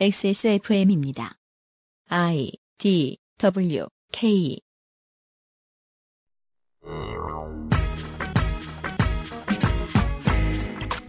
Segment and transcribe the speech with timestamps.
[0.00, 1.34] XSFM입니다.
[2.08, 4.58] I D W K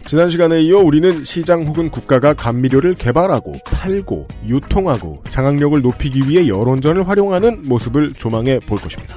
[0.06, 7.08] 지난 시간에 이어 우리는 시장 혹은 국가가 감미료를 개발하고 팔고 유통하고 장악력을 높이기 위해 여론전을
[7.08, 9.16] 활용하는 모습을 조망해 볼 것입니다.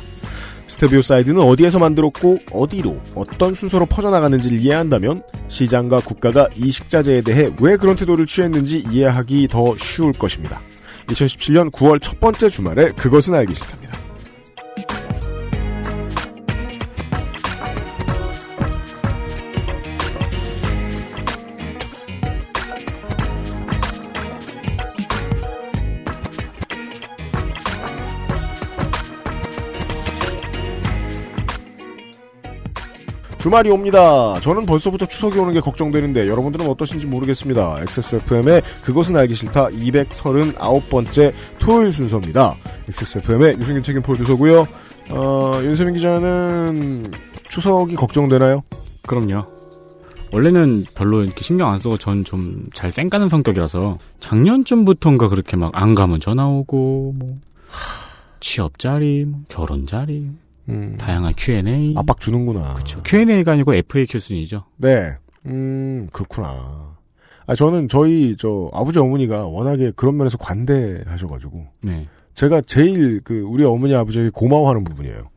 [0.67, 7.77] 스테비오 사이드는 어디에서 만들었고 어디로 어떤 순서로 퍼져나가는지를 이해한다면 시장과 국가가 이 식자재에 대해 왜
[7.77, 10.61] 그런 태도를 취했는지 이해하기 더 쉬울 것입니다.
[11.07, 13.96] 2017년 9월 첫 번째 주말에 그것은 알기 싫답니다.
[33.47, 34.37] 주말이 옵니다.
[34.41, 37.77] 저는 벌써부터 추석이 오는 게 걱정되는데 여러분들은 어떠신지 모르겠습니다.
[37.79, 42.57] XSFM의 그것은 알기 싫다 239번째 토요일 순서입니다.
[42.89, 44.67] XSFM의 유승균 책임 프로듀서고요.
[45.11, 47.09] 어, 윤세민 기자는
[47.47, 48.63] 추석이 걱정되나요?
[49.07, 49.45] 그럼요.
[50.33, 55.95] 원래는 별로 이렇게 신경 안 쓰고 전 좀 잘 쌩까는 성격이라서 작년쯤부터인가 그렇게 막 안
[55.95, 57.37] 가면 전화 오고 뭐
[58.41, 60.27] 취업 자리, 뭐 결혼 자리,
[60.69, 61.93] 음, 다양한 Q&A.
[61.95, 62.73] 압박 주는구나.
[62.73, 63.01] 그렇죠.
[63.03, 64.65] Q&A가 아니고 FAQ 수준이죠.
[64.77, 65.11] 네.
[65.45, 66.95] 음, 그렇구나.
[67.45, 72.07] 아, 저는 저희, 저, 아버지 어머니가 워낙에 그런 면에서 관대하셔가지고, 네.
[72.33, 75.29] 제가 제일 그, 우리 어머니 아버지에게 고마워하는 부분이에요.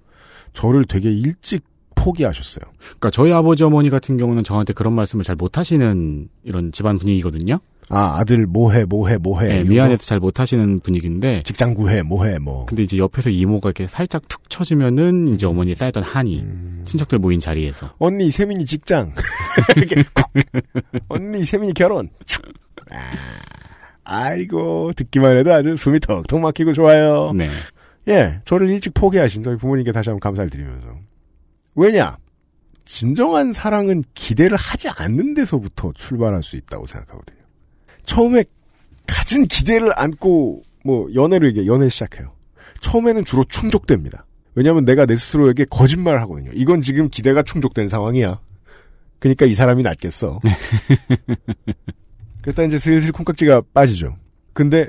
[0.52, 1.64] 저를 되게 일찍
[2.02, 2.64] 포기하셨어요.
[2.78, 7.58] 그러니까 저희 아버지 어머니 같은 경우는 저한테 그런 말씀을 잘 못하시는 이런 집안 분위기거든요.
[7.92, 9.48] 아, 아들 뭐해, 뭐해, 뭐해.
[9.48, 11.42] 네, 미안해서 잘 못하시는 분위기인데 거?
[11.42, 12.64] 직장 구해, 뭐해, 뭐.
[12.66, 16.82] 근데 이제 옆에서 이모가 이렇게 살짝 툭 쳐주면은 이제 어머니 쌓였던 한이 음.
[16.86, 19.12] 친척들 모인 자리에서 언니 세민이 직장.
[21.08, 22.10] 언니 세민이 결혼.
[22.24, 22.42] 축.
[22.90, 23.12] 아,
[24.04, 27.32] 아이고 듣기만 해도 아주 숨이 턱턱 막히고 좋아요.
[27.32, 27.48] 네.
[28.08, 30.88] 예, 저를 일찍 포기하신 저희 부모님께 다시 한번 감사를 드리면서
[31.74, 32.16] 왜냐?
[32.84, 37.38] 진정한 사랑은 기대를 하지 않는 데서부터 출발할 수 있다고 생각하거든요.
[38.04, 38.44] 처음에
[39.06, 42.32] 가진 기대를 안고 뭐 연애를 얘기해 연애 시작해요.
[42.80, 44.26] 처음에는 주로 충족됩니다.
[44.54, 46.50] 왜냐하면 내가 내 스스로에게 거짓말을 하거든요.
[46.54, 48.40] 이건 지금 기대가 충족된 상황이야.
[49.20, 50.40] 그러니까 이 사람이 낫겠어.
[52.42, 54.16] 그랬다 이제 슬슬 콩깍지가 빠지죠.
[54.52, 54.88] 근데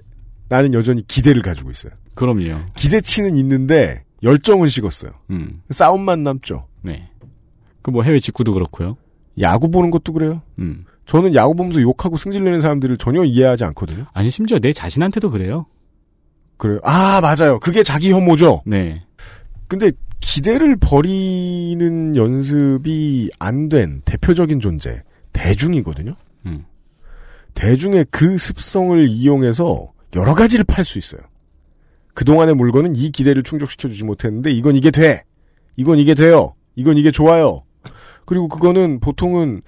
[0.50, 1.92] 나는 여전히 기대를 가지고 있어요.
[2.16, 2.66] 그럼요.
[2.76, 5.12] 기대치는 있는데 열정은 식었어요.
[5.30, 5.62] 음.
[5.70, 6.68] 싸움만 남죠.
[6.82, 7.10] 네.
[7.82, 8.98] 그 뭐 해외 직구도 그렇고요.
[9.40, 10.42] 야구 보는 것도 그래요.
[10.60, 10.86] 음.
[11.06, 14.06] 저는 야구 보면서 욕하고 승질내는 사람들을 전혀 이해하지 않거든요.
[14.14, 15.66] 아니 심지어 내 자신한테도 그래요.
[16.58, 16.80] 그래요.
[16.84, 17.60] 아 맞아요.
[17.60, 18.62] 그게 자기 혐오죠.
[18.66, 19.04] 네.
[19.68, 25.02] 근데 기대를 버리는 연습이 안 된 대표적인 존재
[25.34, 26.16] 대중이거든요.
[26.46, 26.66] 음.
[27.56, 31.22] 대중의 그 습성을 이용해서 여러 가지를 팔 수 있어요.
[32.14, 35.24] 그동안의 물건은 이 기대를 충족시켜주지 못했는데 이건 이게 돼.
[35.78, 36.54] 이건 이게 돼요.
[36.76, 37.64] 이건 이게 좋아요.
[38.26, 39.62] 그리고 그거는 보통은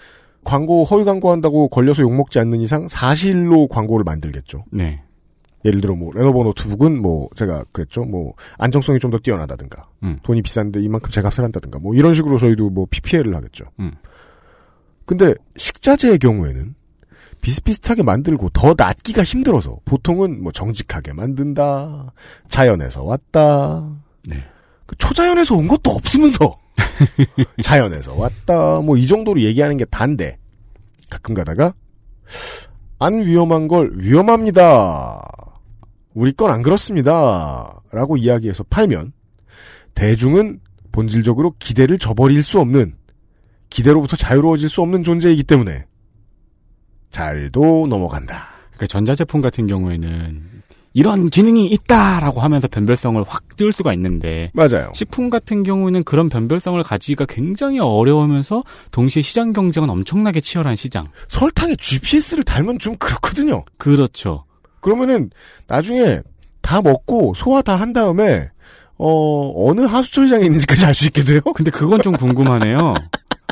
[0.43, 4.65] 광고 허위 광고한다고 걸려서 욕먹지 않는 이상 사실로 광고를 만들겠죠.
[4.71, 5.01] 네.
[5.65, 8.03] 예를 들어 뭐 레노버 노트북은 뭐 제가 그랬죠.
[8.03, 10.19] 뭐 안정성이 좀 더 뛰어나다든가 음.
[10.23, 13.65] 돈이 비싼데 이만큼 제값을 한다든가 뭐 이런 식으로 저희도 뭐 PPL을 하겠죠.
[13.79, 13.93] 음.
[15.05, 16.75] 근데 식자재의 경우에는
[17.41, 22.13] 비슷비슷하게 만들고 더 낫기가 힘들어서 보통은 뭐 정직하게 만든다.
[22.49, 23.89] 자연에서 왔다.
[24.27, 24.43] 네.
[24.85, 26.55] 그 초자연에서 온 것도 없으면서
[27.61, 28.79] 자연에서 왔다.
[28.81, 30.37] 뭐 이 정도로 얘기하는 게 단데
[31.09, 31.73] 가끔 가다가
[32.99, 35.21] 안 위험한 걸 위험합니다.
[36.13, 37.81] 우리 건 안 그렇습니다.
[37.91, 39.13] 라고 이야기해서 팔면
[39.95, 40.59] 대중은
[40.91, 42.95] 본질적으로 기대를 저버릴 수 없는
[43.69, 45.85] 기대로부터 자유로워질 수 없는 존재이기 때문에
[47.09, 48.47] 잘도 넘어간다.
[48.71, 50.52] 그러니까 전자제품 같은 경우에는
[50.93, 54.91] 이런 기능이 있다라고 하면서 변별성을 확 띄울 수가 있는데 맞아요.
[54.93, 61.07] 식품 같은 경우에는 그런 변별성을 가지기가 굉장히 어려우면서 동시에 시장 경쟁은 엄청나게 치열한 시장.
[61.27, 63.65] 설탕에 GPS를 달면 좀 그렇거든요.
[63.77, 64.45] 그렇죠.
[64.81, 65.31] 그러면은
[65.67, 66.19] 나중에
[66.61, 68.49] 다 먹고 소화 다 한 다음에
[68.97, 71.41] 어 어느 하수처리장에 있는지까지 알 수 있게 돼요.
[71.55, 72.93] 근데 그건 좀 궁금하네요.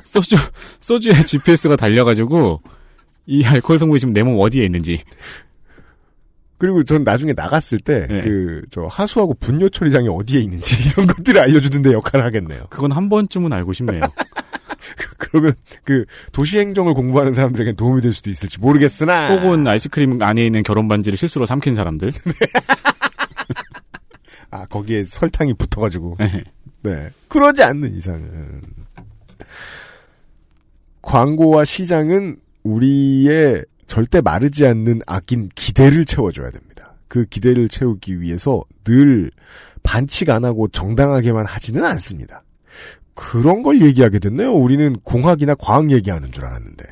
[0.03, 0.35] 소주
[0.81, 2.61] 소주에 GPS가 달려가지고
[3.25, 4.99] 이 알코올 성분이 지금 내 몸 어디에 있는지.
[6.61, 8.21] 그리고 전 나중에 나갔을 때 네.
[8.21, 12.67] 그 저 하수하고 분뇨 처리장이 어디에 있는지 이런 것들을 알려주는데 역할을 하겠네요.
[12.69, 14.01] 그건 한 번쯤은 알고 싶네요.
[15.17, 15.53] 그러면
[15.83, 20.87] 그 도시 행정을 공부하는 사람들에겐 도움이 될 수도 있을지 모르겠으나 혹은 아이스크림 안에 있는 결혼
[20.87, 22.11] 반지를 실수로 삼킨 사람들.
[24.51, 26.43] 아 거기에 설탕이 붙어가지고 네.
[26.83, 28.61] 네 그러지 않는 이상은
[31.01, 36.95] 광고와 시장은 우리의 절대 마르지 않는 아낀 기대를 채워줘야 됩니다.
[37.09, 39.31] 그 기대를 채우기 위해서 늘
[39.83, 42.41] 반칙 안 하고 정당하게만 하지는 않습니다.
[43.15, 44.53] 그런 걸 얘기하게 됐네요.
[44.53, 46.85] 우리는 공학이나 과학 얘기하는 줄 알았는데.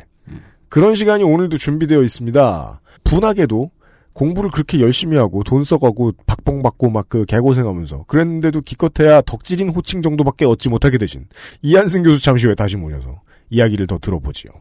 [0.68, 2.81] 그런 시간이 오늘도 준비되어 있습니다.
[3.06, 3.72] 분하게도
[4.12, 10.02] 공부를 그렇게 열심히 하고 돈 써가고 박봉 받고 막 그 개고생하면서 그랬는데도 기껏해야 덕질인 호칭
[10.02, 11.28] 정도밖에 얻지 못하게 되신
[11.62, 13.22] 이한승 교수 잠시 후에 다시 모셔서
[13.52, 14.52] 이야기를 더 들어보지요.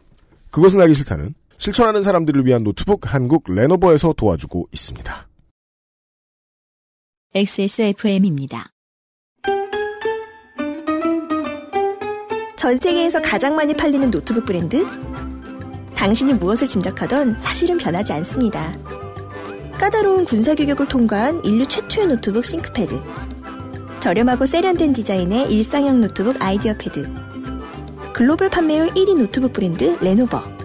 [0.52, 5.28] 그것은 알기 싫다는 실천하는 사람들을 위한 노트북 한국 레노버에서 도와주고 있습니다.
[7.34, 8.70] XSFM입니다.
[12.56, 14.86] 전 세계에서 가장 많이 팔리는 노트북 브랜드?
[15.94, 18.76] 당신이 무엇을 짐작하던 사실은 변하지 않습니다.
[19.72, 23.00] 까다로운 군사 규격을 통과한 인류 최초의 노트북 싱크패드.
[24.00, 27.08] 저렴하고 세련된 디자인의 일상형 노트북 아이디어 패드.
[28.12, 30.57] 글로벌 판매율 1위 노트북 브랜드 레노버.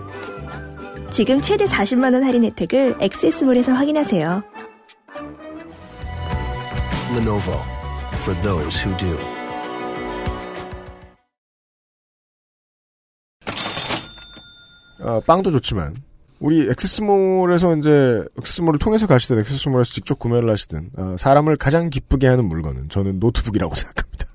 [1.13, 4.42] 지금 최대 40만원 할인 혜택을 엑세스몰에서 확인하세요.
[7.15, 7.54] Lenovo
[8.24, 9.15] for those who do.
[15.01, 15.95] 어, 빵도 좋지만
[16.39, 22.45] 우리 액세스몰에서 이제 액세스몰을 통해서 가시든 액세스몰에서 직접 구매를 하시든 어, 사람을 가장 기쁘게 하는
[22.45, 24.25] 물건은 저는 노트북이라고 생각합니다.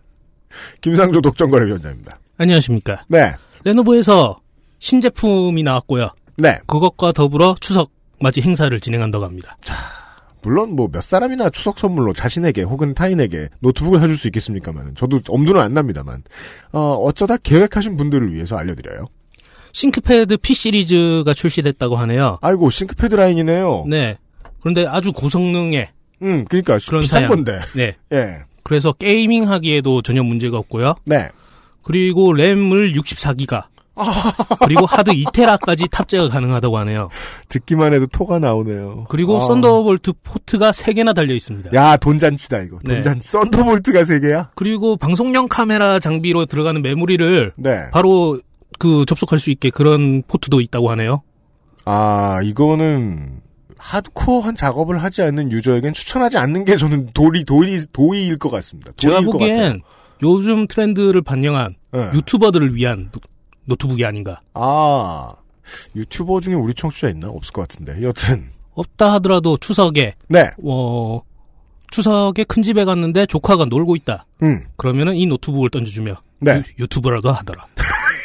[0.80, 2.20] 김상조 독점거래위원장입니다.
[2.36, 3.04] 안녕하십니까.
[3.08, 3.34] 네,
[3.64, 4.38] 레노버에서
[4.78, 6.10] 신제품이 나왔고요.
[6.38, 6.58] 네.
[6.66, 7.90] 그것과 더불어 추석
[8.20, 9.56] 맞이 행사를 진행한다고 합니다.
[10.42, 15.60] 물론 뭐 몇 사람이나 추석 선물로 자신에게 혹은 타인에게 노트북을 사줄 수 있겠습니까만 저도 엄두는
[15.60, 16.22] 안 납니다만
[16.72, 19.06] 어, 어쩌다 계획하신 분들을 위해서 알려드려요.
[19.72, 22.38] 싱크패드 P 시리즈가 출시됐다고 하네요.
[22.40, 23.84] 아이고 싱크패드 라인이네요.
[23.88, 24.16] 네.
[24.60, 25.90] 그런데 아주 고성능의
[26.22, 27.28] 음, 그러니까 그런 비싼 사양.
[27.28, 27.58] 건데.
[27.76, 27.96] 네.
[28.12, 30.94] 예, 그래서 gaming 하기에도 전혀 문제가 없고요.
[31.04, 31.28] 네.
[31.82, 33.64] 그리고 램을 64기가
[34.64, 37.08] 그리고 하드 2테라까지 탑재가 가능하다고 하네요.
[37.48, 39.06] 듣기만 해도 토가 나오네요.
[39.08, 39.46] 그리고 아.
[39.46, 41.70] 썬더볼트 포트가 3개나 달려 있습니다.
[41.74, 42.78] 야 돈잔치다 이거.
[42.84, 42.94] 네.
[42.94, 43.28] 돈잔치.
[43.28, 44.50] 썬더볼트가 세 개야?
[44.54, 47.90] 그리고 방송용 카메라 장비로 들어가는 메모리를 네.
[47.92, 48.40] 바로
[48.78, 51.22] 그 접속할 수 있게 그런 포트도 있다고 하네요.
[51.84, 53.40] 아, 이거는
[53.78, 58.92] 하드코어한 작업을 하지 않는 유저에겐 추천하지 않는 게 저는 도리 도리 도의일 것 같습니다.
[58.96, 59.20] 제가.
[59.20, 59.78] 보기엔
[60.22, 62.10] 요즘 트렌드를 반영한 네.
[62.12, 63.10] 유튜버들을 위한
[63.68, 64.40] 노- 노트북이 아닌가.
[64.54, 65.32] 아
[65.94, 71.20] 유튜버 중에 우리 청취자 있나 없을 것 같은데 여튼 없다 하더라도 추석에 네, 어
[71.90, 74.24] 추석에 큰 집에 갔는데 조카가 놀고 있다.
[74.42, 77.66] 음, 그러면은 이 노트북을 던져주며 네 유, 튜버라고 하더라.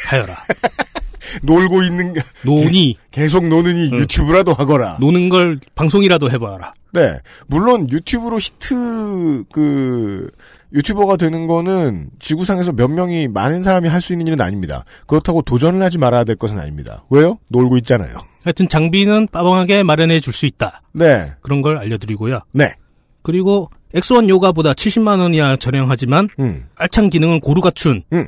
[0.08, 0.36] 하여라.
[1.42, 3.98] 놀고 있는 게- 노니 계속 노느니 응.
[3.98, 4.98] 유튜브라도 하거라.
[5.00, 6.74] 노는 걸 방송이라도 해봐라.
[6.92, 7.18] 네,
[7.48, 10.30] 물론 유튜브로 히트 그
[10.74, 14.84] 유튜버가 되는 거는 지구상에서 몇 명이 많은 사람이 할 수 있는 일은 아닙니다.
[15.06, 17.04] 그렇다고 도전을 하지 말아야 될 것은 아닙니다.
[17.10, 17.38] 왜요?
[17.48, 18.16] 놀고 있잖아요.
[18.44, 20.82] 하여튼 장비는 빠방하게 마련해 줄 수 있다.
[20.92, 22.40] 네, 그런 걸 알려드리고요.
[22.52, 22.74] 네,
[23.22, 28.26] 그리고 X1 요가보다 70만 원이야 저렴하지만 음, 알찬 기능을 고루 갖춘 음.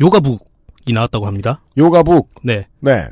[0.00, 1.62] 요가북이 나왔다고 합니다.
[1.78, 3.06] 요가북, 네, 네,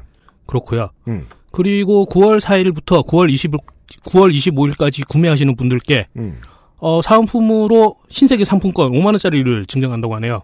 [0.47, 0.91] 그렇고요.
[1.09, 3.59] 음, 그리고 9월 4일부터 9월 20일
[4.05, 6.41] 9월 25일까지 구매하시는 분들께 음.
[6.81, 10.43] 어, 사은품으로 신세계 상품권 5만 원짜리를 증정한다고 하네요.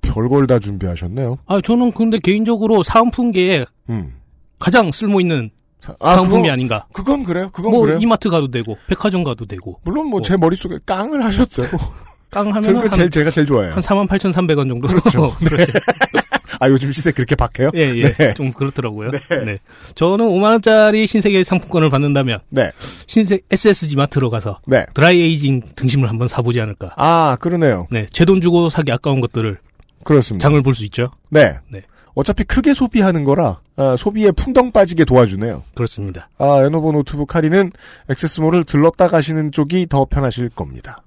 [0.00, 1.38] 별걸 다 준비하셨네요.
[1.46, 4.14] 아, 저는 근데 개인적으로 사은품계에 음.
[4.58, 5.50] 가장 쓸모 있는
[5.80, 6.86] 사- 아, 사은품이 그건, 아닌가.
[6.92, 7.50] 그건 그래요.
[7.52, 7.98] 그건 뭐 그래요.
[8.00, 11.66] 이마트 가도 되고 백화점 가도 되고 물론 뭐제 머릿속에 깡을 하셨어요.
[12.32, 13.74] 깡 하면 그 한, 제일 제가 제일 좋아해요.
[13.74, 14.88] 한 48,300원 정도.
[14.88, 15.30] 그렇죠.
[16.60, 17.70] 아 요즘 시세 그렇게 박해요?
[17.74, 18.12] 예, 예.
[18.12, 18.34] 네.
[18.34, 19.10] 좀 그렇더라고요.
[19.44, 19.58] 네.
[19.94, 22.70] 저는 5만 원짜리 신세계 상품권을 받는다면, 네,
[23.06, 24.84] 신세, SSG 마트로 가서 네.
[24.94, 26.92] dry aging 등심을 한번 사 보지 않을까.
[26.96, 27.86] 아 그러네요.
[27.90, 28.06] 네.
[28.12, 29.58] 제 돈 주고 사기 아까운 것들을
[30.04, 30.42] 그렇습니다.
[30.42, 31.10] 장을 볼 수 있죠.
[31.30, 31.56] 네.
[31.68, 31.82] 네.
[32.14, 35.62] 어차피 크게 소비하는 거라 아, 소비에 풍덩 빠지게 도와주네요.
[35.74, 36.28] 그렇습니다.
[36.38, 37.72] 아, 레노버 노트북 할인은
[38.10, 41.02] 액세스몰을 들렀다 가시는 쪽이 더 편하실 겁니다.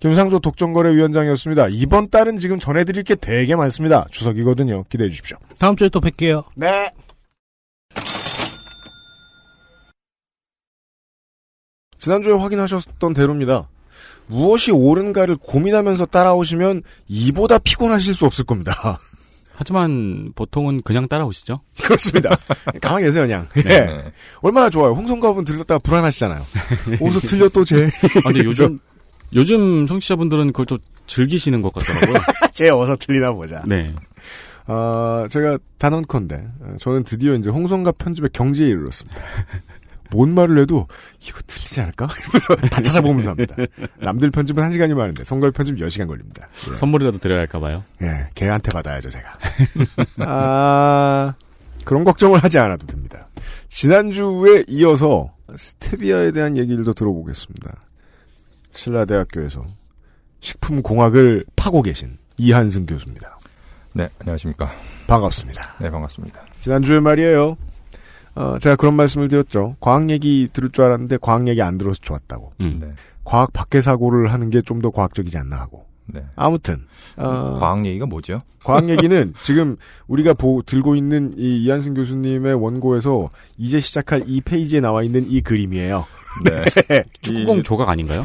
[0.00, 1.68] 김상조 독점거래위원장이었습니다.
[1.70, 4.06] 이번 달은 지금 전해드릴 게 되게 많습니다.
[4.10, 4.84] 추석이거든요.
[4.88, 5.36] 기대해 주십시오.
[5.58, 6.44] 다음 주에 또 뵐게요.
[6.54, 6.90] 네.
[11.98, 13.68] 지난주에 확인하셨던 대로입니다.
[14.26, 18.98] 무엇이 옳은가를 고민하면서 따라오시면 이보다 피곤하실 수 없을 겁니다.
[19.54, 21.60] 하지만 보통은 그냥 따라오시죠.
[21.80, 22.36] 그렇습니다.
[22.80, 23.46] 가만히 계세요, 그냥.
[23.68, 24.10] 예.
[24.40, 24.92] 얼마나 좋아요.
[24.92, 26.44] 홍성갑은 들렸다가 불안하시잖아요.
[27.00, 27.88] 어디서 틀려 또 제.
[28.24, 28.78] 아, 근데 요즘
[29.34, 32.18] 요즘 청취자분들은 그걸 좀 즐기시는 것 같더라고요.
[32.52, 33.62] 제 어서 틀리나 보자.
[33.66, 33.94] 네.
[34.66, 36.46] 아, 제가 단언컨대.
[36.78, 39.20] 저는 드디어 이제 홍성갑 편집의 경지에 이르렀습니다.
[40.10, 40.86] 뭔 말을 해도
[41.26, 42.06] 이거 틀리지 않을까?
[42.20, 43.56] 이러면서 다 찾아보면서 합니다.
[43.98, 46.48] 남들 편집은 1시간이면 하는데 성갑 편집 10시간 걸립니다.
[46.70, 46.74] 예.
[46.74, 47.82] 선물이라도 드려야 할까 봐요.
[48.02, 49.38] 예, 걔한테 받아야죠, 제가.
[50.28, 51.34] 아,
[51.84, 53.28] 그런 걱정을 하지 않아도 됩니다.
[53.68, 57.74] 지난주에 이어서 스테비아에 대한 얘기를 더 들어보겠습니다.
[58.74, 59.64] 신라대학교에서
[60.40, 63.38] 식품공학을 파고 계신 이한승 교수입니다.
[63.94, 64.70] 네, 안녕하십니까.
[65.06, 65.74] 반갑습니다.
[65.80, 66.40] 네, 반갑습니다.
[66.58, 67.56] 지난주에 말이에요.
[68.34, 69.76] 어, 제가 그런 말씀을 드렸죠.
[69.80, 72.52] 과학 얘기 들을 줄 알았는데 과학 얘기 안 들어서 좋았다고.
[72.60, 72.78] 음.
[72.80, 72.92] 네,
[73.24, 75.86] 과학 밖의 사고를 하는 게 좀 더 과학적이지 않나 하고.
[76.06, 76.24] 네.
[76.36, 76.84] 아무튼
[77.16, 78.42] 어, 과학 얘기가 뭐죠?
[78.64, 84.80] 과학 얘기는 지금 우리가 보, 들고 있는 이 이한승 교수님의 원고에서 이제 시작할 이 페이지에
[84.80, 86.06] 나와 있는 이 그림이에요.
[86.44, 87.02] 네.
[87.20, 88.24] 축구공 조각 아닌가요?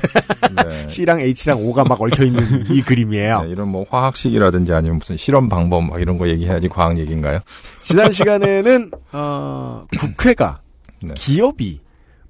[0.56, 0.88] 네.
[0.88, 3.44] C랑 H랑 O가 막 얽혀 있는 이 그림이에요.
[3.44, 7.40] 네, 이런 뭐 화학식이라든지 아니면 무슨 실험 방법 막 이런 거 얘기해야지 과학 얘기인가요?
[7.82, 10.62] 지난 시간에는 어, 국회가
[11.02, 11.14] 네.
[11.16, 11.82] 기업이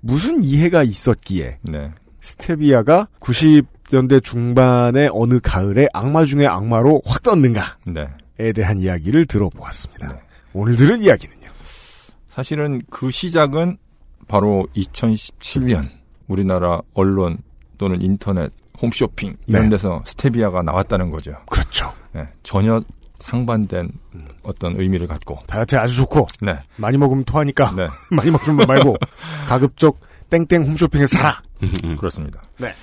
[0.02, 1.92] 무슨 이해가 있었기에 네.
[2.22, 8.52] 스테비아가 90 년대 중반의 어느 가을에 악마 중의 악마로 확 떴는가에 네.
[8.54, 10.08] 대한 이야기를 들어보았습니다.
[10.08, 10.20] 네.
[10.54, 11.48] 오늘 들은 이야기는요.
[12.28, 13.78] 사실은 그 시작은
[14.28, 15.90] 바로 2017년
[16.28, 17.38] 우리나라 언론
[17.78, 18.52] 또는 인터넷
[18.82, 19.70] 홈쇼핑 이런 네.
[19.70, 21.36] 데서 스테비아가 나왔다는 거죠.
[21.50, 21.92] 그렇죠.
[22.14, 22.82] 네, 전혀
[23.20, 23.92] 상반된
[24.44, 25.40] 어떤 의미를 갖고.
[25.48, 26.60] 다이어트에 아주 좋고 네.
[26.76, 27.88] 많이 먹으면 토하니까 네.
[28.12, 28.98] 많이 먹지 말고
[29.48, 31.42] 가급적 땡땡 홈쇼핑에 살아.
[31.64, 31.96] 음.
[31.98, 32.42] 그렇습니다.
[32.58, 32.74] 네.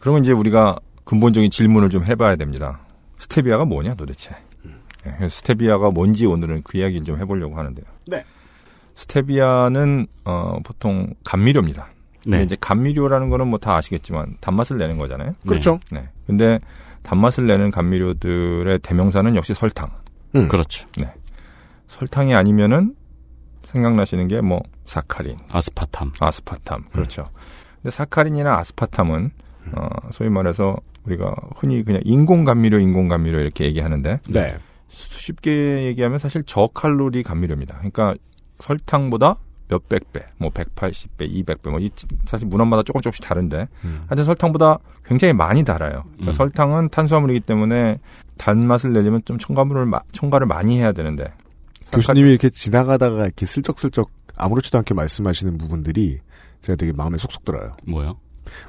[0.00, 2.80] 그러면 이제 우리가 근본적인 질문을 좀 해봐야 됩니다.
[3.18, 4.34] 스테비아가 뭐냐 도대체?
[5.04, 7.84] 네, 스테비아가 뭔지 오늘은 그 이야기를 좀 해보려고 하는데요.
[8.06, 8.24] 네.
[8.94, 11.88] 스테비아는 어, 보통 감미료입니다.
[12.22, 12.44] 근데 네.
[12.44, 15.34] 이제 감미료라는 거는 뭐 다 아시겠지만 단맛을 내는 거잖아요.
[15.46, 15.80] 그렇죠.
[15.90, 16.08] 네.
[16.26, 16.58] 근데
[17.02, 19.90] 단맛을 내는 감미료들의 대명사는 역시 설탕.
[20.36, 20.48] 음.
[20.48, 20.86] 그렇죠.
[21.88, 22.94] 설탕이 아니면은
[23.64, 26.12] 생각나시는 게 뭐 사카린, 아스파탐.
[26.20, 26.84] 아스파탐.
[26.92, 27.28] 그렇죠.
[27.76, 29.30] 근데 사카린이나 아스파탐은
[29.76, 34.56] 어, 소위 말해서 우리가 흔히 그냥 인공 감미료, 인공 감미료 이렇게 얘기하는데 네.
[34.88, 37.76] 쉽게 얘기하면 사실 저칼로리 감미료입니다.
[37.78, 38.14] 그러니까
[38.58, 39.36] 설탕보다
[39.68, 41.90] 몇백 배, 뭐 180배, 200배, 뭐 이,
[42.26, 44.02] 사실 문헌마다 조금 조금씩 다른데 음.
[44.08, 46.02] 하여튼 설탕보다 굉장히 많이 달아요.
[46.14, 46.32] 그러니까 음.
[46.32, 47.98] 설탕은 탄수화물이기 때문에
[48.36, 51.32] 단맛을 내려면 좀 첨가물을 마- 첨가를 많이 해야 되는데
[51.92, 56.18] 교수님이 이렇게 지나가다가 이렇게 슬쩍슬쩍 아무렇지도 않게 말씀하시는 부분들이
[56.62, 57.76] 제가 되게 마음에 쏙쏙 들어요.
[57.86, 58.16] 뭐요?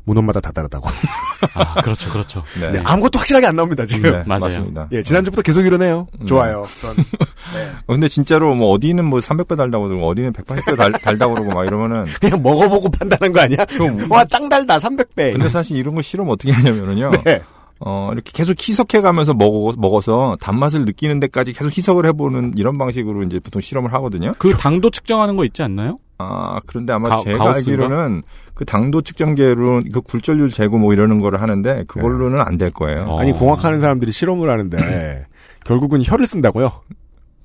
[0.04, 0.90] 문헌마다 다 다르다고.
[1.54, 2.44] 아, 그렇죠, 그렇죠.
[2.60, 2.72] 네.
[2.72, 4.12] 네, 아무것도 확실하게 안 나옵니다, 지금.
[4.12, 4.40] 네, 맞아요.
[4.42, 4.88] 맞습니다.
[4.92, 6.08] 예, 지난주부터 계속 이러네요.
[6.20, 6.26] 음.
[6.26, 6.68] 좋아요.
[6.80, 6.96] 전.
[6.96, 7.72] 네.
[7.88, 11.66] 어, 근데 진짜로 뭐 어디는 뭐 300배 달다고 그러고 어디는 180배 달, 달다고 그러고 막
[11.66, 13.66] 이러면은 그냥 먹어보고 판단한 거 아니야?
[14.10, 15.34] 와, 짱 달다, 300배.
[15.34, 17.12] 근데 사실 이런 거 실험 어떻게 하냐면은요.
[17.26, 17.42] 네.
[17.84, 23.24] 어, 이렇게 계속 희석해 가면서 먹어, 먹어서 단맛을 느끼는 데까지 계속 희석을 해보는 이런 방식으로
[23.24, 24.34] 이제 보통 실험을 하거든요.
[24.38, 25.98] 그 당도 측정하는 거 있지 않나요?
[26.20, 27.86] 아, 그런데 아마 가- 제가 가우스인가?
[27.86, 28.22] 알기로는
[28.54, 33.06] 그 당도 측정계로 그 굴절률 재고 뭐 이러는 거를 하는데 그걸로는 안될 거예요.
[33.08, 33.20] 어.
[33.20, 35.26] 아니, 공학하는 사람들이 실험을 하는데,
[35.66, 36.72] 결국은 혀를 쓴다고요?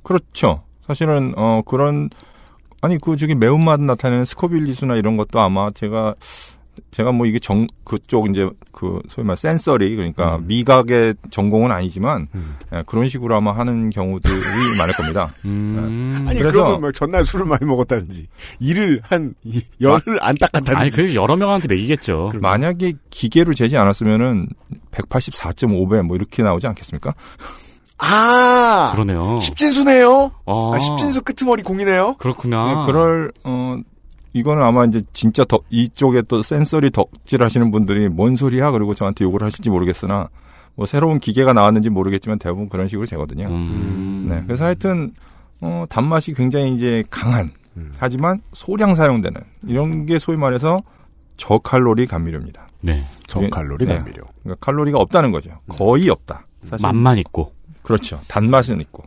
[0.03, 0.63] 그렇죠.
[0.87, 2.11] 사실은 어 그런
[2.83, 6.15] 아니 그 저기 매운맛 나타내는 스코빌 지수나 이런 것도 아마 제가
[6.91, 10.47] 제가 뭐 이게 정 그쪽 이제 그 소위 말 센서리 그러니까 음.
[10.47, 12.57] 미각의 전공은 아니지만 음.
[12.75, 14.33] 예, 그런 식으로 아마 하는 경우들이
[14.79, 15.29] 많을 겁니다.
[15.45, 16.25] 음.
[16.29, 18.27] 아니, 그래서- 그러면 뭐 전날 술을 많이 먹었다든지,
[18.61, 20.81] 일을 한, 이- 열을 안 닦았다든지.
[20.81, 22.33] 아니, 그 여러 명한테 매기겠죠.
[22.41, 24.49] 만약에 기계로 재지 않았으면은
[24.91, 27.15] 184.5배 뭐 이렇게 나오지 않겠습니까?
[27.99, 28.91] 아!
[28.93, 29.41] 그러네요.
[29.41, 30.31] 십진수네요?
[30.45, 30.75] 어.
[30.75, 32.17] 아, 십진수 끄트머리 공이네요?
[32.19, 32.83] 그렇구나.
[32.83, 33.77] 예, 그럴 어
[34.37, 39.25] 이거는 아마 이제 진짜 더 이쪽에 또 센서리 덕질 하시는 분들이 뭔 소리야 그리고 저한테
[39.25, 40.29] 욕을 하실지 모르겠으나
[40.75, 43.49] 뭐 새로운 기계가 나왔는지 모르겠지만 대부분 그런 식으로 재거든요.
[43.49, 44.27] 음.
[44.29, 44.43] 네.
[44.47, 45.13] 그래서 하여튼
[45.63, 47.93] 어 단맛이 굉장히 이제 강한 음.
[47.97, 50.83] 하지만 소량 사용되는 이런 게 소위 말해서
[51.39, 52.69] 저칼로리 감미료입니다.
[52.83, 53.07] 네.
[53.29, 53.97] 저칼로리 네.
[53.97, 54.23] 감미료.
[54.43, 55.59] 그러니까 칼로리가 없다는 거죠.
[55.67, 56.47] 거의 없다.
[56.69, 57.55] 사실 맛만 있고.
[57.81, 58.21] 그렇죠.
[58.29, 59.03] 단맛은 있고.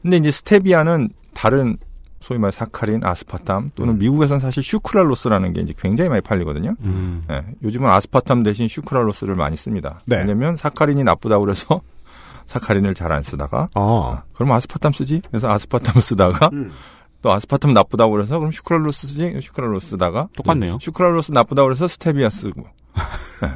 [0.00, 1.76] 근데 이제 스테비아는 다른
[2.26, 3.98] 소위 말 사카린, 아스파탐 또는 음.
[3.98, 6.74] 미국에서는 사실 슈크랄로스라는 게 이제 굉장히 많이 팔리거든요.
[6.80, 7.22] 음.
[7.30, 10.00] 예, 요즘은 아스파탐 대신 슈크랄로스를 많이 씁니다.
[10.06, 10.16] 네.
[10.18, 11.80] 왜냐면 사카린이 나쁘다고 그래서
[12.48, 14.22] 사카린을 잘 안 쓰다가 어.
[14.34, 15.22] 그럼 아스파탐 쓰지?
[15.28, 16.72] 그래서 아스파탐을 쓰다가 음.
[17.22, 19.38] 또 아스파탐 나쁘다고 그래서 그럼 슈크랄로스 쓰지?
[19.42, 20.78] 슈크랄로스 쓰다가 똑같네요.
[20.80, 22.64] 슈크랄로스 나쁘다고 그래서 스테비아 쓰고.
[23.44, 23.50] 예.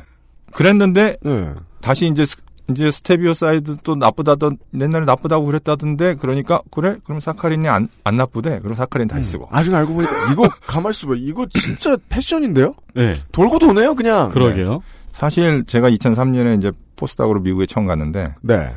[0.53, 1.55] 그랬는데 네.
[1.81, 2.37] 다시 이제 스-
[2.71, 8.75] 이제 스테비오사이드 또 나쁘다던 옛날에 나쁘다고 그랬다던데 그러니까 그래 그럼 사카린이 안, 안 나쁘대 그럼
[8.77, 11.15] 사카린 다시 쓰고 나중에 알고 보니까 이거 가만 있어봐.
[11.17, 12.75] 이거 진짜 패션인데요?
[12.95, 13.15] 네.
[13.33, 14.31] 돌고 도네요, 그냥.
[14.31, 14.81] 그러게요.
[15.13, 18.73] 사실 제가 2003년에 이제 포스닥으로 미국에 처음 갔는데 네.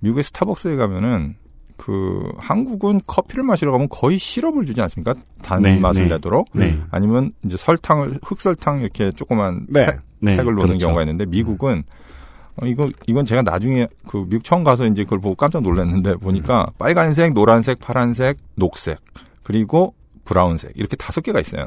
[0.00, 1.36] 미국의 스타벅스에 가면은
[1.76, 6.14] 그 한국은 커피를 마시러 가면 거의 시럽을 주지 않습니까 단 네, 맛을 네.
[6.14, 6.80] 내도록 네.
[6.90, 9.86] 아니면 이제 설탕을 흑설탕 이렇게 조그만 네.
[9.86, 10.32] 팩- 네.
[10.36, 10.78] 팩을 놓는 그렇죠.
[10.78, 11.84] 경우가 있는데 미국은
[12.60, 16.62] 어, 이거 이건 제가 나중에 그 미국 처음 가서 이제 그걸 보고 깜짝 놀랐는데 보니까
[16.62, 16.72] 음.
[16.78, 18.98] 빨간색, 노란색, 파란색, 녹색
[19.42, 21.66] 그리고 브라운색 이렇게 다섯 개가 있어요.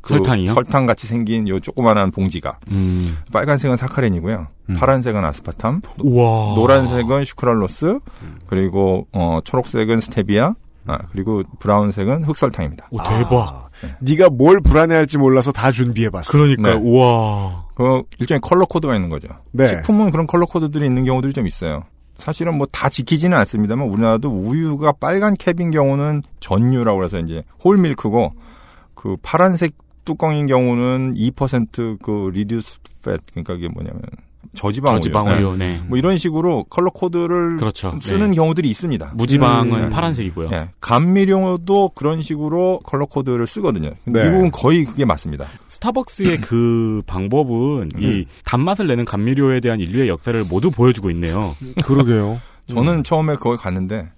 [0.00, 0.54] 그 설탕이요?
[0.54, 3.18] 설탕 같이 생긴 요 조그만한 봉지가 음.
[3.32, 4.46] 빨간색은 사카린이고요.
[4.70, 4.74] 음.
[4.76, 6.54] 파란색은 아스파탐, 우와.
[6.54, 7.98] 노란색은 슈크랄로스,
[8.46, 10.54] 그리고 어 초록색은 스테비아,
[10.86, 12.88] 아, 그리고 브라운색은 흑설탕입니다.
[12.90, 13.32] 오, 대박.
[13.32, 13.68] 아,
[14.00, 16.32] 네가 뭘 불안해할지 몰라서 다 준비해봤어.
[16.32, 16.76] 그러니까 네.
[16.76, 17.66] 우와.
[17.80, 19.28] 그 일종의 컬러 코드가 있는 거죠.
[19.52, 19.66] 네.
[19.68, 21.84] 식품은 그런 컬러 코드들이 있는 경우들이 좀 있어요.
[22.18, 28.34] 사실은 뭐 다 지키지는 않습니다만 우리나라도 우유가 빨간 캡인 경우는 전유라고 해서 이제 whole milk고
[28.94, 29.72] 그 파란색
[30.04, 34.02] 뚜껑인 경우는 2%그 reduced fat 그러니까 이게 뭐냐면
[34.54, 34.94] 저지방.
[34.96, 35.38] 저지방 네.
[35.38, 35.56] 우유.
[35.56, 35.82] 네.
[35.86, 37.96] 뭐 이런 식으로 컬러 코드를 그렇죠.
[38.00, 38.36] 쓰는 네.
[38.36, 39.12] 경우들이 있습니다.
[39.14, 39.90] 무지방은 음.
[39.90, 40.48] 파란색이고요.
[40.52, 40.70] 예.
[40.80, 43.90] 감미료도 그런 식으로 컬러 코드를 쓰거든요.
[44.04, 44.24] 네.
[44.24, 45.46] 미국은 거의 그게 맞습니다.
[45.68, 48.02] 스타벅스의 그 방법은 음.
[48.02, 51.54] 이 단맛을 내는 감미료에 대한 인류의 역사를 모두 보여주고 있네요.
[51.84, 52.40] 그러게요.
[52.68, 54.08] 저는 처음에 거기 갔는데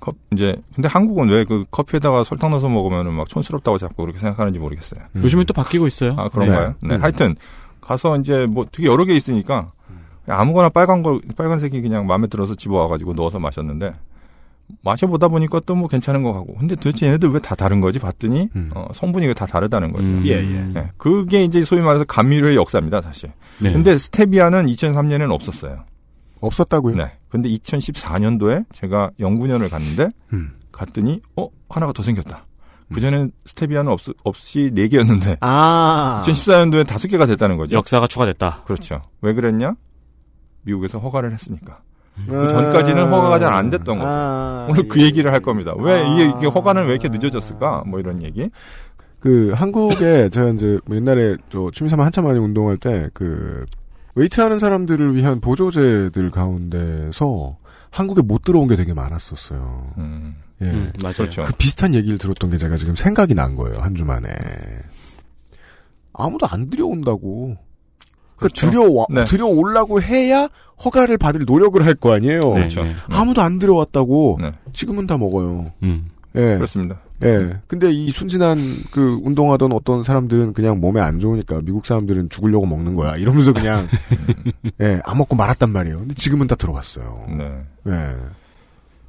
[0.00, 4.58] 컵 이제 근데 한국은 왜 그 커피에다가 설탕 넣어서 먹으면은 막 촌스럽다고 자꾸 그렇게 생각하는지
[4.58, 5.00] 모르겠어요.
[5.16, 6.14] 요즘엔 또 바뀌고 있어요.
[6.18, 6.74] 아 그런가요?
[6.80, 6.88] 네.
[6.88, 6.94] 네.
[6.96, 7.02] 음.
[7.02, 7.36] 하여튼
[7.84, 9.72] 가서 이제 뭐 되게 여러 개 있으니까
[10.26, 13.94] 아무거나 빨간 걸 빨간색이 그냥 마음에 들어서 집어와가지고 넣어서 마셨는데
[14.82, 18.48] 마셔보다 보니까 또 뭐 괜찮은 거 같고 근데 도대체 얘네들 왜 다 다른 거지 봤더니
[18.56, 18.70] 음.
[18.74, 20.10] 어, 성분이 다 다르다는 거죠.
[20.10, 20.22] 음.
[20.26, 20.62] 예, 예.
[20.72, 20.90] 네.
[20.96, 23.30] 그게 이제 소위 말해서 감미료의 역사입니다, 사실.
[23.60, 23.72] 네.
[23.74, 25.84] 근데 스테비아는 2003년에는 없었어요.
[26.40, 26.96] 없었다고요?
[26.96, 27.12] 네.
[27.28, 30.52] 근데 2014년도에 제가 영구년을 갔는데 음.
[30.72, 32.46] 갔더니 어 하나가 더 생겼다.
[32.92, 36.22] 그 전엔 스테비아는 없, 없이 네 개였는데 아.
[36.26, 37.76] 2014년도에 다섯 개가 됐다는 거죠.
[37.76, 38.62] 역사가 추가됐다.
[38.66, 39.02] 그렇죠.
[39.22, 39.74] 왜 그랬냐?
[40.62, 41.80] 미국에서 허가를 했으니까.
[42.28, 44.08] 그 전까지는 허가가 잘 안 됐던 거죠.
[44.08, 45.06] 아, 오늘 그 예.
[45.06, 45.74] 얘기를 할 겁니다.
[45.76, 46.04] 왜 아.
[46.04, 47.84] 이게, 이게 허가는 왜 이렇게 늦어졌을까?
[47.86, 48.48] 뭐 이런 얘기.
[49.20, 53.64] 그 한국에 제가 이제 뭐 옛날에 저 취미삼아 한참 많이 운동할 때 그
[54.14, 57.56] 웨이트 하는 사람들을 위한 보조제들 가운데서
[57.90, 59.92] 한국에 못 들어온 게 되게 많았었어요.
[59.98, 60.68] 음, 예.
[60.70, 61.14] 음, 맞아요.
[61.14, 61.42] 그렇죠.
[61.42, 64.28] 그 비슷한 얘기를 들었던 게 제가 지금 생각이 난 거예요 한 주 만에.
[66.12, 67.56] 아무도 안 들여온다고.
[68.36, 68.70] 그 그렇죠.
[68.70, 69.24] 들여와 네.
[69.24, 70.48] 들여오려고 해야
[70.84, 72.40] 허가를 받을 노력을 할 거 아니에요.
[72.40, 72.82] 네, 그렇죠.
[72.82, 72.92] 네.
[73.08, 74.38] 아무도 안 들여왔다고.
[74.40, 74.52] 네.
[74.72, 75.72] 지금은 다 먹어요.
[75.82, 76.06] 음.
[76.34, 76.40] 예.
[76.56, 77.00] 그렇습니다.
[77.22, 77.60] 예.
[77.68, 82.94] 근데 이 순진한 그 운동하던 어떤 사람들은 그냥 몸에 안 좋으니까 미국 사람들은 죽으려고 먹는
[82.94, 83.16] 거야.
[83.16, 83.88] 이러면서 그냥
[84.82, 86.00] 예, 안 먹고 말았단 말이에요.
[86.00, 87.26] 근데 지금은 다 들어갔어요.
[87.38, 87.44] 네.
[87.86, 88.16] 예.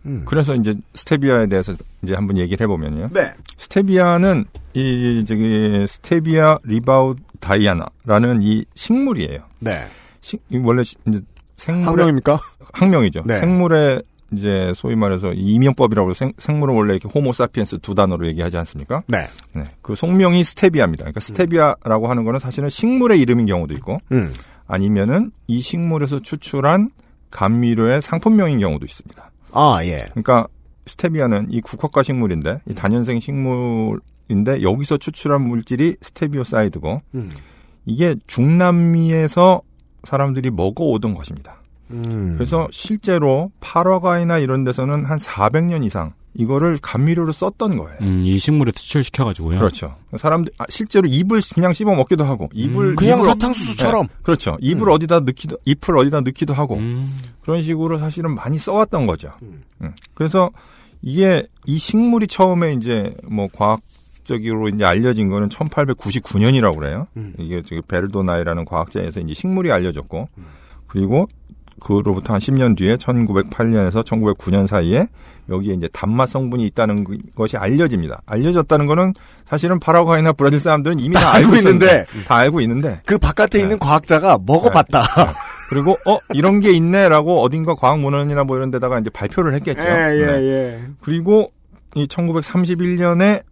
[0.05, 0.23] 음.
[0.25, 3.09] 그래서 이제 스테비아에 대해서 이제 한번 얘기를 해보면요.
[3.13, 3.33] 네.
[3.57, 9.39] 스테비아는 이 저기 Stevia rebaudiana라는 이 식물이에요.
[9.59, 9.85] 네.
[10.21, 11.19] 식- 이 원래 시- 이제
[11.55, 12.39] 생물의 학명입니까?
[12.73, 13.23] 학명이죠.
[13.25, 13.39] 네.
[13.39, 14.01] 생물의
[14.33, 19.03] 이제 소위 말해서 이명법이라고 생, 생물은 원래 이렇게 호모사피엔스 두 단어로 얘기하지 않습니까?
[19.07, 19.27] 네.
[19.53, 19.63] 네.
[19.81, 21.03] 그 속명이 스테비아입니다.
[21.03, 24.33] 그러니까 스테비아라고 하는 거는 사실은 식물의 이름인 경우도 있고 음.
[24.67, 26.89] 아니면은 이 식물에서 추출한
[27.29, 29.31] 감미료의 상품명인 경우도 있습니다.
[29.55, 30.05] 아, 예.
[30.11, 30.47] 그러니까
[30.85, 37.31] 스테비아는 이 국화과 식물인데 이 다년생 식물인데 여기서 추출한 물질이 스테비오사이드고 음.
[37.85, 39.61] 이게 중남미에서
[40.03, 41.61] 사람들이 먹어오던 것입니다.
[41.91, 42.33] 음.
[42.37, 47.98] 그래서 실제로 파라과이나 이런 데서는 한 400년 이상 이거를 감미료로 썼던 거예요.
[48.02, 49.58] 음, 이 식물에 추출시켜가지고요.
[49.58, 49.95] 그렇죠.
[50.17, 52.95] 사람들 아, 실제로 잎을 그냥 씹어 먹기도 하고 잎을 음.
[52.95, 54.08] 그냥 어- 사탕수수처럼.
[54.08, 54.58] 네, 그렇죠.
[54.60, 54.91] 잎을 음.
[54.93, 57.19] 어디다 넣기도 잎을 어디다 넣기도 하고 음.
[57.41, 59.30] 그런 식으로 사실은 많이 써왔던 거죠.
[59.43, 59.63] 음.
[59.82, 59.93] 음.
[60.13, 60.50] 그래서
[61.02, 67.08] 이게 이 식물이 처음에 이제 뭐 과학적으로 이제 알려진 거는 1899년이라고 그래요.
[67.15, 67.34] 음.
[67.39, 70.28] 이게 저기 베르도나이라는 과학자에서 이제 식물이 알려졌고
[70.88, 71.28] 그리고
[71.79, 75.07] 그로부터 한 10년 뒤에 1908년에서 1909년 사이에
[75.49, 78.21] 여기에 이제 단맛 성분이 있다는 그- 것이 알려집니다.
[78.25, 79.13] 알려졌다는 거는
[79.45, 82.05] 사실은 파라과이나 브라질 사람들은 이미 다 알고 있는데.
[82.27, 83.63] 다 알고 있는데 그 바깥에 네.
[83.63, 85.03] 있는 과학자가 먹어봤다.
[85.69, 89.83] 그리고 어 이런 게 있네라고 어딘가 과학 문헌이나 뭐 이런 데다가 이제 발표를 했겠죠.
[89.83, 90.19] 네.
[90.21, 90.81] 예.
[91.01, 91.51] 그리고
[91.95, 93.43] 이 1931년에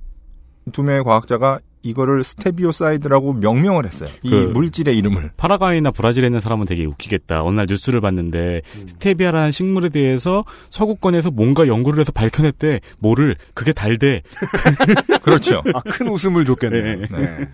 [0.72, 4.10] 두 명의 과학자가 이거를 스테비오사이드라고 명명을 했어요.
[4.24, 5.32] 이 그- 물질의 이름을.
[5.38, 7.42] 파라과이나 브라질에 있는 사람은 되게 웃기겠다.
[7.44, 8.88] 어느 날 뉴스를 봤는데 음.
[8.88, 12.80] 스테비아라는 식물에 대해서 서구권에서 뭔가 연구를 해서 밝혀냈대.
[13.00, 14.22] 뭐를 그게 달대.
[15.22, 15.62] 그렇죠.
[15.74, 16.84] 아, 큰 웃음을 줬겠네요.
[16.84, 17.08] 네.
[17.12, 17.48] 네.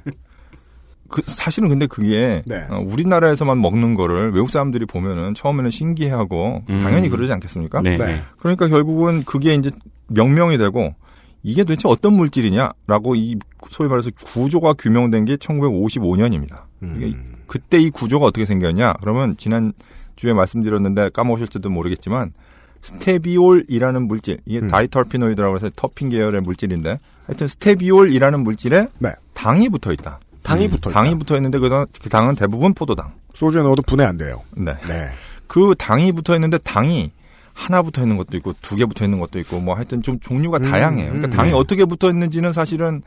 [1.09, 2.65] 그 사실은 근데 그게 네.
[2.69, 6.83] 어, 우리나라에서만 먹는 거를 외국 사람들이 보면은 처음에는 신기해하고 음.
[6.83, 7.81] 당연히 그러지 않겠습니까?
[7.81, 7.97] 네.
[7.97, 8.05] 네.
[8.05, 8.21] 네.
[8.37, 9.71] 그러니까 결국은 그게 이제
[10.09, 10.93] 명명이 되고
[11.43, 13.37] 이게 도대체 어떤 물질이냐라고 이
[13.71, 16.63] 소위 말해서 구조가 규명된 게 1955년입니다.
[16.95, 17.35] 이게 음.
[17.47, 18.93] 그때 이 구조가 어떻게 생겼냐?
[19.01, 19.73] 그러면 지난
[20.15, 22.33] 주에 말씀드렸는데 까먹으실지도 모르겠지만
[22.81, 24.67] steviol이라는 물질, 이게 음.
[24.67, 29.11] diterpenoid라고 해서 terpene 계열의 물질인데 하여튼 steviol이라는 물질에 네.
[29.33, 30.19] 당이 붙어 있다.
[30.43, 30.99] 당이 음, 붙어 있다.
[31.01, 33.11] 당이 붙어 있는데 그 당- 그 당은 대부분 포도당.
[33.33, 34.41] 소주에 넣어도 분해 안 돼요.
[34.55, 34.75] 네.
[34.87, 35.09] 네.
[35.47, 37.11] 그 당이 붙어 있는데 당이
[37.59, 40.57] 하나 붙어 있는 것도 있고 두 개 붙어 있는 것도 있고 뭐 하여튼 좀 종류가
[40.57, 41.07] 음, 다양해요.
[41.07, 41.29] 그러니까 음.
[41.31, 41.55] 당이 네.
[41.55, 43.01] 어떻게 붙어 있는지는 사실은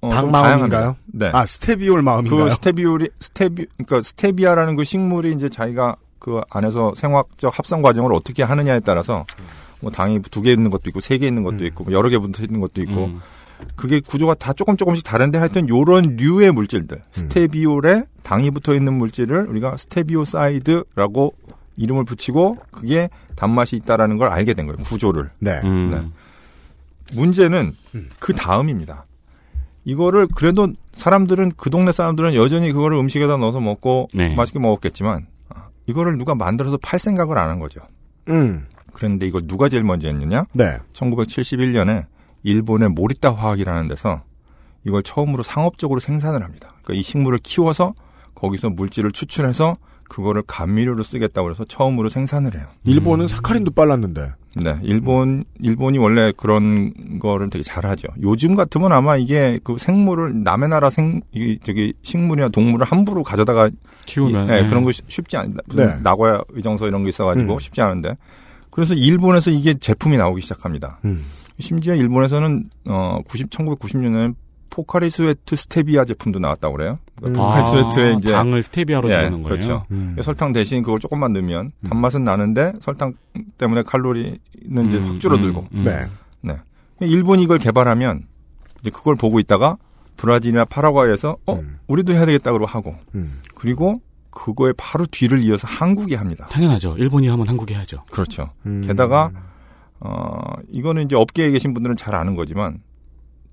[0.00, 0.96] 어, 당좀 마음인가요?
[1.06, 1.30] 네.
[1.32, 2.44] 아 steviol 마음인가요?
[2.44, 8.42] 그 steviol이 스테비 그러니까 스테비아라는 그 식물이 이제 자기가 그 안에서 생화적 합성 과정을 어떻게
[8.42, 9.24] 하느냐에 따라서
[9.80, 11.66] 뭐 당이 두 개 있는 것도 있고 세 개 있는 것도 음.
[11.66, 13.20] 있고 뭐 여러 개 붙어 있는 것도 있고 음.
[13.74, 19.46] 그게 구조가 다 조금 조금씩 다른데 하여튼 요런 류의 물질들 steviol에 당이 붙어 있는 물질을
[19.48, 21.34] 우리가 스테비오사이드라고
[21.76, 25.60] 이름을 붙이고 그게 단맛이 있다라는 걸 알게 된 거예요 구조를 네.
[25.64, 25.88] 음.
[25.90, 27.16] 네.
[27.16, 28.08] 문제는 음.
[28.18, 29.06] 그 다음입니다.
[29.84, 34.34] 이거를 그래도 사람들은 그 동네 사람들은 여전히 그거를 음식에다 넣어서 먹고 네.
[34.34, 37.80] 맛있게 먹었겠지만 아, 이거를 누가 만들어서 팔 생각을 안 한 거죠.
[38.28, 38.66] 음.
[38.92, 40.44] 그런데 이걸 누가 제일 먼저 했느냐?
[40.52, 40.78] 네.
[40.92, 42.06] 1971년에
[42.42, 44.22] 일본의 모리타 화학이라는 데서
[44.84, 46.74] 이걸 처음으로 상업적으로 생산을 합니다.
[46.82, 47.94] 그러니까 이 식물을 키워서
[48.34, 49.76] 거기서 물질을 추출해서
[50.08, 52.66] 그거를 감미료로 쓰겠다고 해서 처음으로 생산을 해요.
[52.84, 54.30] 일본은 사카린도 빨랐는데.
[54.56, 58.08] 네, 일본 일본이 원래 그런 거를 되게 잘하죠.
[58.22, 63.68] 요즘 같으면 아마 이게 그 생물을 남의 나라 생 이, 저기 식물이나 동물을 함부로 가져다가
[64.06, 64.68] 키우면 이- 네, 네.
[64.68, 65.54] 그런 거 쉽- 쉽지 않.
[65.74, 65.96] 네.
[66.02, 67.58] 나고야 의정서 이런 게 있어가지고 음.
[67.60, 68.14] 쉽지 않은데.
[68.70, 70.98] 그래서 일본에서 이게 제품이 나오기 시작합니다.
[71.04, 71.24] 음.
[71.60, 74.34] 심지어 일본에서는 어 90, 1990년에는
[74.70, 76.98] 포카리 스웨트 스테비아 제품도 나왔다고 그래요.
[77.16, 77.46] 그러니까 음.
[77.46, 79.48] 포카리 아, 스웨트에 이제 당을 스테비아로 예, 재는 거예요.
[79.48, 79.84] 그렇죠.
[79.90, 80.16] 음.
[80.22, 83.14] 설탕 대신 그걸 조금만 넣으면 단맛은 나는데 설탕
[83.58, 84.38] 때문에 칼로리는
[84.86, 85.60] 이제 음, 확 줄어들고.
[85.60, 85.84] 음, 음.
[85.84, 86.06] 네.
[87.00, 88.24] 일본이 이걸 개발하면
[88.80, 89.76] 이제 그걸 보고 있다가
[90.16, 91.78] 브라질이나 파라과이에서 어 음.
[91.86, 93.40] 우리도 해야 되겠다 그러고 하고 음.
[93.54, 94.00] 그리고
[94.30, 96.48] 그거에 바로 뒤를 이어서 한국이 합니다.
[96.50, 96.96] 당연하죠.
[96.98, 98.04] 일본이 하면 한국이 해야죠.
[98.10, 98.50] 그렇죠.
[98.66, 98.82] 음.
[98.84, 99.30] 게다가
[100.00, 102.78] 어 이거는 이제 업계에 계신 분들은 잘 아는 거지만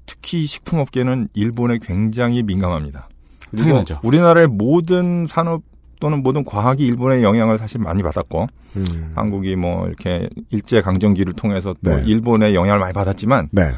[0.05, 3.09] 특히 식품업계는 일본에 굉장히 민감합니다.
[3.51, 3.99] 그리고 당연하죠.
[4.03, 5.61] 우리나라의 모든 산업
[5.99, 9.11] 또는 모든 과학이 일본의 영향을 사실 많이 받았고 음.
[9.15, 12.03] 한국이 뭐 이렇게 일제 강점기를 통해서 또 네.
[12.05, 13.73] 일본의 영향을 많이 받았지만 네.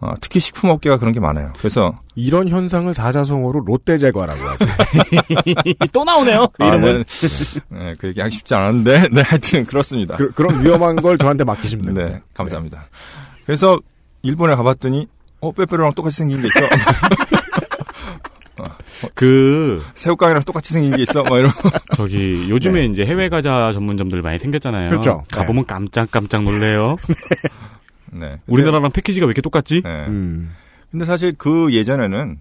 [0.00, 1.52] 어, 특히 식품 업계가 그런 게 많아요.
[1.56, 4.66] 그래서 이런 현상을 사자성어로 롯데 제과라고 하죠.
[5.92, 6.46] 또 나오네요.
[6.52, 7.04] 그 아, 이름은.
[7.04, 10.16] 네, 네, 그 얘기 하기 쉽지 않은데 네, 하여튼 그렇습니다.
[10.16, 12.08] 그, 런 위험한 걸 저한테 맡기시면 됩니다.
[12.08, 12.84] 네, 감사합니다.
[13.46, 13.80] 그래서
[14.20, 15.08] 일본에 가봤더니
[15.44, 16.60] 어 빼빼로랑 똑같이 생긴 게 있어.
[19.14, 21.22] 그 새우깡이랑 똑같이 생긴 게 있어.
[21.22, 21.50] 막 이런.
[21.94, 24.88] 저기 요즘에 이제 해외 과자 전문점들 많이 생겼잖아요.
[24.88, 25.24] 그렇죠.
[25.30, 26.96] 가보면 깜짝깜짝 놀래요.
[28.12, 28.20] 네.
[28.20, 29.82] 근데- 우리나라랑 패키지가 왜 이렇게 똑같지?
[29.82, 30.06] 네.
[30.06, 30.54] 음.
[30.90, 32.38] 근데 사실 그 예전에는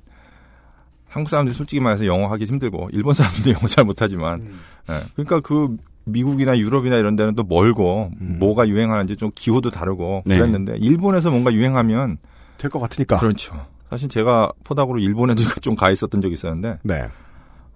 [1.09, 4.47] 한국 사람들이 솔직히 말해서 영어 하기 힘들고 일본 사람들도 영어 잘 못하지만
[4.89, 8.37] 예, 그러니까 그 미국이나 유럽이나 이런 데는 또 멀고 음.
[8.39, 10.37] 뭐가 유행하는지 좀 기호도 다르고 네.
[10.37, 12.17] 그랬는데 일본에서 뭔가 유행하면
[12.57, 13.17] 될 것 같으니까.
[13.19, 13.65] 그렇죠.
[13.89, 17.09] 사실 제가 포닥으로 일본에도 좀 가 있었던 적이 있었는데 네.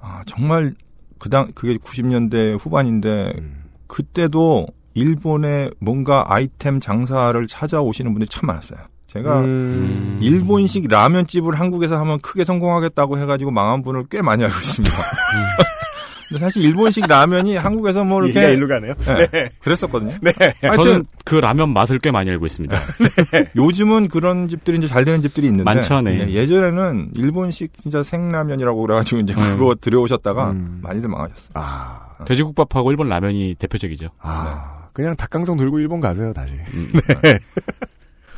[0.01, 0.73] 아 정말
[1.19, 3.63] 그당 그게 90년대 후반인데 음.
[3.87, 8.79] 그때도 일본의 뭔가 아이템 장사를 찾아오시는 분들이 참 많았어요.
[9.07, 10.19] 제가 음.
[10.21, 14.95] 일본식 라면집을 한국에서 하면 크게 성공하겠다고 해가지고 망한 분을 꽤 많이 알고 있습니다.
[16.27, 18.93] 근데 사실 일본식 라면이 한국에서 뭐 얘기가 이렇게 일로 가네요.
[19.31, 20.15] 네, 그랬었거든요.
[20.21, 20.33] 네.
[20.61, 22.77] 하여튼 저는 그 라면 맛을 꽤 많이 알고 있습니다.
[23.55, 26.27] 요즘은 그런 집들이 이제 잘 되는 집들이 있는데 많죠, 네.
[26.29, 29.57] 예, 전에는 일본식 진짜 생라면이라고 그래가지고 이제 음.
[29.57, 30.79] 그거 들여오셨다가 음.
[30.81, 31.49] 많이들 망하셨어요.
[31.53, 32.09] 아.
[32.25, 34.09] 돼지국밥하고 일본 라면이 대표적이죠.
[34.19, 34.89] 아.
[34.91, 36.53] 그냥 닭강정 들고 일본 가세요, 다시.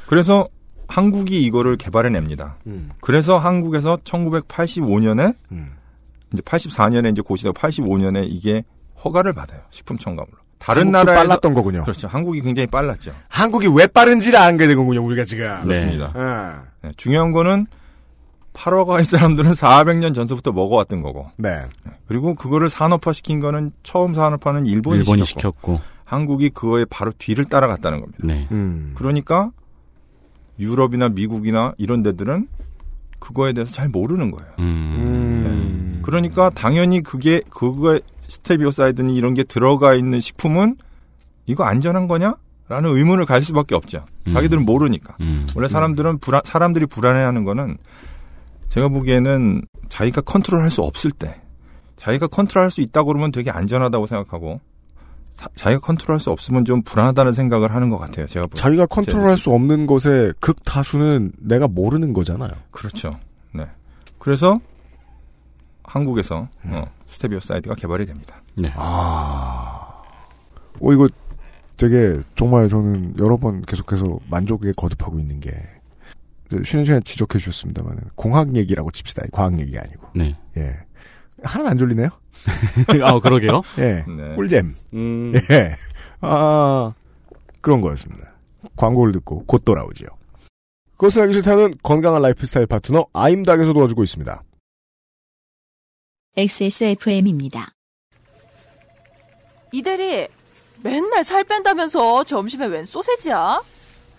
[0.08, 0.46] 그래서
[0.90, 2.58] 한국이 이거를 개발해냅니다.
[2.68, 2.90] 음.
[3.00, 5.72] 그래서 한국에서 1985년에 음.
[6.34, 8.64] 이제 84년에 이제 고시되고 85년에 이게
[9.04, 9.62] 허가를 받아요.
[9.70, 10.38] 식품 첨가물로.
[10.60, 11.84] 다른 나라에서 빨랐던 거군요.
[11.84, 12.08] 그렇죠.
[12.08, 13.14] 한국이 굉장히 빨랐죠.
[13.30, 15.62] 한국이 왜 빠른지를 안게 된 거군요, 우리가 지금.
[15.64, 16.12] 그렇습니다.
[16.14, 16.64] 아.
[16.82, 17.66] 네, 중요한 거는
[18.52, 21.30] 파라과이 사람들은 400년 전서부터 먹어왔던 거고.
[21.38, 21.64] 네.
[22.08, 25.82] 그리고 그거를 산업화 시킨 거는 처음 산업화는 일본이, 일본이 시켰고, 시켰고.
[26.04, 28.20] 한국이 그거에 바로 뒤를 따라갔다는 겁니다.
[28.24, 28.48] 네.
[28.52, 28.92] 음.
[28.96, 29.52] 그러니까
[30.60, 32.48] 유럽이나 미국이나 이런 데들은
[33.20, 34.50] 그거에 대해서 잘 모르는 거예요.
[34.60, 34.64] 음.
[34.66, 36.00] 음.
[36.04, 40.78] 그러니까 당연히 그게 그거에 스테비오사이드니 이런 게 들어가 있는 식품은
[41.46, 42.36] 이거 안전한 거냐?
[42.68, 44.06] 라는 의문을 가질 수밖에 없죠.
[44.28, 44.32] 음.
[44.32, 45.16] 자기들은 모르니까.
[45.22, 45.48] 음.
[45.56, 47.78] 원래 사람들은 불안, 사람들이 불안해하는 거는
[48.70, 51.42] 제가 보기에는 자기가 control할 수 없을 때,
[51.98, 54.69] 자기가 control할 수 있다고 그러면 되게 안전하다고 생각하고, 사-
[55.56, 58.28] 자기가 control할 수 없으면 좀 불안하다는 생각을 하는 것 같아요.
[58.28, 58.48] 제가.
[58.54, 62.52] 자기가 컨트롤할 수 없는 것의 극다수는 내가 모르는 거잖아요.
[62.72, 63.18] 그렇죠.
[63.54, 63.66] 네.
[64.18, 64.60] 그래서
[65.84, 68.42] 한국에서 어, 스테비오 사이드가 개발이 됩니다.
[68.56, 68.72] 네.
[68.76, 70.04] 아.
[70.82, 71.08] 어, 이거
[71.78, 75.52] 되게 정말 저는 여러 번 계속해서 만족을 거듭하고 있는 게,
[76.66, 79.24] 쉬는 시간에 지적해 주셨습니다만, 공학 얘기라고 칩시다.
[79.32, 80.08] 과학 얘기가 아니고.
[80.16, 80.38] 네.
[80.58, 80.78] 예.
[81.44, 82.10] 하나도 안 졸리네요.
[83.04, 83.62] 아, 그러게요.
[83.78, 84.04] 예.
[84.08, 84.36] 네.
[84.36, 84.76] 꿀잼.
[84.94, 85.34] 음.
[85.52, 85.76] 예.
[86.22, 86.94] 아,
[87.62, 88.34] 그런 거였습니다.
[88.76, 90.08] 광고를 듣고 곧 돌아오지요.
[90.98, 94.44] 그것을 알기 싫다는 건강한 라이프 스타일 파트너 아임닭에서 도와주고 있습니다.
[96.36, 97.74] XSFM입니다.
[99.72, 100.28] 이대리
[100.84, 103.62] 맨날 살 뺀다면서 점심에 웬 소세지야?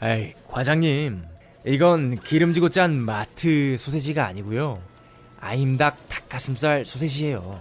[0.03, 1.23] 에이, 과장님.
[1.67, 4.81] 이건 기름지고 짠 마트 소세지가 아니고요.
[5.41, 7.61] 아임닭 닭가슴살 소세지예요.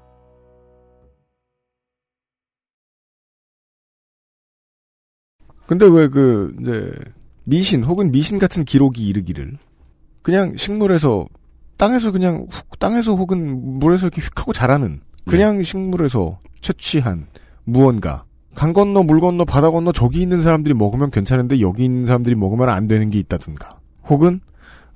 [5.67, 6.91] 근데 왜 그 이제
[7.43, 9.57] 미신 혹은 미신 같은 기록이 이르기를
[10.21, 11.25] 그냥 식물에서
[11.77, 17.27] 땅에서 그냥 훅 땅에서 혹은 물에서 이렇게 휙 하고 자라는 그냥 식물에서 채취한
[17.63, 22.35] 무언가 강 건너 물 건너 바다 건너 저기 있는 사람들이 먹으면 괜찮은데 여기 있는 사람들이
[22.35, 24.41] 먹으면 안 되는 게 있다든가 혹은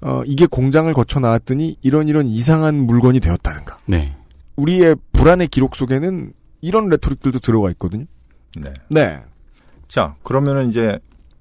[0.01, 4.15] 어 이게 공장을 거쳐 나왔더니 이런 이런 이상한 물건이 되었다든가 네.
[4.57, 8.05] 우리의 불안의 기록 속에는 이런 rhetoric들도 들어가 있거든요.
[8.57, 8.73] 네.
[8.89, 9.21] 네.
[9.87, 10.99] 자, 그러면은 이제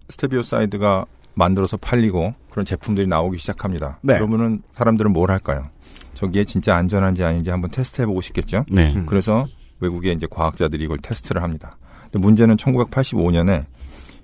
[0.08, 3.98] 스테비오사이드가 만들어서 팔리고 그런 제품들이 나오기 시작합니다.
[4.02, 4.14] 네.
[4.14, 5.64] 그러면은 사람들은 뭘 할까요?
[6.14, 8.64] 저기에 진짜 안전한지 아닌지 한번 테스트해보고 싶겠죠?
[8.70, 8.94] 네.
[8.94, 9.06] 음.
[9.06, 9.46] 그래서
[9.80, 11.76] 외국의 이제 과학자들이 이걸 테스트를 합니다.
[12.04, 13.64] 근데 문제는 1985년에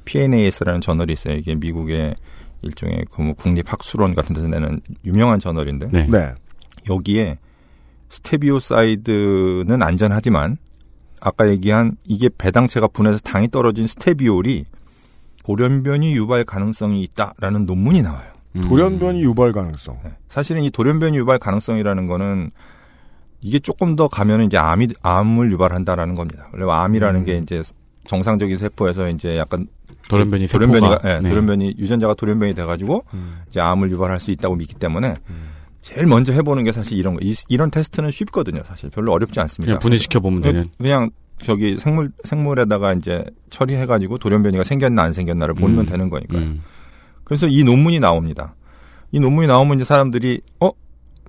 [0.05, 1.35] PNAS라는 저널이 있어요.
[1.35, 2.15] 이게 미국의
[2.63, 6.07] 일종의 그뭐 국립 학술원 같은 데서 내는 유명한 저널인데 네.
[6.09, 6.35] 네.
[6.89, 7.39] 여기에
[8.11, 10.57] 스테비오사이드는 안전하지만
[11.21, 14.65] 아까 얘기한 이게 배당체가 분해서 당이 떨어진 스테비올이
[15.45, 18.31] 돌연변이 유발 가능성이 있다라는 논문이 나와요.
[18.57, 18.69] 음.
[18.69, 19.99] 돌연변이 유발 가능성.
[20.05, 20.11] 네.
[20.29, 22.51] 사실은 이 돌연변이 유발 가능성이라는 거는
[23.41, 26.49] 이게 조금 더 가면은 이제 암이 암을 유발한다라는 겁니다.
[26.53, 27.25] 원래 암이라는 음.
[27.25, 27.63] 게 이제
[28.05, 29.67] 정상적인 세포에서 이제 약간
[30.09, 31.29] 돌연변이 돌연변이가 예, 네.
[31.29, 33.41] 돌연변이 유전자가 돌연변이 돼가지고 음.
[33.49, 35.15] 이제 암을 유발할 수 있다고 믿기 때문에
[35.81, 38.61] 제일 먼저 해보는 게 사실 이런 거 이, 이런 테스트는 쉽거든요.
[38.65, 39.67] 사실 별로 어렵지 않습니다.
[39.71, 40.69] 그냥 분해시켜 보면 되는.
[40.79, 41.11] 그냥
[41.43, 45.87] 저기 생물 생물에다가 이제 처리해가지고 돌연변이가 생겼나 안 생겼나를 보면 음.
[45.87, 46.43] 되는 거니까요.
[46.43, 46.63] 음.
[47.25, 48.55] 그래서 이 논문이 나옵니다.
[49.13, 50.71] 이 논문이 나오면 이제 사람들이 어?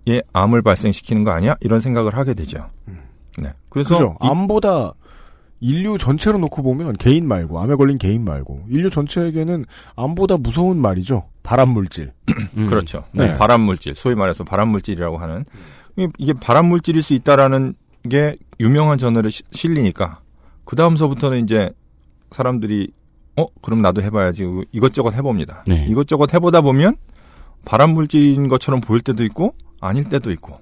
[0.10, 1.56] 얘 암을 발생시키는 거 아니야?
[1.62, 2.68] 이런 생각을 하게 되죠.
[3.38, 3.54] 네.
[3.70, 4.18] 그래서 그죠.
[4.22, 4.94] 이- 암보다
[5.62, 11.30] 인류 전체로 놓고 보면 개인 말고 암에 걸린 개인 말고 인류 전체에게는 암보다 무서운 말이죠.
[11.44, 12.12] 발암 물질.
[12.58, 12.68] 음.
[12.68, 13.04] 그렇죠.
[13.14, 13.28] 네.
[13.28, 15.46] 네, 발암 물질, 소위 말해서 발암 물질이라고 하는
[15.98, 17.76] 이- 이게 발암 물질일 수 있다라는
[18.10, 20.20] 게 유명한 저널에 시- 실리니까
[20.66, 21.72] 그 다음서부터는 이제
[22.32, 22.88] 사람들이
[23.38, 25.64] 어 그럼 나도 해봐야지 이것저것 해봅니다.
[25.68, 25.86] 네.
[25.90, 26.96] 이것저것 해보다 보면
[27.66, 30.60] 발암 물질인 것처럼 보일 때도 있고 아닐 때도 있고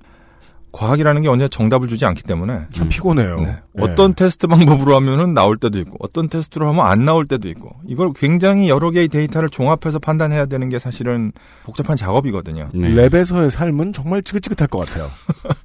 [0.71, 2.89] 과학이라는 게 언제 정답을 주지 않기 때문에 참 음.
[2.89, 3.37] 피곤해요.
[3.37, 3.57] 네.
[3.73, 3.83] 네.
[3.83, 8.11] 어떤 테스트 방법으로 하면은 나올 때도 있고 어떤 테스트로 하면 안 나올 때도 있고 이걸
[8.13, 11.31] 굉장히 여러 개의 데이터를 종합해서 판단해야 되는 게 사실은
[11.63, 12.69] 복잡한 작업이거든요.
[12.73, 12.89] 네.
[12.89, 15.09] lab에서의 삶은 정말 지긋지긋할 것 같아요.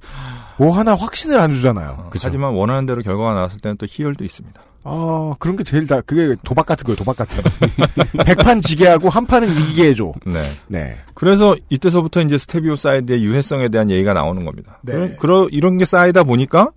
[0.57, 2.07] 뭐 하나 확신을 안 주잖아요.
[2.09, 2.27] 그쵸.
[2.27, 4.61] 하지만 원하는 대로 결과가 나왔을 때는 또 희열도 있습니다.
[4.87, 6.95] 아 그런 게 제일 다 그게 도박 같은 거예요.
[6.95, 7.43] 도박 같은.
[8.23, 10.13] 백판 지게 하고 한 판은 이기게 해줘.
[10.25, 10.43] 네.
[10.67, 10.97] 네.
[11.15, 14.79] 그래서 이때서부터 이제 스테비오 사이드의 유해성에 대한 얘기가 나오는 겁니다.
[14.83, 14.93] 네.
[14.93, 16.69] 그런, 그러, 이런 게 쌓이다 보니까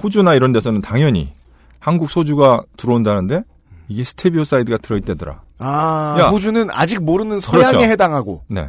[0.00, 1.32] 호주나 이런 데서는 당연히
[1.80, 3.42] 한국 소주가 들어온다는데
[3.88, 5.42] 이게 스테비오 사이드가 들어있대더라.
[5.58, 6.28] 아 야.
[6.28, 7.90] 호주는 아직 모르는 서양에 그렇죠.
[7.90, 8.44] 해당하고.
[8.48, 8.68] 네.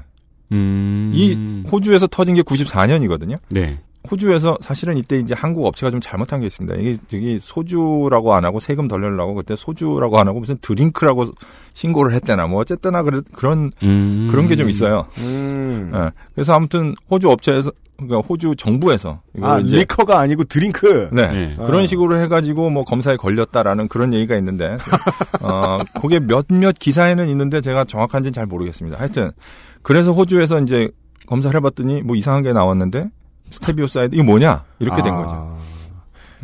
[0.51, 1.11] 음.
[1.13, 3.37] 이 호주에서 터진 게 94년이거든요.
[3.51, 3.79] 네.
[4.09, 6.75] 호주에서 사실은 이때 이제 한국 업체가 좀 잘못한 게 있습니다.
[6.79, 11.31] 이게 저기 소주라고 안 하고 세금 덜 내려고 그때 소주라고 안 하고 무슨 드링크라고
[11.73, 14.27] 신고를 했대나 뭐 어쨌거나 그런 그런 음.
[14.31, 15.05] 그런 게 좀 있어요.
[15.19, 15.91] 음.
[15.93, 16.09] 예.
[16.33, 21.09] 그래서 아무튼 호주 업체에서 그러니까 호주 정부에서 아 이제 리커가 아니고 drink.
[21.13, 21.27] 네.
[21.27, 21.55] 네.
[21.63, 24.77] 그런 식으로 해가지고 뭐 검사에 걸렸다라는 그런 얘기가 있는데
[25.41, 28.99] 어 그게 몇몇 기사에는 있는데 제가 정확한지는 잘 모르겠습니다.
[28.99, 29.31] 하여튼
[29.83, 30.89] 그래서 호주에서 이제
[31.27, 33.09] 검사를 해봤더니 뭐 이상한 게 나왔는데
[33.51, 35.17] 스테비오사이드 이게 뭐냐 이렇게 된 아.
[35.17, 35.57] 거죠.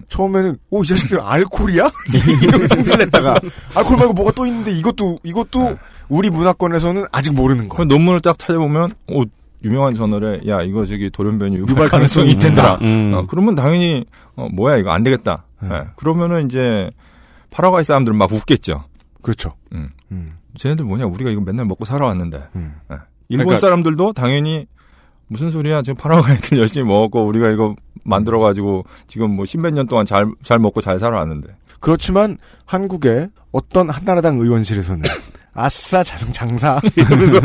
[0.10, 1.90] 처음에는 오 이 자식들 알코올이야?
[2.44, 3.36] 이렇게 승질냈다가
[3.76, 5.78] 알코올 말고 뭐가 또 있는데 이것도 이것도
[6.10, 7.78] 우리 문화권에서는 아직 모르는 거.
[7.78, 9.24] 그 논문을 딱 찾아보면 오
[9.64, 12.76] 유명한 저널에 야 이거 저기 돌연변이 유발, 유발 가능성이 있댄다.
[12.76, 13.12] 음.
[13.16, 15.46] 어, 그러면 당연히 어, 뭐야 이거 안 되겠다.
[15.64, 15.70] 음.
[15.74, 15.88] 예.
[15.96, 16.92] 그러면은 이제
[17.50, 18.84] 파라과이 사람들은 막 웃겠죠.
[19.24, 19.54] 그렇죠.
[19.74, 19.90] 음.
[20.12, 20.34] 음.
[20.58, 22.76] 쟤네들 뭐냐 우리가 이거 맨날 먹고 살아왔는데 음.
[22.92, 22.98] 예.
[23.30, 24.68] 일본 그러니까- 사람들도 당연히
[25.28, 25.82] 무슨 소리야?
[25.82, 30.60] 지금 파라과이드 열심히 먹었고 우리가 이거 만들어 가지고 지금 뭐 십몇 년 동안 잘 잘
[30.60, 31.50] 먹고 잘 살아왔는데.
[31.80, 35.04] 그렇지만 한국의 어떤 한나라당 의원실에서는
[35.54, 37.40] 아싸 자성 장사 이러면서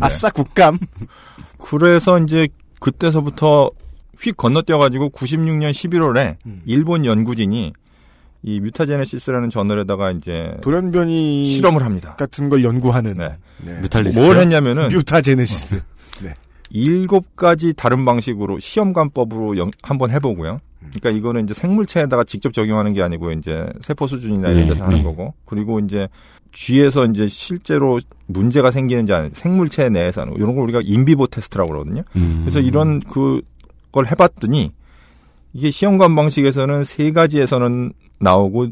[0.00, 0.78] 아싸 국감
[1.58, 2.48] 그래서 이제
[2.80, 3.70] 그때서부터
[4.18, 7.72] 휙 건너뛰어 가지고 96년 11월에 일본 연구진이
[8.42, 12.16] 이 뮤타제네시스라는 저널에다가 이제 돌연변이 실험을 합니다.
[12.16, 13.36] 같은 걸 연구하는 네.
[13.58, 14.10] 네.
[14.14, 15.80] 뭘 했냐면은 뮤타제네시스 네.
[16.70, 20.60] 일곱 가지 다른 방식으로 시험관법으로 영- 한번 해보고요.
[20.78, 24.98] 그러니까 이거는 이제 생물체에다가 직접 적용하는 게 아니고 이제 세포 수준이나 이런 네, 데서 하는
[24.98, 25.02] 네.
[25.04, 25.34] 거고.
[25.44, 26.08] 그리고 이제
[26.52, 30.38] 쥐에서 이제 실제로 문제가 생기는지 아닌지 생물체 내에서 하는 거.
[30.38, 32.02] 이런 걸 우리가 인비보 테스트라고 그러거든요.
[32.16, 32.40] 음.
[32.44, 33.40] 그래서 이런 그
[33.92, 34.70] 걸 해봤더니
[35.52, 38.68] 이게 시험관 방식에서는 세 가지에서는 나오고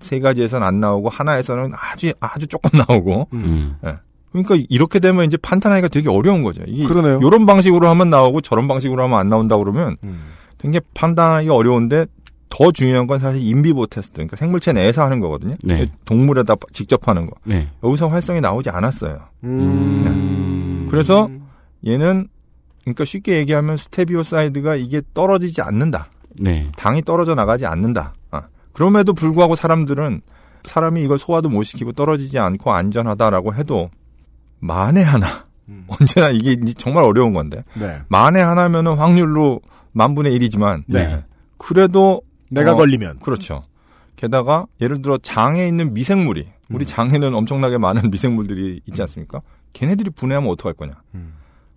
[0.00, 3.76] 세 가지에서는 안 나오고 하나에서는 아주 아주 조금 나오고 음.
[3.86, 3.94] 예.
[4.42, 6.62] 그러니까 이렇게 되면 이제 판단하기가 되게 어려운 거죠.
[6.66, 7.20] 이게 그러네요.
[7.22, 10.20] 이런 방식으로 하면 나오고 저런 방식으로 하면 안 나온다 그러면 음.
[10.58, 12.06] 되게 판단하기가 어려운데
[12.48, 15.56] 더 중요한 건 사실 인비보 테스트, 그러니까 생물체 내에서 하는 거거든요.
[15.64, 15.86] 네.
[16.04, 17.34] 동물에다 직접 하는 거.
[17.44, 17.68] 네.
[17.82, 19.18] 여기서 활성이 나오지 않았어요.
[19.44, 20.86] 음.
[20.90, 21.28] 그래서
[21.86, 22.28] 얘는
[22.82, 26.08] 그러니까 쉽게 얘기하면 스테비오사이드가 이게 떨어지지 않는다.
[26.40, 26.70] 네.
[26.76, 28.14] 당이 떨어져 나가지 않는다.
[28.30, 30.20] 아, 그럼에도 불구하고 사람들은
[30.64, 33.90] 사람이 이걸 소화도 못 시키고 떨어지지 않고 안전하다라고 해도
[34.58, 35.46] 만에 하나
[35.88, 38.00] 언제나 이게 정말 어려운 건데 네.
[38.08, 39.60] 만에 하나면은 확률로
[39.92, 41.24] 만분의 일이지만 네.
[41.58, 43.64] 그래도 내가 어, 걸리면 그렇죠.
[44.16, 46.86] 게다가 예를 들어 장에 있는 미생물이 우리 음.
[46.86, 49.40] 장에는 엄청나게 많은 미생물들이 있지 않습니까?
[49.72, 50.94] 걔네들이 분해하면 어떡할 거냐?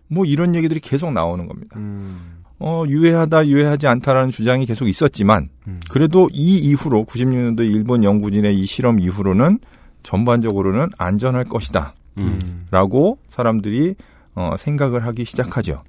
[0.07, 1.77] 뭐 이런 얘기들이 계속 나오는 겁니다.
[1.77, 2.39] 음.
[2.59, 5.79] 어, 유해하다, 유해하지 않다라는 주장이 계속 있었지만, 음.
[5.89, 9.59] 그래도 이 이후로, 96년도 일본 연구진의 이 실험 이후로는
[10.03, 11.93] 전반적으로는 안전할 것이다.
[12.19, 12.65] 음.
[12.71, 13.95] 라고 사람들이,
[14.35, 15.83] 어, 생각을 하기 시작하죠.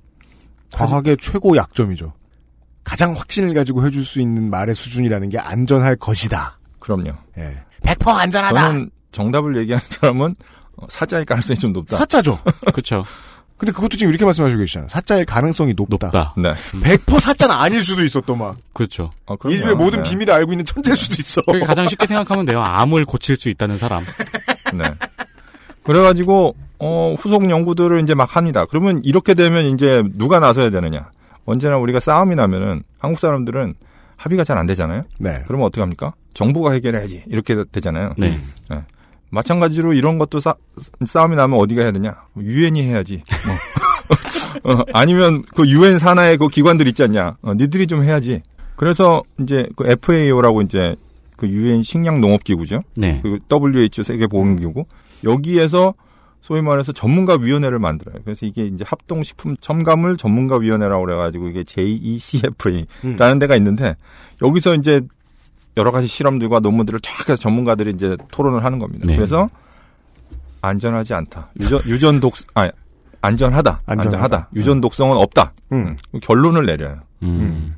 [0.72, 2.12] 과학의 최고 약점이죠.
[2.84, 6.58] 가장 확신을 가지고 해줄 수 있는 말의 수준이라는 게 안전할 것이다.
[6.78, 7.12] 그럼요.
[7.38, 7.58] 예.
[7.82, 8.62] 100% 안전하다.
[8.62, 10.34] 저는 정답을 얘기하는 사람은
[10.76, 11.98] 어, 사자일 가능성이 좀 높다.
[11.98, 12.38] 사자죠.
[12.72, 13.04] 그렇죠.
[13.58, 14.88] 근데 그것도 지금 이렇게 말씀하시고 계시잖아요.
[14.88, 16.06] 사자의 가능성이 높다.
[16.06, 16.34] 높다.
[16.38, 16.54] 네.
[16.96, 18.56] 100% 사자는 아닐 수도 있어, 또 막.
[18.72, 19.10] 그렇죠.
[19.26, 19.54] 어, 그럼요.
[19.56, 20.08] 인류의 모든 네.
[20.08, 21.42] 비밀을 알고 있는 천재일 수도 있어.
[21.42, 22.62] 그게 가장 쉽게 생각하면 돼요.
[22.62, 24.02] 암을 고칠 수 있다는 사람.
[24.72, 24.84] 네.
[25.90, 28.64] 그래가지고 어, 후속 연구들을 이제 막 합니다.
[28.64, 31.10] 그러면 이렇게 되면 이제 누가 나서야 되느냐?
[31.46, 33.74] 언제나 우리가 싸움이 나면은 한국 사람들은
[34.16, 35.02] 합의가 잘 안 되잖아요.
[35.18, 35.40] 네.
[35.48, 36.14] 그러면 어떻게 합니까?
[36.32, 38.12] 정부가 해결해야지 이렇게 되잖아요.
[38.18, 38.38] 네.
[38.68, 38.82] 네.
[39.30, 40.54] 마찬가지로 이런 것도 싸,
[41.04, 42.14] 싸움이 나면 어디가 해야 되냐?
[42.38, 43.24] 유엔이 해야지.
[44.62, 44.72] 뭐.
[44.74, 47.36] 어, 아니면 그 유엔 산하의 그 기관들 있지 않냐?
[47.42, 48.42] 어, 니들이 좀 해야지.
[48.76, 50.94] 그래서 이제 그 FAO라고 이제
[51.36, 52.82] 그 유엔 식량 농업 기구죠.
[52.96, 53.18] 네.
[53.22, 54.84] 그리고 WHO 세계 보건 기구
[55.24, 55.94] 여기에서
[56.40, 58.16] 소위 말해서 전문가 위원회를 만들어요.
[58.24, 63.96] 그래서 이게 이제 합동식품 첨가물 전문가 위원회라고 그래가지고 이게 JECFA라는 데가 있는데
[64.42, 65.02] 여기서 이제
[65.76, 69.06] 여러 가지 실험들과 논문들을 쫙 해서 전문가들이 이제 토론을 하는 겁니다.
[69.06, 69.16] 네.
[69.16, 69.48] 그래서
[70.62, 71.50] 안전하지 않다.
[71.60, 72.70] 유전 유전 독 아,
[73.20, 73.80] 안전하다.
[73.86, 74.16] 안전하다.
[74.16, 74.48] 안전하다.
[74.54, 75.52] 유전 독성은 없다.
[75.72, 75.96] 음.
[76.22, 77.00] 결론을 내려요.
[77.22, 77.76] 음.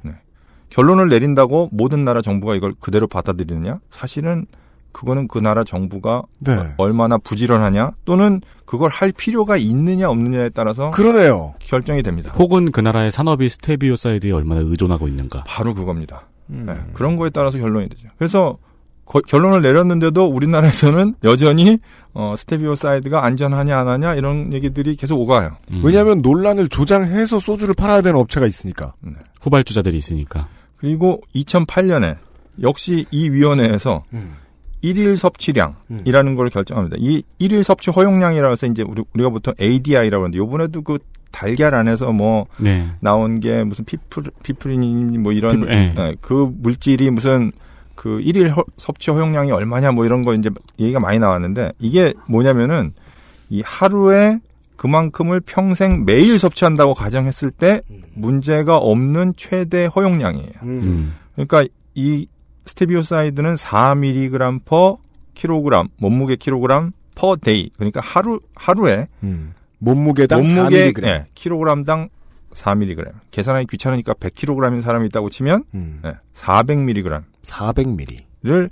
[0.70, 3.80] 결론을 내린다고 모든 나라 정부가 이걸 그대로 받아들이느냐?
[3.90, 4.46] 사실은
[4.92, 6.74] 그거는 그 나라 정부가 네.
[6.76, 11.54] 얼마나 부지런하냐 또는 그걸 할 필요가 있느냐 없느냐에 따라서 그러네요.
[11.60, 12.32] 결정이 됩니다.
[12.38, 15.44] 혹은 그 나라의 산업이 스테비오사이드에 얼마나 의존하고 있는가.
[15.46, 16.26] 바로 그겁니다.
[16.50, 16.64] 음.
[16.66, 18.08] 네, 그런 거에 따라서 결론이 되죠.
[18.18, 18.58] 그래서
[19.04, 21.78] 거- 결론을 내렸는데도 우리나라에서는 여전히
[22.14, 25.56] 어, 스테비오사이드가 안전하냐 안 하냐 이런 얘기들이 계속 오가요.
[25.72, 25.80] 음.
[25.84, 28.92] 왜냐하면 논란을 조장해서 소주를 팔아야 되는 업체가 있으니까.
[29.40, 30.48] 후발주자들이 있으니까.
[30.76, 32.16] 그리고 2008년에
[32.62, 34.34] 역시 이 위원회에서 음.
[34.82, 36.96] 일일 섭취량이라는 걸 결정합니다.
[37.00, 40.98] 이 일일 섭취 허용량이라고 해서 이제 우리, 우리가 보통 ADI라고 하는데 요번에도 그
[41.30, 42.88] 달걀 안에서 뭐 네.
[43.00, 45.94] 나온 게 무슨 피프 피프린 뭐 이런 피프- 예.
[45.96, 47.52] 예, 그 물질이 무슨
[47.94, 52.92] 그 일일 허- 섭취 허용량이 얼마냐 뭐 이런 거 이제 얘기가 많이 나왔는데 이게 뭐냐면은
[53.48, 54.38] 이 하루에
[54.76, 57.80] 그만큼을 평생 매일 섭취한다고 가정했을 때
[58.14, 60.50] 문제가 없는 최대 허용량이에요.
[60.64, 61.14] 음.
[61.34, 61.64] 그러니까
[61.94, 62.26] 이
[62.66, 64.96] 스테비오사이드는 4mg per
[65.34, 69.54] 킬로그램 몸무게 킬로그램 per day 그러니까 하루 하루에 음.
[69.78, 71.04] 몸무게당 몸무게 4mg.
[71.06, 72.08] 예, 킬로그램당
[72.54, 73.12] 4mg.
[73.30, 76.02] 계산하기 귀찮으니까 100kg인 사람이 있다고 치면 음.
[76.04, 78.70] 예, 400mg를 400ml.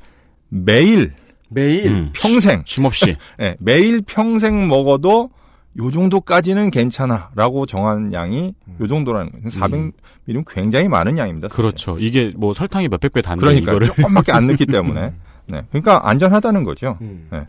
[0.50, 1.12] 매일
[1.48, 2.10] 매일 음.
[2.14, 3.16] 평생 쉼 없이.
[3.40, 5.30] 예, 매일 평생 먹어도
[5.78, 9.48] 요 정도까지는 괜찮아라고 정한 양이 요 정도라는 거예요.
[9.48, 11.48] 400ml는 굉장히 많은 양입니다.
[11.48, 11.62] 사실.
[11.62, 11.98] 그렇죠.
[11.98, 15.12] 이게 뭐 설탕이 몇백 배 다는데 그러니까 이거를 조금밖에 안 넣기 때문에.
[15.46, 15.62] 네.
[15.70, 16.98] 그러니까 안전하다는 거죠.
[17.00, 17.28] 음.
[17.30, 17.44] 네.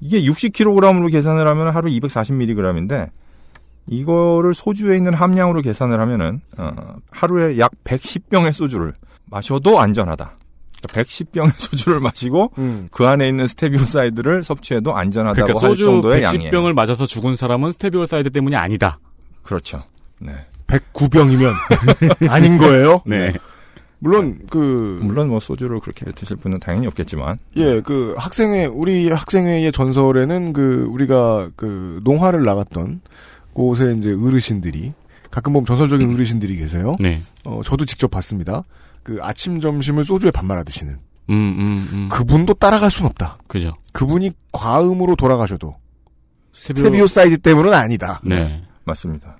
[0.00, 3.10] 이게 60kg으로 계산을 하면 하루 240mg인데
[3.88, 8.94] 이거를 소주에 있는 함량으로 계산을 하면은 어, 하루에 약 110병의 소주를
[9.26, 10.35] 마셔도 안전하다.
[10.82, 12.88] 그러니까 110병의 소주를 마시고 음.
[12.90, 16.50] 그 안에 있는 스테비오사이드를 섭취해도 안전하다고 그러니까 할 소주 정도의 양이에요.
[16.50, 18.98] 110병을 마셔서 죽은 사람은 스테비오사이드 때문이 아니다.
[19.42, 19.82] 그렇죠.
[20.18, 20.32] 네.
[20.66, 21.54] 109병이면
[22.28, 23.00] 아닌 거예요?
[23.06, 23.32] 네.
[23.98, 29.72] 물론 그 물론 뭐 소주를 그렇게 드실 분은 당연히 없겠지만 예, 그 학생회 우리 학생회의
[29.72, 33.00] 전설에는 그 우리가 그 농활을 나갔던
[33.54, 34.92] 곳에 이제 어르신들이
[35.30, 36.96] 가끔 보면 전설적인 어르신들이 계세요.
[37.00, 37.22] 네.
[37.44, 38.64] 어, 저도 직접 봤습니다.
[39.06, 40.94] 그 아침 점심을 소주에 밥 말아 드시는
[41.30, 42.08] 음, 음, 음.
[42.10, 43.36] 그분도 따라갈 순 없다.
[43.46, 43.72] 그죠.
[43.92, 45.76] 그분이 과음으로 돌아가셔도
[46.52, 48.20] 스테비오- 스테비오사이드 때문은 아니다.
[48.24, 48.64] 네.
[48.84, 49.38] 맞습니다.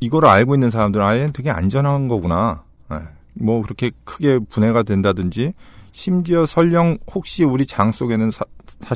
[0.00, 2.64] 이거를 알고 있는 사람들은 아 얘 되게 안전한 거구나.
[2.90, 2.96] 예.
[3.34, 5.52] 뭐 그렇게 크게 분해가 된다든지
[5.92, 8.44] 심지어 설령 혹시 우리 장 속에는 사,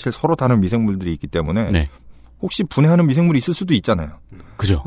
[0.01, 1.86] 실 서로 다른 미생물들이 있기 때문에 네.
[2.43, 4.18] 혹시 분해하는 미생물이 있을 수도 있잖아요.
[4.57, 4.82] 그죠.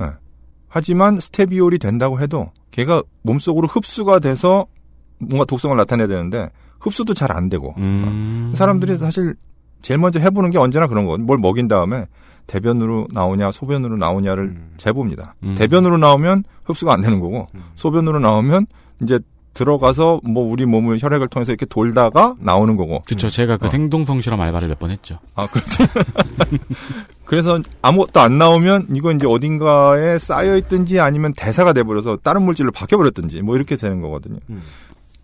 [0.72, 0.74] 예.
[0.74, 4.66] 하지만 스테비올이 된다고 해도 걔가 몸속으로 흡수가 돼서
[5.20, 6.50] 뭔가 독성을 나타내야 되는데
[6.80, 8.54] 흡수도 잘 안 되고 음.
[8.56, 9.36] 사람들이 사실
[9.82, 11.18] 제일 먼저 해보는 게 언제나 그런 거.
[11.18, 12.06] 뭘 먹인 다음에
[12.48, 14.74] 대변으로 나오냐 소변으로 나오냐를 음.
[14.78, 15.36] 재봅니다.
[15.44, 15.56] 음.
[15.56, 18.66] 대변으로 나오면 흡수가 안 되는 거고 소변으로 나오면
[19.04, 19.20] 이제
[19.54, 23.04] 들어가서 뭐 우리 몸을 혈액을 통해서 이렇게 돌다가 나오는 거고.
[23.06, 23.30] 그쵸.
[23.30, 23.70] 제가 그 어.
[23.70, 25.20] 생동성 실험 알바를 몇 번 했죠.
[25.36, 25.84] 아 그렇죠.
[27.26, 33.42] 그래서 아무것도 안 나오면 이거 이제 어딘가에 쌓여 있든지 아니면 대사가 돼버려서 다른 물질로 바뀌어버렸든지
[33.42, 34.40] 뭐 이렇게 되는 거거든요.
[34.50, 34.62] 음.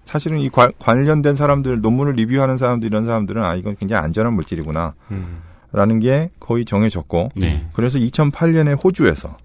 [0.05, 4.93] 사실은 이 관, 관련된 사람들 논문을 리뷰하는 사람들 이런 사람들은 아 이건 굉장히 안전한 물질이구나.
[5.11, 5.41] 음.
[5.73, 7.67] 라는 게 거의 정해졌고 네.
[7.73, 9.35] 그래서 2008년에 호주에서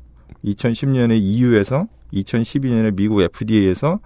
[0.45, 3.99] 2010년에 EU에서 2012년에 미국 FDA에서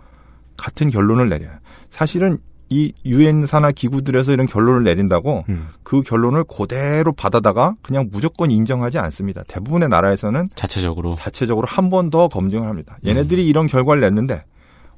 [0.57, 1.51] 같은 결론을 내려요.
[1.91, 2.39] 사실은
[2.69, 5.69] 이 유엔 산하 기구들에서 이런 결론을 내린다고 음.
[5.85, 9.45] 그 결론을 그대로 받아다가 그냥 무조건 인정하지 않습니다.
[9.47, 11.15] 대부분의 나라에서는 자체적으로.
[11.15, 12.99] 자체적으로 한 번 더 검증을 합니다.
[13.07, 14.45] 얘네들이 이런 결과를 냈는데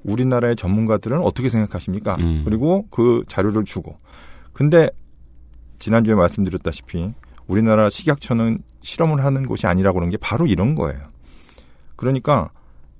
[0.02, 2.16] 우리나라의 전문가들은 어떻게 생각하십니까?
[2.20, 2.42] 음.
[2.46, 3.98] 그리고 그 자료를 주고.
[4.54, 4.88] 근데
[5.78, 7.12] 지난주에 말씀드렸다시피
[7.46, 11.00] 우리나라 식약처는 실험을 하는 곳이 아니라고 그런 게 바로 이런 거예요.
[11.96, 12.50] 그러니까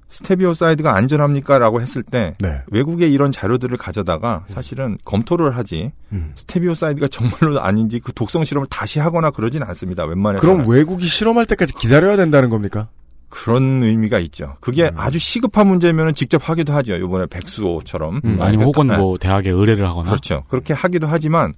[0.09, 1.59] 스테비오사이드가 안전합니까?
[1.59, 2.63] 라고 했을 때 네.
[2.69, 6.33] 외국의 이런 자료들을 가져다가 사실은 검토를 하지 음.
[6.37, 10.05] 스테비오사이드가 정말로 아닌지 그 독성 실험을 다시 하거나 그러진 않습니다.
[10.05, 12.89] 웬만해서 그럼 외국이 실험할 때까지 기다려야 된다는 겁니까?
[13.29, 14.57] 그런 의미가 있죠.
[14.61, 16.95] 그게 아주 시급한 문제면 직접 하기도 하죠.
[16.97, 20.09] 이번에 백수오처럼 음, 아니면 혹은 뭐 대학에 의뢰를 하거나.
[20.09, 20.45] 그렇죠.
[20.49, 21.53] 그렇게 하기도 하지만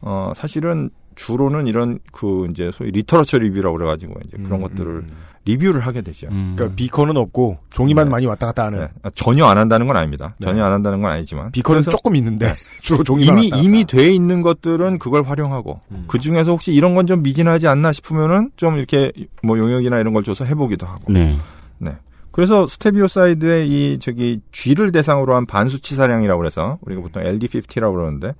[0.00, 4.90] 어 사실은 주로는 이런 그 이제 소위 literature review라고 그래 가지고 이제 그런 음, 것들을
[4.90, 5.08] 음.
[5.44, 6.28] 리뷰를 하게 되죠.
[6.30, 6.52] 음.
[6.54, 8.10] 그러니까 비커는 없고 종이만 네.
[8.10, 8.88] 많이 왔다 갔다 하는 네.
[9.02, 10.34] 아, 전혀 안 한다는 건 아닙니다.
[10.38, 10.46] 네.
[10.46, 13.66] 전혀 안 한다는 건 아니지만 비커는 그래서 조금 있는데 주로 종이만 이미 왔다 갔다.
[13.66, 16.04] 이미 돼 있는 것들은 그걸 활용하고 음.
[16.06, 19.10] 그 중에서 혹시 이런 건 좀 미진하지 않나 싶으면은 좀 이렇게
[19.42, 21.12] 뭐 용역이나 이런 걸 줘서 해보기도 하고.
[21.12, 21.36] 네.
[21.78, 21.96] 네.
[22.30, 28.34] 그래서 스테비오사이드의 이 저기 쥐를 대상으로 한 반수 치사량이라고 그래서 우리가 보통 LD50라고 그러는데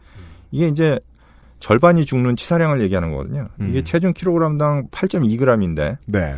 [0.52, 0.98] 이게 이제
[1.58, 3.48] 절반이 죽는 치사량을 얘기하는 거거든요.
[3.60, 3.84] 이게 음.
[3.84, 6.36] 체중 킬로그램당 8.2g인데 네.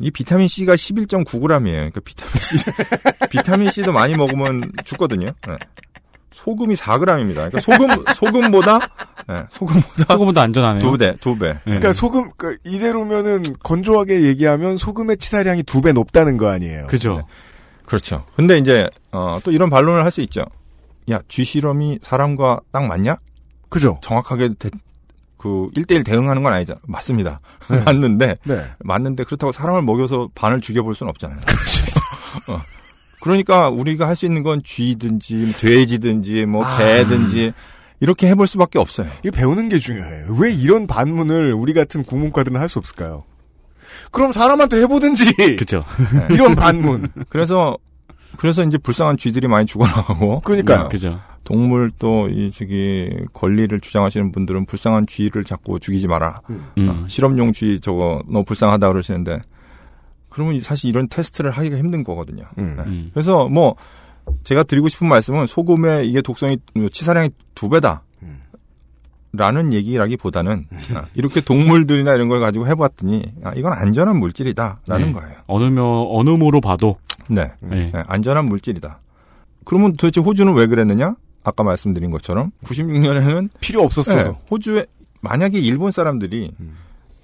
[0.00, 1.72] 이 비타민 C가 11.9g이에요.
[1.72, 2.56] 그러니까 비타민 C
[3.30, 5.26] 비타민 C도 많이 먹으면 죽거든요.
[5.46, 5.56] 네.
[6.32, 7.34] 소금이 4g입니다.
[7.50, 8.78] 그러니까 소금 소금보다
[9.26, 10.80] 네, 소금보다 조금보다 안전하네요.
[10.82, 11.54] 두 배, 두 배.
[11.54, 11.58] 네.
[11.64, 16.86] 그러니까 소금 그 이대로면은 건조하게 얘기하면 소금의 치사량이 두 배 높다는 거 아니에요.
[16.88, 17.26] 그죠.
[17.86, 18.26] 그렇죠.
[18.36, 20.42] 근데 이제 어, 또 이런 반론을 할 수 있죠.
[21.10, 23.16] 야, 쥐 실험이 사람과 딱 맞냐?
[23.68, 23.98] 그죠?
[24.02, 24.68] 정확하게 대,
[25.46, 26.80] 그 1대1 대응하는 건 아니잖아.
[26.86, 27.40] 맞습니다.
[27.86, 28.64] 맞는데 네.
[28.80, 31.38] 맞는데 그렇다고 사람을 먹여서 반을 죽여 볼 수는 없잖아요.
[32.48, 32.60] 어.
[33.20, 36.78] 그러니까 우리가 할 수 있는 건 쥐든지 돼지든지 뭐 아.
[36.78, 37.52] 개든지
[38.00, 39.08] 이렇게 해볼 수밖에 없어요.
[39.24, 40.36] 이거 배우는 게 중요해요.
[40.38, 43.24] 왜 이런 반문을 우리 같은 국문과들은 할 수 없을까요?
[44.10, 45.84] 그럼 사람한테 해보든지 그죠.
[46.30, 47.08] 이런 반문.
[47.30, 47.76] 그래서
[48.36, 50.88] 그래서 이제 불쌍한 쥐들이 많이 죽어나가고 그러니까요.
[50.88, 51.20] 그죠.
[51.46, 56.40] 동물 또 이 저기 권리를 주장하시는 분들은 불쌍한 쥐를 자꾸 죽이지 마라.
[56.50, 56.88] 음.
[56.88, 59.40] 어, 실험용 쥐 저거 너무 불쌍하다 그러시는데
[60.28, 62.44] 그러면 사실 이런 테스트를 하기가 힘든 거거든요.
[62.58, 62.74] 음.
[62.76, 62.82] 네.
[62.84, 63.10] 음.
[63.14, 63.76] 그래서 뭐
[64.42, 66.58] 제가 드리고 싶은 말씀은 소금의 이게 독성이
[66.90, 68.02] 치사량이 두 배다.
[68.22, 68.40] 음.
[69.32, 75.12] 라는 얘기라기보다는 아, 이렇게 동물들이나 이런 걸 가지고 해봤더니 아, 이건 안전한 물질이다라는 네.
[75.12, 75.36] 거예요.
[75.46, 76.96] 어느 며 어느 모로 봐도
[77.28, 77.52] 네.
[77.60, 77.90] 네.
[77.94, 79.00] 네, 안전한 물질이다.
[79.64, 81.16] 그러면 도대체 호주는 왜 그랬느냐?
[81.46, 84.30] 아까 말씀드린 것처럼 96년에는 필요 없었어서.
[84.32, 84.86] 네, 호주에
[85.20, 86.76] 만약에 일본 사람들이 음.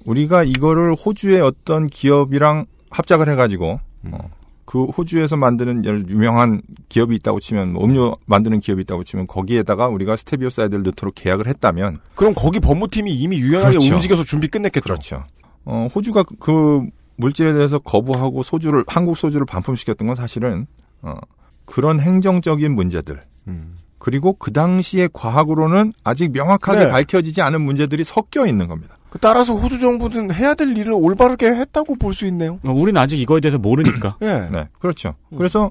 [0.04, 4.14] 우리가 이거를 호주의 어떤 기업이랑 합작을 해가지고 음.
[4.14, 4.30] 어,
[4.64, 10.16] 그 호주에서 만드는 유명한 기업이 있다고 치면 뭐 음료 만드는 기업이 있다고 치면 거기에다가 우리가
[10.16, 13.94] 스테비오사이드를 넣도록 계약을 했다면 그럼 거기 법무팀이 이미 유연하게 그렇죠.
[13.94, 14.84] 움직여서 준비 끝냈겠죠.
[14.84, 15.24] 그렇죠.
[15.64, 20.66] 어, 호주가 그 물질에 대해서 거부하고 소주를 한국 소주를 반품시켰던 건 사실은
[21.02, 21.14] 어,
[21.64, 23.76] 그런 행정적인 문제들 음.
[24.02, 26.90] 그리고 그 당시의 과학으로는 아직 명확하게 네.
[26.90, 28.96] 밝혀지지 않은 문제들이 섞여 있는 겁니다.
[29.10, 32.58] 그 따라서 호주 정부는 해야 될 일을 올바르게 했다고 볼 수 있네요.
[32.64, 34.16] 어, 우리는 아직 이거에 대해서 모르니까.
[34.22, 34.48] 예.
[34.50, 35.14] 네, 그렇죠.
[35.38, 35.70] 그래서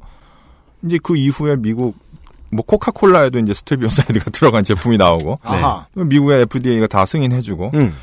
[0.82, 1.98] 이제 그 이후에 미국
[2.52, 5.88] 뭐 코카콜라에도 이제 스테비오사이드가 들어간 제품이 나오고 아하.
[5.94, 7.94] 미국의 FDA가 다 승인해주고 음.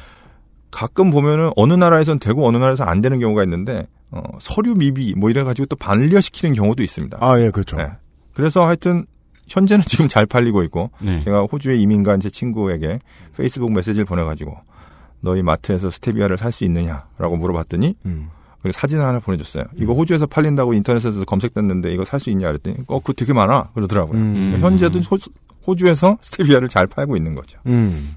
[0.70, 5.30] 가끔 보면은 어느 나라에선 되고 어느 나라에서 안 되는 경우가 있는데 어, 서류 미비 뭐
[5.30, 7.16] 이래가지고 또 반려시키는 경우도 있습니다.
[7.18, 7.78] 아, 예, 그렇죠.
[7.78, 7.92] 네.
[8.34, 9.06] 그래서 하여튼
[9.49, 11.20] 현재는 지금 잘 팔리고 있고 네.
[11.20, 12.99] 제가 호주에 이민 간 제 친구에게
[13.36, 14.57] 페이스북 메시지를 보내가지고
[15.20, 18.28] 너희 마트에서 스테비아를 살 수 있느냐라고 물어봤더니 음.
[18.61, 19.64] 그리고 사진을 하나 보내줬어요.
[19.76, 24.18] 이거 호주에서 팔린다고 인터넷에서 검색됐는데 이거 살 수 있냐 그랬더니 어 그거 되게 많아 그러더라고요.
[24.20, 24.59] 음.
[24.61, 25.01] 현재도
[25.66, 27.59] 호, 주에서 스테비아를 잘 팔고 있는 거죠.
[27.66, 28.16] 음.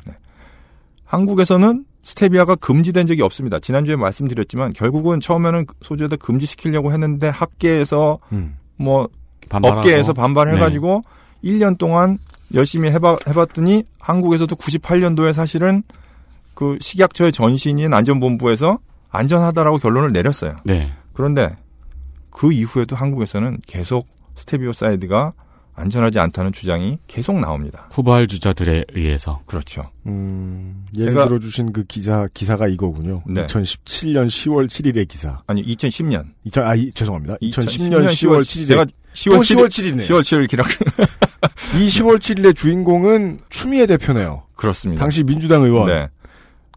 [1.05, 3.59] 한국에서는 스테비아가 금지된 적이 없습니다.
[3.59, 8.57] 지난주에 말씀드렸지만 결국은 처음에는 소주에다 금지시키려고 했는데 학계에서 음.
[8.77, 9.07] 뭐
[9.51, 9.79] 반발하고.
[9.81, 11.01] 업계에서 반발해가지고
[11.43, 12.17] 1년 동안
[12.53, 15.83] 열심히 해봐, 해봤더니 한국에서도 98년도에 사실은
[16.53, 18.79] 그 식약처의 전신인 안전본부에서
[19.09, 20.55] 안전하다라고 결론을 내렸어요.
[20.63, 20.91] 네.
[21.13, 21.55] 그런데
[22.29, 25.33] 그 이후에도 한국에서는 계속 스테비오사이드가
[25.73, 27.87] 안전하지 않다는 주장이 계속 나옵니다.
[27.91, 29.41] 후발주자들에 의해서.
[29.45, 29.83] 그렇죠.
[30.05, 33.23] 음, 예를 제가- 들어주신 그 기사, 기사가 이거군요.
[33.25, 33.47] 네.
[33.47, 35.41] 2017년 10월 7일의 기사.
[35.47, 36.25] 아니 2010년.
[36.43, 37.35] 2000, 아, 이- 죄송합니다.
[37.41, 38.67] 2010년 10월 7일에.
[38.67, 40.01] 제가 10월 10월 7일, 7일이네요.
[40.03, 40.65] 10월 7일 기록.
[41.77, 44.43] 이 10월 7일의 주인공은 추미애 대표네요.
[44.55, 45.01] 그렇습니다.
[45.01, 45.87] 당시 민주당 의원.
[45.87, 46.07] 네.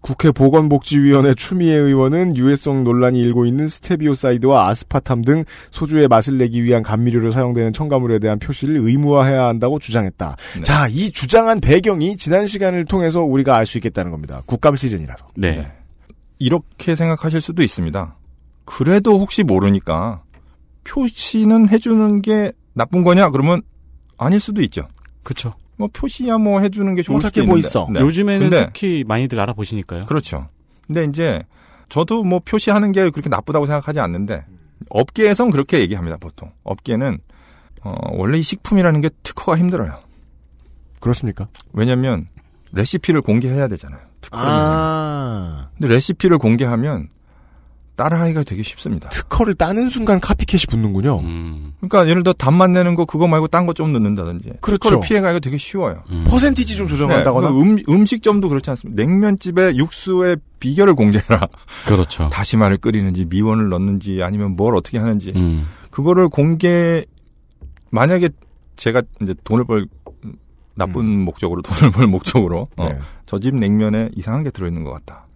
[0.00, 6.82] 국회 보건복지위원회 추미애 의원은 유해성 논란이 일고 있는 스테비오사이드와 아스파탐 등 소주의 맛을 내기 위한
[6.82, 10.36] 감미료로 사용되는 첨가물에 대한 표시를 의무화해야 한다고 주장했다.
[10.56, 10.62] 네.
[10.62, 14.42] 자, 이 주장한 배경이 지난 시간을 통해서 우리가 알 수 있겠다는 겁니다.
[14.44, 15.26] 국감 시즌이라서.
[15.36, 15.72] 네.
[16.38, 18.14] 이렇게 생각하실 수도 있습니다.
[18.66, 20.23] 그래도 혹시 모르니까
[20.84, 23.30] 표시는 해주는 게 나쁜 거냐?
[23.30, 23.62] 그러면
[24.16, 24.86] 아닐 수도 있죠.
[25.22, 25.54] 그렇죠.
[25.76, 27.68] 뭐 표시야 뭐 해주는 게 좋을 수도 게뭐 있는데.
[27.68, 27.88] 있어.
[27.92, 28.00] 네.
[28.00, 30.04] 요즘에는 근데 특히 많이들 알아보시니까요.
[30.04, 30.48] 그렇죠.
[30.86, 31.42] 근데 이제
[31.88, 34.44] 저도 뭐 표시하는 게 그렇게 나쁘다고 생각하지 않는데
[34.90, 36.16] 업계에선 그렇게 얘기합니다.
[36.16, 37.18] 보통 업계는
[37.82, 39.98] 어, 원래 이 식품이라는 게 특허가 힘들어요.
[41.00, 41.48] 그렇습니까?
[41.72, 42.28] 왜냐하면
[42.72, 44.00] 레시피를 공개해야 되잖아요.
[44.20, 44.46] 특허를.
[44.48, 45.68] 아.
[45.78, 47.08] 근데 레시피를 공개하면
[47.96, 49.08] 따라하기가 되게 쉽습니다.
[49.08, 51.20] 특허를 따는 순간 카피캣이 붙는군요.
[51.20, 51.74] 음.
[51.80, 54.54] 그러니까 예를 들어 단맛 내는 거 그거 말고 딴 거 좀 넣는다든지.
[54.60, 54.78] 그렇죠.
[54.78, 56.02] 특허를 피해가기가 되게 쉬워요.
[56.10, 56.24] 음.
[56.26, 57.50] 퍼센티지 좀 조정한다거나.
[57.50, 59.00] 네, 음, 음식점도 그렇지 않습니다.
[59.02, 61.46] 냉면집에 육수의 비결을 공개해라.
[61.86, 62.28] 그렇죠.
[62.30, 65.66] 다시마를 끓이는지 미원을 넣는지 아니면 뭘 어떻게 하는지 음.
[65.90, 67.04] 그거를 공개
[67.90, 68.28] 만약에
[68.76, 69.86] 제가 이제 돈을 벌
[70.74, 72.98] 나쁜 목적으로 돈을 벌 목적으로 어, 네.
[73.26, 75.26] 저집 냉면에 이상한 게 들어있는 것 같다.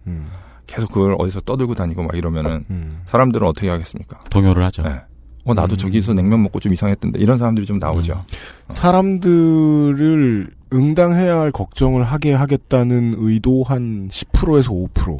[0.69, 0.75] 음.
[0.75, 3.01] 계속 그걸 어디서 떠들고 다니고 막 이러면은 음.
[3.07, 4.19] 사람들은 어떻게 하겠습니까?
[4.29, 4.83] 동요를 하죠.
[4.83, 5.01] 네.
[5.45, 5.77] 어 나도 음.
[5.77, 8.13] 저기서 냉면 먹고 좀 이상했던데 이런 사람들이 좀 나오죠.
[8.13, 8.71] 음.
[8.71, 15.17] 사람들을 응당해야 할 걱정을 하게 하겠다는 의도 한 10%에서 5%.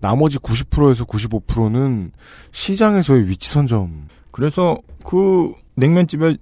[0.00, 2.12] 나머지 90%에서 95%는
[2.52, 4.06] 시장에서의 위치 선점.
[4.30, 6.36] 그래서 그 냉면집에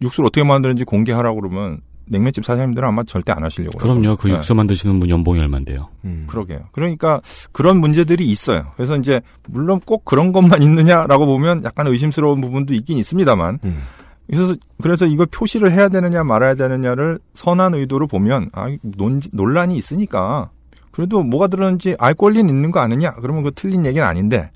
[0.00, 3.78] 육수를 어떻게 만드는지 공개하라고 그러면 냉면집 사장님들은 아마 절대 안 하시려고.
[3.78, 4.16] 그럼요.
[4.16, 4.34] 그 네.
[4.34, 5.88] 육수 만드시는 분 연봉이 얼만데요.
[6.04, 6.24] 음.
[6.28, 6.68] 그러게요.
[6.72, 7.20] 그러니까
[7.52, 8.72] 그런 문제들이 있어요.
[8.76, 13.60] 그래서 이제 물론 꼭 그런 것만 있느냐라고 보면 약간 의심스러운 부분도 있긴 있습니다만.
[13.64, 13.82] 음.
[14.26, 20.50] 그래서 그래서 이걸 표시를 해야 되느냐 말아야 되느냐를 선한 의도로 보면 아 논, 논란이 있으니까
[20.90, 23.14] 그래도 뭐가 들었는지 알 권리는 있는 거 아니냐?
[23.16, 24.50] 그러면 그 틀린 얘기는 아닌데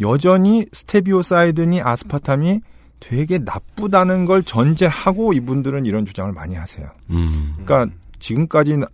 [0.00, 2.60] 여전히 스테비오사이드니 아스파탐이
[3.00, 6.88] 되게 나쁘다는 걸 전제하고 이분들은 이런 주장을 많이 하세요.
[7.10, 7.54] 음.
[7.64, 8.86] 그러니까 지금까지 나-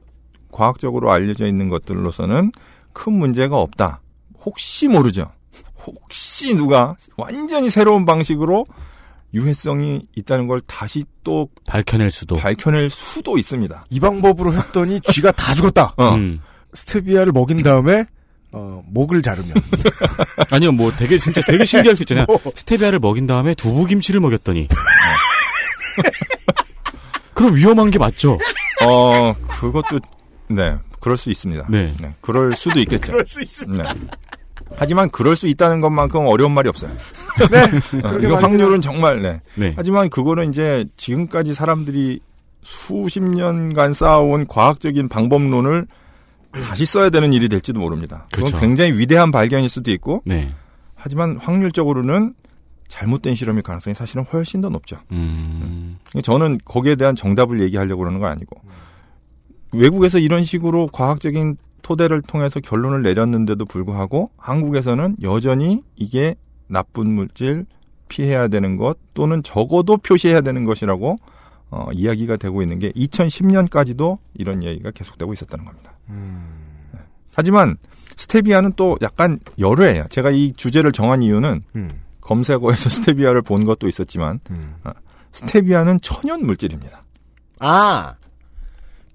[0.51, 2.53] 과학적으로 알려져 있는 것들로서는
[2.93, 4.01] 큰 문제가 없다.
[4.45, 5.31] 혹시 모르죠.
[5.87, 8.67] 혹시 누가 완전히 새로운 방식으로
[9.35, 12.37] 유해성이 있다는 걸 다시 또 밝혀낼 수도.
[12.37, 13.83] 밝혀낼 수도 있습니다.
[13.89, 15.95] 이 방법으로 했더니 쥐가 다 죽었다.
[15.97, 16.15] 어.
[16.17, 16.41] 음.
[16.75, 18.05] 스테비아를 먹인 다음에
[18.53, 19.55] 어, 목을 자르면.
[20.51, 22.27] 아니요, 뭐 되게 진짜 되게 신기할 수 있잖아요.
[22.29, 22.39] 뭐.
[22.55, 24.69] 스테비아를 먹인 다음에 두부김치를 먹였더니.
[27.35, 28.39] 그럼 위험한 게 맞죠?
[28.87, 30.01] 어, 그것도
[30.49, 31.67] 네, 그럴 수 있습니다.
[31.71, 31.95] 네.
[32.21, 33.13] 그럴 수도 있겠죠.
[33.13, 33.93] 그럴 수 있습니다.
[33.93, 34.01] 네.
[34.77, 36.91] 하지만 그럴 수 있다는 것만큼 어려운 말이 없어요.
[37.51, 37.63] 네.
[37.99, 38.43] 어, 말입니다.
[38.43, 39.41] 확률은 정말 네.
[39.55, 39.73] 네.
[39.77, 42.21] 하지만 그거는 이제 지금까지 사람들이
[42.63, 45.87] 수십 년간 쌓아온 과학적인 방법론을
[46.53, 48.27] 다시 써야 되는 일이 될지도 모릅니다.
[48.33, 48.61] 그건 그렇죠.
[48.65, 50.53] 굉장히 위대한 발견일 수도 있고, 네.
[50.95, 52.35] 하지만 확률적으로는
[52.89, 54.99] 잘못된 실험일 가능성이 사실은 훨씬 더 높죠.
[55.13, 55.99] 음.
[56.23, 58.61] 저는 거기에 대한 정답을 얘기하려고 그러는 건 아니고,
[59.73, 66.37] 외국에서 이런 식으로 과학적인 토대를 통해서 결론을 내렸는데도 불구하고 한국에서는 여전히 이게
[66.69, 67.67] 나쁜 물질
[68.09, 71.17] 피해야 되는 것 또는 적어도 표시해야 되는 것이라고
[71.71, 75.95] 어, 이야기가 되고 있는 게 2010년까지도 이런 이야기가 계속되고 있었다는 겁니다.
[76.93, 77.01] 네.
[77.35, 77.77] 하지만
[78.17, 80.05] 스테비아는 또 약간 여러해요.
[80.11, 81.91] 제가 이 주제를 정한 이유는 음.
[82.21, 84.41] 검색어에서 스테비아를 본 것도 있었지만
[84.85, 84.91] 어,
[85.33, 87.03] 스테비아는 천연 물질입니다.
[87.59, 88.15] 아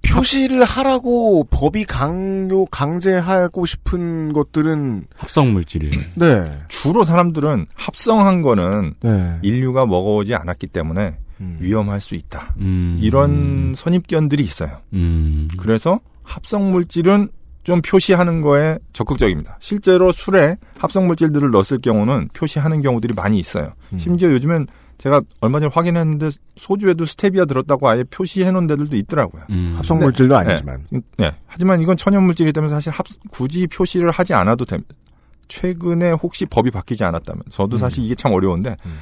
[0.04, 6.06] 표시를 하라고 법이 강요 강제하고 싶은 것들은 합성 물질이에요.
[6.16, 6.62] 네.
[6.70, 9.40] 주로 사람들은 합성한 거는 네.
[9.42, 11.58] 인류가 먹어오지 않았기 때문에 음.
[11.60, 12.56] 위험할 수 있다.
[12.58, 13.00] 음.
[13.02, 14.80] 이런 선입견들이 있어요.
[14.94, 15.50] 음.
[15.58, 17.30] 그래서 합성 물질은
[17.64, 19.58] 좀 표시하는 거에 적극적입니다.
[19.60, 23.74] 실제로 술에 합성 물질들을 넣었을 경우는 표시하는 경우들이 많이 있어요.
[23.92, 23.98] 음.
[23.98, 24.68] 심지어 요즘엔
[24.98, 29.44] 제가 얼마 전에 확인했는데 소주에도 스테비아 들었다고 아예 표시해 놓은 데들도 있더라고요.
[29.50, 29.74] 음.
[29.76, 31.02] 합성 물질도 아니지만 네.
[31.18, 31.32] 네.
[31.46, 34.96] 하지만 이건 천연 물질이기 때문에 사실 합, 굳이 표시를 하지 않아도 됩니다.
[35.48, 38.98] 최근에 혹시 법이 바뀌지 않았다면 저도 사실 이게 참 어려운데 음.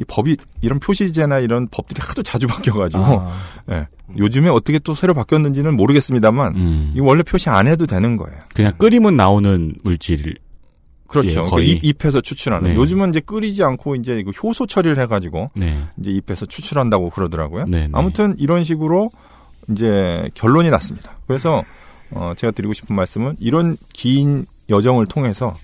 [0.00, 3.32] 이 법이 이런 표시제나 이런 법들이 하도 자주 바뀌어가지고 아.
[3.70, 3.86] 예.
[4.16, 6.92] 요즘에 어떻게 또 새로 바뀌었는지는 모르겠습니다만 음.
[6.96, 8.38] 이거 원래 표시 안 해도 되는 거예요.
[8.54, 10.36] 그냥 끓이면 나오는 물질.
[11.06, 11.28] 그렇죠.
[11.28, 11.60] 예, 그러니까.
[11.60, 12.70] 잎, 잎에서 추출하는.
[12.70, 12.76] 네.
[12.76, 15.84] 요즘은 이제 끓이지 않고 이제 이거 효소 처리를 해가지고 네.
[15.98, 17.66] 이제 잎에서 추출한다고 그러더라고요.
[17.66, 17.88] 네, 네.
[17.92, 19.10] 아무튼 이런 식으로
[19.70, 21.18] 이제 결론이 났습니다.
[21.26, 21.62] 그래서
[22.12, 25.56] 어, 제가 드리고 싶은 말씀은 이런 긴 여정을 통해서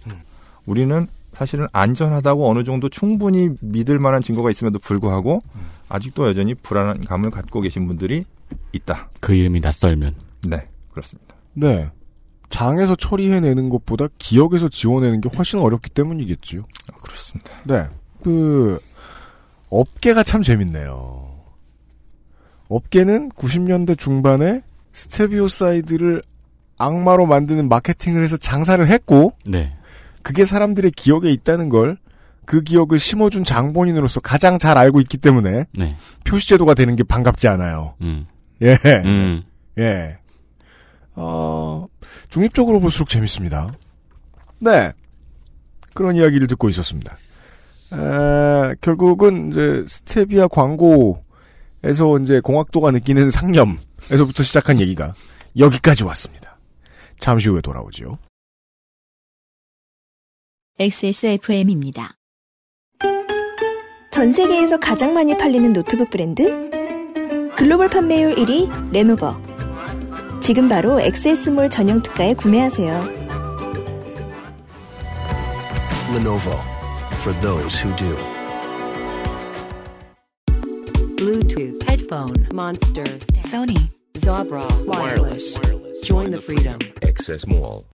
[0.66, 1.06] 우리는
[1.36, 5.40] 사실은 안전하다고 어느 정도 충분히 믿을 만한 증거가 있음에도 불구하고
[5.86, 8.24] 아직도 여전히 불안한 감을 갖고 계신 분들이
[8.72, 9.10] 있다.
[9.20, 10.14] 그 이름이 낯설면.
[10.46, 11.34] 네, 그렇습니다.
[11.52, 11.90] 네.
[12.48, 16.64] 장에서 처리해내는 것보다 기억에서 지워내는 게 훨씬 어렵기 때문이겠지요.
[17.02, 17.50] 그렇습니다.
[17.64, 17.86] 네.
[18.22, 18.80] 그,
[19.68, 21.34] 업계가 참 재밌네요.
[22.68, 24.62] 업계는 90년대 중반에
[24.94, 26.22] 스테비오사이드를
[26.78, 29.75] 악마로 만드는 마케팅을 해서 장사를 했고, 네.
[30.26, 31.98] 그게 사람들의 기억에 있다는 걸,
[32.46, 35.96] 그 기억을 심어준 장본인으로서 가장 잘 알고 있기 때문에, 네.
[36.24, 37.94] 표시제도가 되는 게 반갑지 않아요.
[38.00, 38.26] 음.
[38.60, 38.76] 예.
[39.04, 39.44] 음.
[39.78, 40.18] 예.
[41.14, 41.86] 어,
[42.28, 43.70] 중립적으로 볼수록 재밌습니다.
[44.58, 44.90] 네.
[45.94, 47.16] 그런 이야기를 듣고 있었습니다.
[47.92, 55.14] 에, 결국은 이제 스테비아 광고에서 이제 공학도가 느끼는 상념에서부터 시작한 얘기가
[55.56, 56.58] 여기까지 왔습니다.
[57.20, 58.18] 잠시 후에 돌아오죠.
[60.78, 62.16] XSFM입니다.
[64.12, 66.70] 전 세계에서 가장 많이 팔리는 노트북 브랜드?
[67.56, 69.40] 글로벌 판매율 1위 레노버.
[70.42, 72.92] 지금 바로 XS몰 전용 특가에 구매하세요.
[76.12, 76.60] Lenovo
[77.20, 78.14] for those who do.
[81.16, 83.04] Bluetooth, headphone, Monster,
[83.40, 85.58] Sony, Zabra, wireless.
[86.04, 86.78] Join the freedom.
[87.02, 87.86] Access Mall.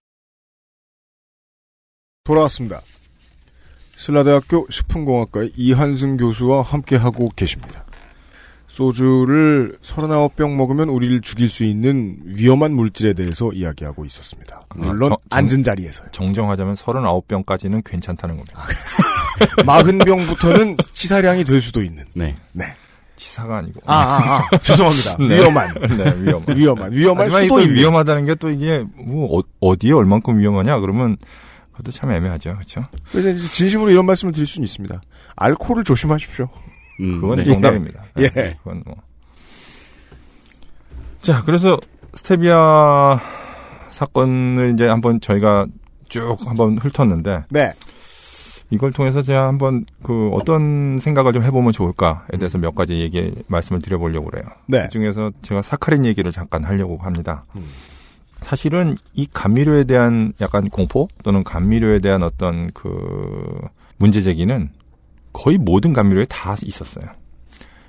[2.23, 2.81] 돌아왔습니다.
[3.97, 7.83] 신라대학교 식품공학과의 이한승 교수와 함께하고 계십니다.
[8.67, 14.61] 소주를 39병 먹으면 우리를 죽일 수 있는 위험한 물질에 대해서 이야기하고 있었습니다.
[14.75, 16.07] 물론 정- 정- 앉은 자리에서요.
[16.11, 18.63] 정정하자면 39병까지는 괜찮다는 겁니다.
[19.59, 22.05] 40병부터는 치사량이 될 수도 있는.
[22.15, 22.33] 네.
[22.53, 22.73] 네.
[23.15, 23.81] 치사가 아니고.
[23.85, 24.57] 아, 아, 아.
[24.63, 25.17] 죄송합니다.
[25.17, 25.39] 네.
[25.39, 25.73] 위험한.
[25.97, 26.57] 네, 위험한.
[26.57, 26.91] 위험한.
[26.93, 27.75] 위험한 하지만 수도 또 있는.
[27.75, 31.17] 위험하다는 게 또 이게 뭐 어, 디에 얼만큼 위험하냐 그러면
[31.73, 32.55] 그것도 참 애매하죠.
[32.55, 32.85] 그렇죠?
[33.51, 35.01] 진심으로 이런 말씀을 드릴 수는 있습니다.
[35.35, 36.47] 알코올을 조심하십시오.
[37.01, 37.43] 음, 그건 네.
[37.43, 38.03] 정답입니다.
[38.19, 38.29] 예.
[38.29, 38.95] 네, 그건 뭐.
[41.21, 41.79] 자, 그래서
[42.13, 43.19] 스테비아
[43.89, 45.67] 사건을 이제 한번 저희가
[46.09, 47.73] 쭉 한번 훑었는데 네.
[48.69, 53.81] 이걸 통해서 제가 한번 그 어떤 생각을 좀 해보면 좋을까에 대해서 몇 가지 얘기 말씀을
[53.81, 54.45] 드려보려고 그래요.
[54.67, 54.83] 네.
[54.83, 57.45] 그 중에서 제가 사카린 얘기를 잠깐 하려고 합니다.
[57.55, 57.65] 음.
[58.43, 63.59] 사실은 이 감미료에 대한 약간 공포 또는 감미료에 대한 어떤 그
[63.97, 64.69] 문제 제기는
[65.31, 67.05] 거의 모든 감미료에 다 있었어요.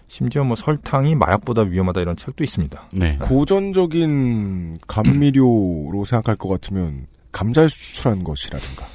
[0.09, 2.89] 심지어 뭐 설탕이 마약보다 위험하다 이런 책도 있습니다.
[2.95, 3.19] 네.
[3.21, 8.87] 고전적인 감미료로 생각할 것 같으면 감자에 수출한 것이라든가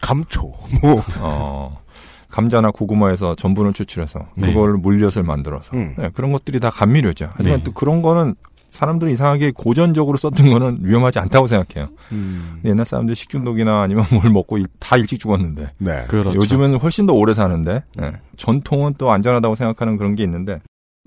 [0.00, 0.52] 감초
[0.82, 1.80] 뭐 어,
[2.28, 4.48] 감자나 고구마에서 전분을 추출해서 네.
[4.48, 5.94] 그걸 물엿을 만들어서 음.
[5.96, 7.30] 네, 그런 것들이 다 감미료죠.
[7.32, 7.64] 하지만 네.
[7.64, 8.34] 또 그런 거는
[8.68, 11.90] 사람들이 이상하게 고전적으로 썼던 거는 위험하지 않다고 생각해요.
[12.12, 12.60] 음.
[12.64, 16.04] 옛날 사람들 식중독이나 아니면 뭘 먹고 일- 다 일찍 죽었는데 네.
[16.08, 16.32] 그렇죠.
[16.34, 18.12] 요즘은 훨씬 더 오래 사는데 네.
[18.36, 20.60] 전통은 또 안전하다고 생각하는 그런 게 있는데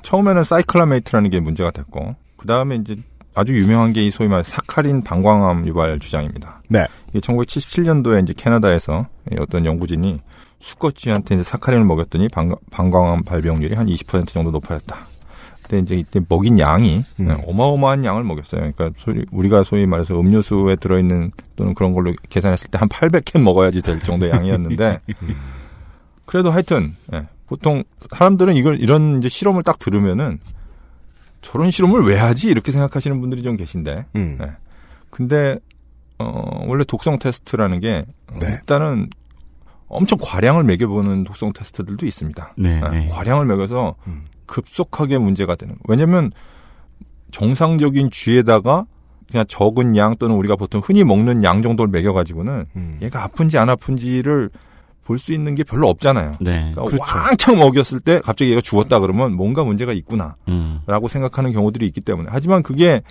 [0.03, 2.97] 처음에는 사이클라메이트라는 게 문제가 됐고 그 다음에 이제
[3.35, 6.61] 아주 유명한 게 이 소위 말해 사카린 방광암 유발 주장입니다.
[6.67, 6.85] 네.
[7.09, 10.17] 이게 1977년도에 이제 캐나다에서 이 어떤 연구진이
[10.59, 14.95] 수컷쥐한테 이제 사카린을 먹였더니 방, 방광암 발병률이 한 20% 정도 높아졌다.
[15.71, 17.27] 근데 이제 이때 먹인 양이 음.
[17.27, 18.59] 네, 어마어마한 양을 먹였어요.
[18.59, 23.81] 그러니까 소위, 우리가 소위 말해서 음료수에 들어있는 또는 그런 걸로 계산했을 때 한 800캔 먹어야지
[23.81, 24.99] 될 정도의 양이었는데
[26.25, 30.39] 그래도 하여튼 예, 보통 사람들은 이걸 이런 이제 실험을 딱 들으면은
[31.41, 34.37] 저런 실험을 왜 하지 이렇게 생각하시는 분들이 좀 계신데 음.
[34.39, 34.51] 네.
[35.09, 35.57] 근데
[36.17, 38.47] 어 원래 독성 테스트라는 게 어, 네.
[38.47, 39.09] 일단은
[39.87, 42.53] 엄청 과량을 매겨보는 독성 테스트들도 있습니다.
[42.57, 43.07] 네, 네, 네.
[43.07, 44.25] 과량을 매겨서 음.
[44.51, 45.75] 급속하게 문제가 되는.
[45.87, 46.31] 왜냐면
[47.31, 48.85] 정상적인 쥐에다가
[49.29, 52.99] 그냥 적은 양 또는 우리가 보통 흔히 먹는 양 정도를 매겨가지고는 음.
[53.01, 54.49] 얘가 아픈지 안 아픈지를
[55.03, 56.33] 볼 수 있는 게 별로 없잖아요.
[56.39, 56.71] 네.
[56.73, 57.03] 그러니까 그렇죠.
[57.03, 60.35] 왕창 먹였을 때 갑자기 얘가 죽었다 그러면 뭔가 문제가 있구나.
[60.47, 60.79] 음.
[60.85, 62.29] 라고 생각하는 경우들이 있기 때문에.
[62.31, 63.01] 하지만 그게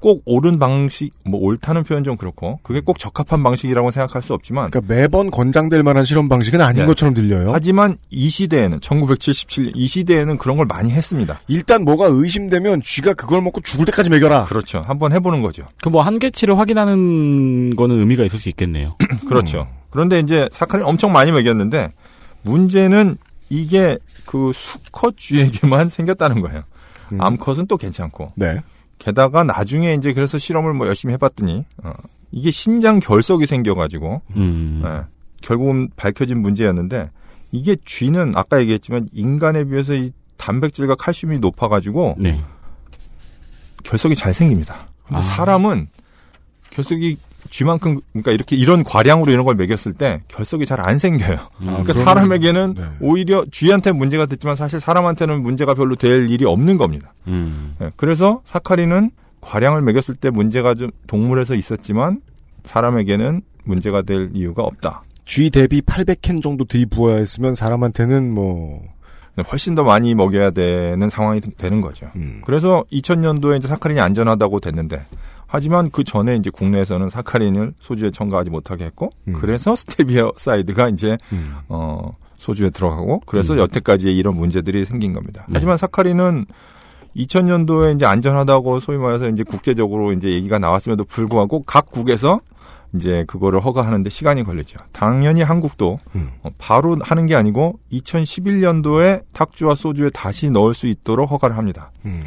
[0.00, 4.70] 꼭 옳은 방식, 뭐 옳다는 표현 좀 그렇고, 그게 꼭 적합한 방식이라고 생각할 수 없지만,
[4.70, 6.86] 그러니까 매번 권장될 만한 실험 방식은 아닌 네.
[6.86, 7.52] 것처럼 들려요.
[7.52, 11.40] 하지만 이 시대에는, 1977년, 이 시대에는 그런 걸 많이 했습니다.
[11.48, 14.44] 일단 뭐가 의심되면 쥐가 그걸 먹고 죽을 때까지 먹여라.
[14.44, 14.82] 그렇죠.
[14.86, 15.66] 한번 해보는 거죠.
[15.82, 18.96] 그 뭐 한계치를 확인하는 거는 의미가 있을 수 있겠네요.
[19.28, 19.66] 그렇죠.
[19.90, 21.90] 그런데 이제 사카린 엄청 많이 먹였는데,
[22.42, 23.16] 문제는
[23.48, 26.62] 이게 그 수컷 쥐에게만 생겼다는 거예요.
[27.12, 27.20] 음.
[27.20, 28.32] 암컷은 또 괜찮고.
[28.36, 28.60] 네.
[28.98, 31.92] 게다가 나중에 이제 그래서 실험을 뭐 열심히 해봤더니, 어,
[32.32, 34.82] 이게 신장 결석이 생겨가지고, 음.
[34.84, 35.02] 예,
[35.42, 37.10] 결국은 밝혀진 문제였는데
[37.52, 42.40] 이게 쥐는 아까 얘기했지만 인간에 비해서 이 단백질과 칼슘이 높아가지고 네.
[43.84, 44.88] 결석이 잘 생깁니다.
[45.06, 45.22] 근데 아.
[45.22, 45.88] 사람은
[46.70, 47.16] 결석이
[47.50, 51.38] 쥐만큼 그러니까 이렇게 이런 과량으로 이런 걸 먹였을 때 결석이 잘 안 생겨요.
[51.58, 52.82] 그러니까 그러면- 사람에게는 네.
[53.00, 57.12] 오히려 쥐한테 문제가 됐지만 사실 사람한테는 문제가 별로 될 일이 없는 겁니다.
[57.28, 57.74] 음.
[57.80, 62.20] 예, 그래서 사카린은 과량을 먹였을 때 문제가 좀 동물에서 있었지만
[62.64, 65.02] 사람에게는 문제가 될 이유가 없다.
[65.24, 68.82] 쥐 대비 800캔 정도 들이부어야 했으면 사람한테는 뭐
[69.52, 72.10] 훨씬 더 많이 먹여야 되는 상황이 되는 거죠.
[72.16, 72.40] 음.
[72.44, 75.04] 그래서 2000년도에 이제 사카린이 안전하다고 됐는데
[75.46, 79.34] 하지만 그 전에 이제 국내에서는 사카린을 소주에 첨가하지 못하게 했고 음.
[79.34, 81.54] 그래서 스테비오사이드가 이제 음.
[81.68, 83.58] 어 소주에 들어가고 그래서 음.
[83.58, 85.44] 여태까지 이런 문제들이 생긴 겁니다.
[85.48, 85.54] 네.
[85.54, 86.46] 하지만 사카린은
[87.16, 92.40] 2000년도에 이제 안전하다고 소위 말해서 이제 국제적으로 이제 얘기가 나왔음에도 불구하고 각 국에서
[92.94, 94.78] 이제 그거를 허가하는데 시간이 걸리죠.
[94.92, 96.30] 당연히 한국도 음.
[96.42, 101.90] 어, 바로 하는 게 아니고 2011년도에 탁주와 소주에 다시 넣을 수 있도록 허가를 합니다.
[102.04, 102.24] 음.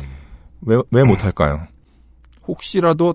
[0.61, 1.67] 왜, 왜 못할까요?
[2.49, 3.13] 혹시라도,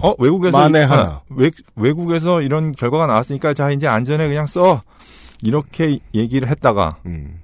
[0.00, 0.58] 어, 외국에서.
[0.58, 1.02] 만에 이- 하나.
[1.02, 4.82] 아, 외, 외국에서 이런 결과가 나왔으니까 자, 이제 안전에 그냥 써.
[5.42, 7.40] 이렇게 얘기를 했다가, 음.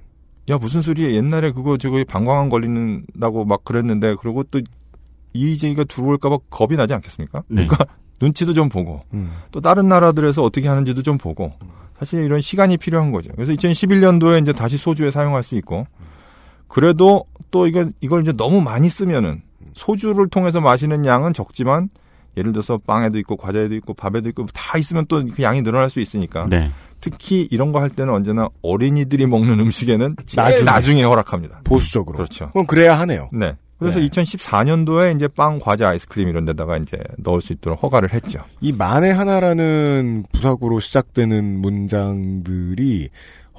[0.49, 1.11] 야, 무슨 소리야.
[1.11, 4.59] 옛날에 그거 저거 방광암 걸리는다고 막 그랬는데, 그리고 또
[5.33, 7.43] 이의제기가 들어올까봐 겁이 나지 않겠습니까?
[7.47, 7.65] 네.
[7.67, 7.85] 그러니까
[8.19, 9.31] 눈치도 좀 보고, 음.
[9.51, 11.53] 또 다른 나라들에서 어떻게 하는지도 좀 보고,
[11.99, 13.29] 사실 이런 시간이 필요한 거죠.
[13.35, 15.85] 그래서 2011년도에 이제 다시 소주에 사용할 수 있고,
[16.67, 19.43] 그래도 또 이거, 이걸 이제 너무 많이 쓰면은,
[19.75, 21.89] 소주를 통해서 마시는 양은 적지만,
[22.37, 25.99] 예를 들어서 빵에도 있고, 과자에도 있고, 밥에도 있고, 다 있으면 또 그 양이 늘어날 수
[25.99, 26.47] 있으니까.
[26.49, 26.71] 네.
[27.01, 30.63] 특히 이런 거 할 때는 언제나 어린이들이 먹는 음식에는 제일 나중에.
[30.63, 31.61] 나중에, 허락합니다.
[31.63, 32.15] 보수적으로.
[32.17, 32.49] 그렇죠.
[32.51, 33.29] 그럼 그래야 하네요.
[33.33, 33.55] 네.
[33.77, 34.07] 그래서 네.
[34.07, 38.39] 2014년도에 이제 빵, 과자, 아이스크림 이런 데다가 이제 넣을 수 있도록 허가를 했죠.
[38.61, 43.09] 이 만에 하나라는 부사구로 시작되는 문장들이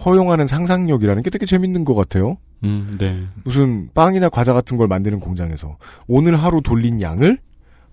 [0.05, 2.39] 허용하는 상상력이라는 게 되게 재밌는 것 같아요.
[2.63, 3.27] 음, 네.
[3.45, 5.77] 무슨 빵이나 과자 같은 걸 만드는 공장에서
[6.07, 7.39] 오늘 하루 돌린 양을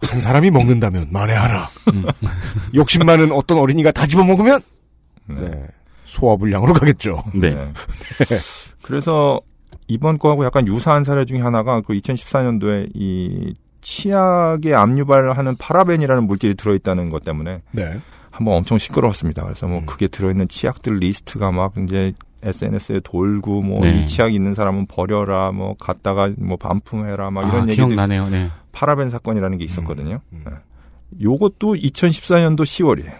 [0.01, 1.69] 한 사람이 먹는다면 만에 하나.
[2.73, 4.61] 욕심 많은 어떤 어린이가 다 집어 먹으면
[5.27, 5.35] 네.
[5.41, 5.67] 네.
[6.05, 7.23] 소화불량으로 가겠죠.
[7.33, 7.51] 네.
[7.51, 7.67] 네.
[8.81, 9.39] 그래서
[9.87, 17.09] 이번 거하고 약간 유사한 사례 중에 하나가 그 2014년도에 이 치약에 암유발하는 파라벤이라는 물질이 들어있다는
[17.09, 17.99] 것 때문에 네.
[18.41, 19.43] 한번 엄청 시끄러웠습니다.
[19.43, 19.85] 그래서 뭐 음.
[19.85, 24.05] 그게 들어있는 치약들 리스트가 막 이제 SNS에 돌고 뭐이 네.
[24.05, 28.29] 치약 있는 사람은 버려라 뭐 갖다가 뭐 반품해라 막 이런 아, 얘기들이 기억나네요.
[28.29, 28.49] 네.
[28.71, 30.21] 파라벤 사건이라는 게 있었거든요.
[30.33, 30.43] 음.
[30.45, 30.51] 네.
[31.21, 33.13] 요것도 2014년도 10월이에요.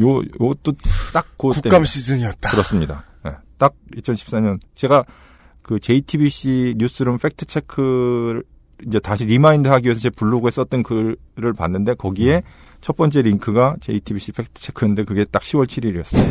[0.00, 0.74] 요 요것도
[1.12, 2.50] 딱그 국감 시즌이었다.
[2.50, 3.04] 그렇습니다.
[3.24, 5.04] 네, 딱 2014년 제가
[5.62, 8.44] 그 JTBC 뉴스룸 fact check를
[8.86, 12.42] 이제 다시 remind 하기 위해서 제 블로그에 썼던 글을 봤는데 거기에
[12.86, 16.22] 첫 번째 링크가 JTBC fact check인데 그게 딱 10월 7일이었어요.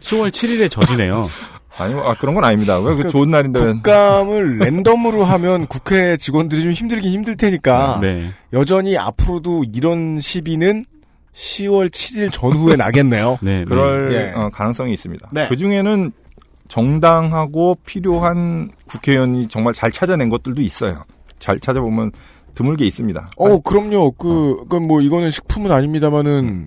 [0.00, 1.30] 10월 7일에 저지네요.
[1.78, 2.78] 아니요, 아 그런 건 아닙니다.
[2.78, 8.32] 왜 그 좋은 날인데 왜- 국감을 랜덤으로 하면 국회 직원들이 좀 힘들긴 힘들 테니까 네.
[8.52, 10.84] 여전히 앞으로도 이런 시비는
[11.34, 13.38] 10월 7일 전후에 나겠네요.
[13.40, 13.64] 네.
[13.64, 14.32] 그럴 예.
[14.38, 15.30] 어, 가능성이 있습니다.
[15.32, 15.48] 네.
[15.48, 16.12] 그 중에는
[16.68, 21.02] 정당하고 필요한 국회의원이 정말 잘 찾아낸 것들도 있어요.
[21.38, 22.12] 잘 찾아보면
[22.58, 23.26] 드물게 있습니다.
[23.36, 24.10] 어, 그럼요.
[24.12, 26.66] 그, 그건 뭐, 이거는 식품은 아닙니다만은,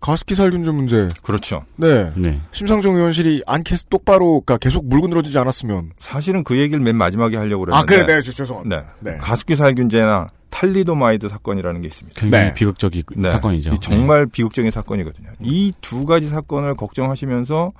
[0.00, 1.08] 가습기 살균제 문제.
[1.22, 1.64] 그렇죠.
[1.76, 2.10] 네.
[2.16, 2.40] 네.
[2.50, 5.92] 심상정 의원실이 안캐 똑바로, 그러니까 계속 물고 늘어지지 않았으면.
[6.00, 7.96] 사실은 그 얘기를 맨 마지막에 하려고 아, 그랬는데.
[8.06, 8.94] 그래, 네, 저- 죄송합니다.
[9.00, 9.12] 네.
[9.12, 9.16] 네.
[9.18, 12.20] 가습기 살균제나 탈리도마이드 사건이라는 게 있습니다.
[12.20, 12.54] 굉장히 네.
[12.54, 13.30] 비극적인 네.
[13.30, 13.72] 사건이죠.
[13.72, 15.28] 이 정말 비극적인 사건이거든요.
[15.40, 17.72] 이 두 가지 사건을 걱정하시면서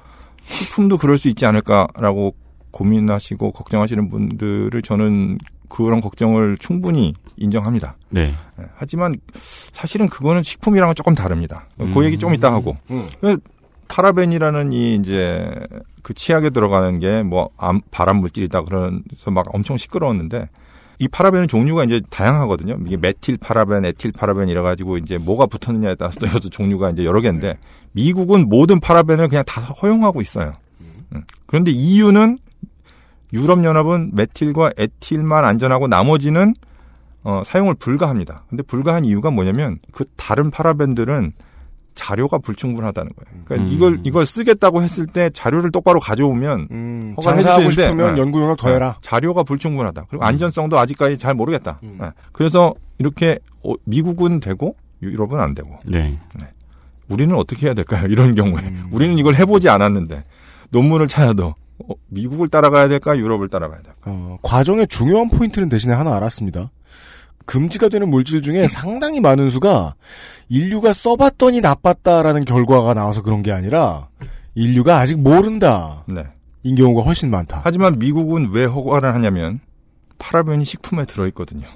[0.45, 2.35] 식품도 그럴 수 있지 않을까라고
[2.70, 5.39] 고민하시고 걱정하시는 분들을 저는
[5.69, 7.97] 그런 걱정을 충분히 인정합니다.
[8.09, 8.35] 네.
[8.57, 9.17] 네, 하지만
[9.73, 11.67] 사실은 그거는 식품이랑은 조금 다릅니다.
[11.81, 11.93] 음.
[11.95, 12.77] 그 얘기 좀 이따 하고.
[12.91, 13.09] 음.
[13.21, 13.39] 그
[13.89, 15.53] 파라벤이라는 이 이제
[16.03, 17.51] 그 치약에 들어가는 게 뭐
[17.91, 20.49] 발암 물질이다 그러면서 막 엄청 시끄러웠는데
[20.99, 22.79] 이 파라벤은 종류가 이제 다양하거든요.
[22.87, 27.05] 이게 메틸 파라벤, 에틸 파라벤 이래 가지고 이제 뭐가 붙었느냐에 따라서 또 이것도 종류가 이제
[27.05, 27.59] 여러 개인데
[27.93, 30.55] 미국은 모든 파라벤을 그냥 다 허용하고 있어요.
[31.14, 31.23] 음.
[31.47, 32.39] 그런데 EU는
[33.33, 36.55] 유럽 연합은 메틸과 에틸만 안전하고 나머지는
[37.22, 38.45] 어, 사용을 불가합니다.
[38.49, 41.33] 근데 불가한 이유가 뭐냐면 그 다른 파라벤들은
[41.97, 43.45] 자료가 불충분하다는 거예요.
[43.45, 43.74] 그러니까 음.
[43.74, 48.20] 이걸 이걸 쓰겠다고 했을 때 자료를 똑바로 가져오면 음, 해주시는데, 싶으면 네.
[48.20, 48.93] 연구 용역 더 해라.
[48.93, 50.07] 네, 자료가 불충분하다.
[50.09, 50.29] 그리고 음.
[50.29, 51.81] 안전성도 아직까지 잘 모르겠다.
[51.83, 51.97] 음.
[52.01, 52.11] 네.
[52.33, 56.18] 그래서 이렇게 어, 미국은 되고 유럽은 안 되고 네.
[57.09, 58.07] 우리는 어떻게 해야 될까요?
[58.09, 58.89] 이런 경우에 음.
[58.93, 60.22] 우리는 이걸 해보지 않았는데
[60.70, 64.01] 논문을 찾아도 어, 미국을 따라가야 될까 유럽을 따라가야 될까?
[64.07, 66.70] 어, 과정의 중요한 포인트는 대신에 하나 알았습니다.
[67.45, 69.95] 금지가 되는 물질 중에 상당히 많은 수가
[70.49, 74.09] 인류가 써봤더니 나빴다라는 결과가 나와서 그런 게 아니라
[74.55, 76.05] 인류가 아직 모른다.
[76.09, 76.24] 네.
[76.64, 77.61] 인 경우가 훨씬 많다.
[77.62, 79.61] 하지만 미국은 왜 허가를 하냐면
[80.18, 81.68] 파라벤이 식품에 들어있거든요.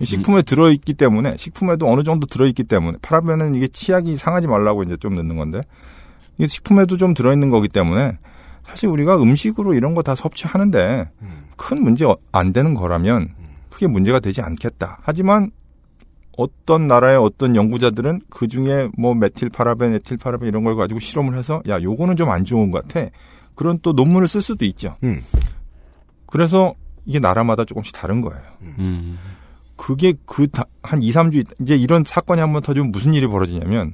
[0.00, 4.96] 이 식품에 들어있기 때문에 식품에도 어느 정도 들어있기 때문에 파라벤은 이게 치약이 상하지 말라고 이제
[4.96, 5.62] 좀 넣는 건데
[6.36, 8.18] 이게 식품에도 좀 들어있는 거기 때문에
[8.72, 11.10] 사실 우리가 음식으로 이런 거 다 섭취하는데
[11.56, 13.28] 큰 문제 안 되는 거라면
[13.70, 14.98] 크게 문제가 되지 않겠다.
[15.02, 15.50] 하지만
[16.38, 21.36] 어떤 나라의 어떤 연구자들은 그 중에 뭐 메틸 파라벤, 에틸 파라벤 이런 걸 가지고 실험을
[21.38, 23.10] 해서 야 요거는 좀 안 좋은 것 같아.
[23.54, 24.96] 그런 또 논문을 쓸 수도 있죠.
[25.04, 25.22] 음.
[26.26, 28.40] 그래서 이게 나라마다 조금씩 다른 거예요.
[28.78, 29.18] 음.
[29.76, 30.46] 그게 그
[30.82, 33.92] 한 2, 3주 있- 이제 이런 사건이 한 번 터지면 무슨 일이 벌어지냐면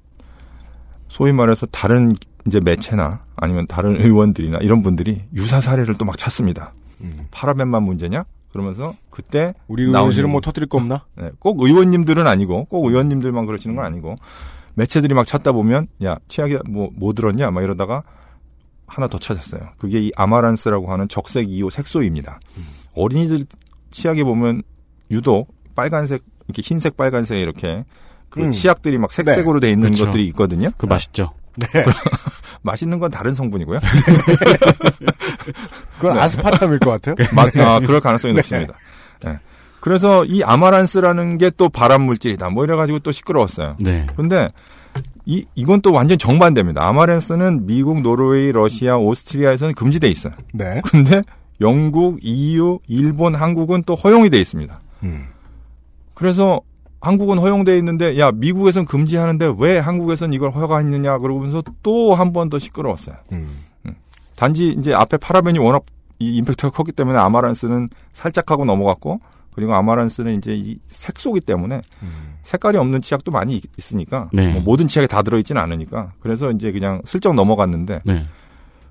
[1.09, 2.15] 소위 말해서 다른
[2.49, 6.73] 이제 매체나 아니면 다른 의원들이나 이런 분들이 유사 사례를 또 막 찾습니다.
[7.01, 7.29] 음.
[7.31, 8.25] 파라벤만 문제냐?
[8.51, 11.05] 그러면서 그때 우리 나오는 의원실은 뭐 터뜨릴 거 없나?
[11.17, 14.17] 네, 꼭 의원님들은 아니고 꼭 의원님들만 그러시는 건 아니고
[14.75, 18.03] 매체들이 막 찾다 보면 야 치약이 뭐뭐 들었냐 막 이러다가
[18.87, 19.61] 하나 더 찾았어요.
[19.79, 22.41] 그게 이 아마란스라고 하는 적색 2호 색소입니다.
[22.95, 23.45] 어린이들
[23.91, 24.63] 치약에 보면
[25.11, 27.85] 유독 빨간색 이렇게 흰색 빨간색 이렇게
[28.31, 28.51] 그 음.
[28.51, 30.07] 치약들이 막 색색으로 돼 있는 그렇죠.
[30.07, 30.71] 것들이 있거든요.
[30.79, 31.33] 그 맛있죠.
[31.57, 31.67] 네.
[32.63, 33.79] 맛있는 건 다른 성분이고요.
[35.99, 36.21] 그건 네.
[36.21, 37.15] 아스파탐일 것 같아요.
[37.35, 38.75] 마- 아, 그럴 가능성이 높습니다.
[39.25, 39.39] 네.
[39.81, 42.51] 그래서 이 아마란스라는 게 또 발암 물질이다.
[42.51, 43.77] 뭐 이래가지고 또 시끄러웠어요.
[43.81, 44.07] 네.
[44.17, 44.49] 근데
[45.25, 46.87] 이 이건 또 완전 정반대입니다.
[46.87, 50.33] 아마란스는 미국, 노르웨이, 러시아, 오스트리아에서는 금지돼 있어요.
[50.53, 50.81] 네.
[50.85, 51.23] 근데
[51.61, 54.81] 영국, EU, 일본, 한국은 또 허용이 돼 있습니다.
[55.05, 55.27] 음.
[56.15, 56.61] 그래서
[57.01, 62.59] 한국은 허용돼 있는데 야 미국에선 금지하는데 왜 한국에선 이걸 허가했느냐 그러면서 또 한 번 더
[62.59, 63.17] 시끄러웠어요.
[63.33, 63.49] 음.
[64.37, 65.85] 단지 이제 앞에 파라벤이 워낙
[66.21, 69.21] 이 임팩트가 컸기 때문에 아마란스는 살짝 하고 넘어갔고
[69.53, 72.35] 그리고 아마란스는 이제 이 색소기 때문에 음.
[72.45, 74.53] 색깔이 없는 치약도 많이 있- 있으니까 네.
[74.53, 78.27] 뭐 모든 치약에 다 들어있지는 않으니까 그래서 이제 그냥 슬쩍 넘어갔는데 네.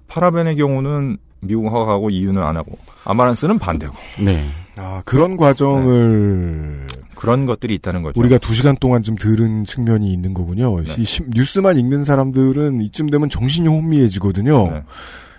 [0.07, 3.93] 파라벤의 경우는 미국 허가하고 EU는 안 하고 아마란스는 반대고
[4.23, 4.49] 네.
[4.77, 8.19] 아, 그런 과정을 그런 것들이 있다는 거죠.
[8.19, 10.79] 우리가 두 시간 동안 좀 들은 측면이 있는 거군요.
[10.81, 10.93] 네.
[10.99, 14.71] 이 심- 뉴스만 읽는 사람들은 이쯤 되면 정신이 혼미해지거든요.
[14.71, 14.83] 네.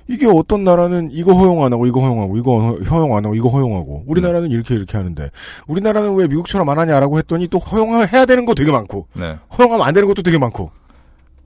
[0.08, 3.48] 이게 어떤 나라는 이거 허용 안 하고 이거 허용하고 이거 허- 허용 안 하고 이거
[3.50, 4.04] 허용하고 네.
[4.10, 5.30] 우리나라는 이렇게 이렇게 하는데
[5.66, 9.36] 우리나라는 왜 미국처럼 안 하냐라고 했더니 또 허용해야 되는 거 되게 많고 네.
[9.56, 10.70] 허용하면 안 되는 것도 되게 많고.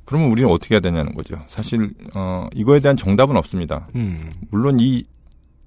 [0.04, 1.36] 그러면 우리는 어떻게 해야 되냐는 거죠.
[1.46, 3.88] 사실 어 이거에 대한 정답은 없습니다.
[3.96, 4.32] 음.
[4.50, 5.04] 물론 이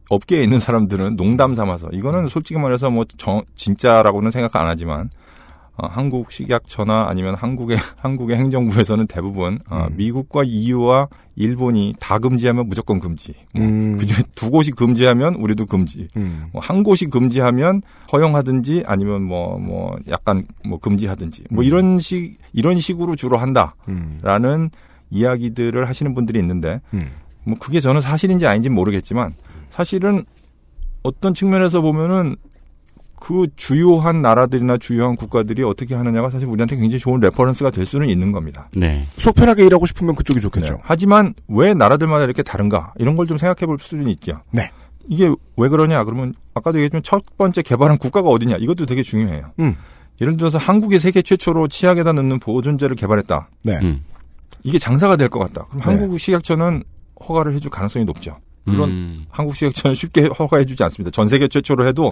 [0.10, 5.10] 업계에 있는 사람들은 농담 삼아서 이거는 솔직히 말해서 뭐 정- 진짜라고는 생각 안 하지만
[5.78, 9.98] 어, 한국 식약처나 아니면 한국의 한국의 행정부에서는 대부분 어, 음.
[9.98, 13.34] 미국과 EU와 일본이 다 금지하면 무조건 금지.
[13.54, 13.98] 뭐 음.
[13.98, 16.08] 그중에 두 곳이 금지하면 우리도 금지.
[16.16, 16.46] 음.
[16.54, 17.82] 뭐 한 곳이 금지하면
[18.14, 21.68] 허용하든지 아니면 뭐뭐 약간 뭐 금지하든지 뭐 음.
[21.68, 24.70] 이런 식 이런 식으로 주로 한다라는 음.
[25.10, 27.10] 이야기들을 하시는 분들이 있는데 음.
[27.44, 29.34] 뭐 그게 저는 사실인지 아닌지 는 모르겠지만
[29.76, 30.24] 사실은
[31.04, 32.36] 어떤 측면에서 보면은
[33.20, 38.32] 그 주요한 나라들이나 주요한 국가들이 어떻게 하느냐가 사실 우리한테 굉장히 좋은 reference가 될 수는 있는
[38.32, 38.70] 겁니다.
[38.76, 39.08] 네.
[39.18, 40.74] 속 편하게 일하고 싶으면 그쪽이 좋겠죠.
[40.74, 40.80] 네.
[40.84, 44.42] 하지만 왜 나라들마다 이렇게 다른가 이런 걸 좀 생각해 볼 수는 있죠.
[44.52, 44.70] 네.
[45.08, 49.52] 이게 왜 그러냐 그러면 아까도 얘기했지만 첫 번째 개발한 국가가 어디냐 이것도 되게 중요해요.
[49.60, 49.76] 음.
[50.22, 53.50] 예를 들어서 한국이 세계 최초로 치약에다 넣는 보존제를 개발했다.
[53.64, 53.80] 네.
[53.82, 54.04] 음.
[54.64, 55.66] 이게 장사가 될 것 같다.
[55.68, 55.84] 그럼 네.
[55.86, 56.84] 한국 식약처는
[57.28, 58.38] 허가를 해줄 가능성이 높죠.
[58.66, 59.26] 물론 음.
[59.30, 61.12] 한국 식약처는 쉽게 허가해주지 않습니다.
[61.12, 62.12] 전 세계 최초로 해도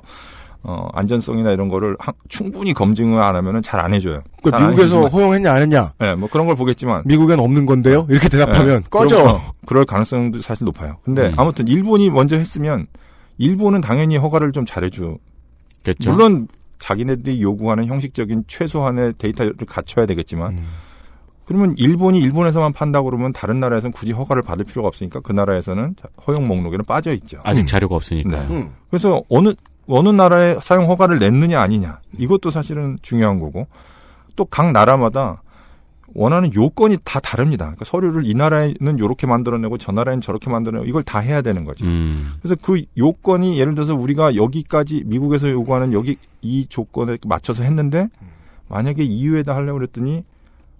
[0.66, 4.22] 어, 안전성이나 이런 거를 하- 충분히 검증을 안 하면은 잘 안 해줘요.
[4.42, 5.94] 그 잘안 미국에서 해주지만- 허용했냐 안 했냐?
[6.00, 8.08] 네, 뭐 그런 걸 보겠지만 미국엔 없는 건데요.
[8.10, 9.18] 이렇게 대답하면 네, 꺼져.
[9.18, 10.98] 그럼, 어, 그럴 가능성도 사실 높아요.
[11.04, 11.34] 근데 음.
[11.36, 12.86] 아무튼 일본이 먼저 했으면
[13.38, 15.18] 일본은 당연히 허가를 좀 잘해주.
[15.84, 16.12] 겠죠.
[16.14, 16.48] 물론
[16.80, 20.66] 자기네들이 요구하는 형식적인 최소한의 데이터를 갖춰야 되겠지만 음.
[21.46, 26.08] 그러면 일본이 일본에서만 판다 그러면 다른 나라에서는 굳이 허가를 받을 필요가 없으니까 그 나라에서는 자-
[26.28, 27.40] 허용 목록에는 빠져 있죠.
[27.44, 27.68] 아직 음.
[27.68, 28.50] 자료가 없으니까요.
[28.50, 28.70] 네.
[28.90, 29.54] 그래서 어느
[29.88, 33.68] 어느 나라에 사용 허가를 냈느냐 아니냐 이것도 사실은 중요한 거고
[34.38, 35.42] 또 각 나라마다
[36.16, 37.66] 원하는 요건이 다 다릅니다.
[37.66, 41.86] 그러니까 서류를 이 나라에는 이렇게 만들어내고 저 나라에는 저렇게 만들어내고 이걸 다 해야 되는 거죠.
[41.86, 42.34] 음.
[42.42, 48.08] 그래서 그 요건이 예를 들어서 우리가 여기까지 미국에서 요구하는 여기 이 조건에 맞춰서 했는데
[48.70, 50.24] 만약에 EU에다 하려고 그랬더니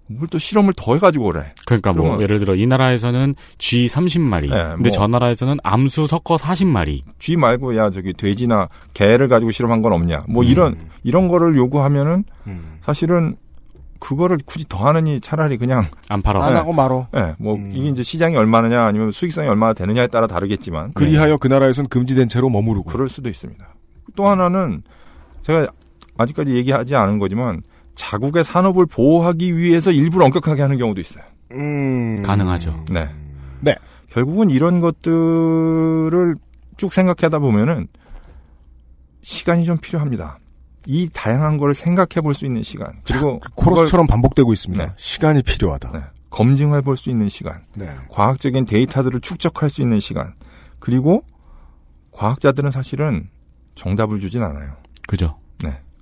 [0.06, 1.54] 뭘 또 실험을 더 해가지고 오래.
[1.66, 6.06] 그러니까 뭐 그러면- 예를 들어 이 나라에서는 G 30마리, 네, 근데 뭐- 저 나라에서는 암수
[6.06, 7.02] 섞어 40마리.
[7.18, 10.24] 쥐 말고 야 저기 돼지나 개를 가지고 실험한 건 없냐.
[10.28, 10.48] 뭐 음.
[10.48, 12.78] 이런 이런 거를 요구하면은 음.
[12.82, 13.36] 사실은
[13.98, 16.44] 그거를 굳이 더 하느니 차라리 그냥 안 팔아.
[16.44, 16.58] 안 네.
[16.58, 17.06] 하고 말어.
[17.16, 17.72] 예, 뭐 음.
[17.74, 22.50] 이게 이제 시장이 얼마느냐 아니면 수익성이 얼마나 되느냐에 따라 다르겠지만 그리하여 그 나라에선 금지된 채로
[22.50, 22.90] 머무르고.
[22.90, 23.66] 그럴 수도 있습니다.
[24.16, 24.82] 또 하나는
[25.42, 25.66] 제가
[26.18, 27.62] 아직까지 얘기하지 않은 거지만
[27.94, 31.24] 자국의 산업을 보호하기 위해서 일부러 엄격하게 하는 경우도 있어요.
[31.52, 32.22] 음.
[32.22, 32.84] 가능하죠.
[32.90, 33.08] 네.
[33.60, 33.74] 네.
[34.10, 36.36] 결국은 이런 것들을
[36.76, 37.88] 쭉 생각하다 보면은
[39.22, 40.38] 시간이 좀 필요합니다.
[40.86, 43.00] 이 다양한 거를 생각해 볼 수 있는 시간.
[43.04, 44.84] 그리고 코러스처럼 반복되고 있습니다.
[44.86, 44.92] 네.
[44.96, 45.92] 시간이 필요하다.
[45.92, 46.00] 네.
[46.30, 47.62] 검증해 볼 수 있는 시간.
[47.74, 47.88] 네.
[48.10, 50.34] 과학적인 데이터들을 축적할 수 있는 시간.
[50.80, 51.24] 그리고
[52.10, 53.30] 과학자들은 사실은
[53.76, 54.76] 정답을 주진 않아요.
[55.08, 55.38] 그죠.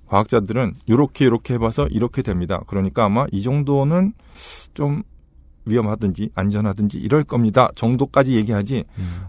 [0.03, 0.09] 네.
[0.09, 2.61] 과학자들은 이렇게 이렇게 해봐서 이렇게 됩니다.
[2.67, 4.13] 그러니까 아마 이 정도는
[4.73, 5.03] 좀
[5.65, 7.69] 위험하든지 안전하든지 이럴 겁니다.
[7.75, 8.83] 정도까지 얘기하지.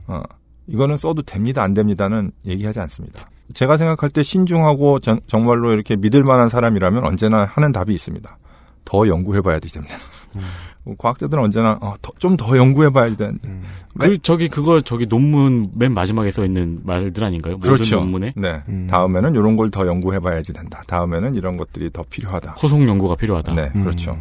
[0.06, 0.22] 어,
[0.66, 1.62] 이거는 써도 됩니다.
[1.62, 3.28] 안 됩니다는 얘기하지 않습니다.
[3.52, 8.38] 제가 생각할 때 신중하고 정, 정말로 이렇게 믿을 만한 사람이라면 언제나 하는 답이 있습니다.
[8.84, 9.96] 더 연구해봐야 되잖아요.
[10.32, 10.42] 뭐
[10.98, 13.48] 과학자들은 언제나 어, 좀더 연구해봐야 되는데.
[13.98, 17.58] 그 저기 그거 저기 논문 맨 마지막에 써 있는 말들 아닌가요?
[17.58, 17.96] 그렇죠.
[18.00, 18.62] 논문에 네.
[18.68, 18.86] 음.
[18.90, 20.82] 다음에는 이런 걸 더 연구해봐야지 된다.
[20.86, 22.56] 다음에는 이런 것들이 더 필요하다.
[22.58, 23.54] 후속 연구가 필요하다.
[23.54, 23.82] 네, 음.
[23.82, 24.18] 그렇죠.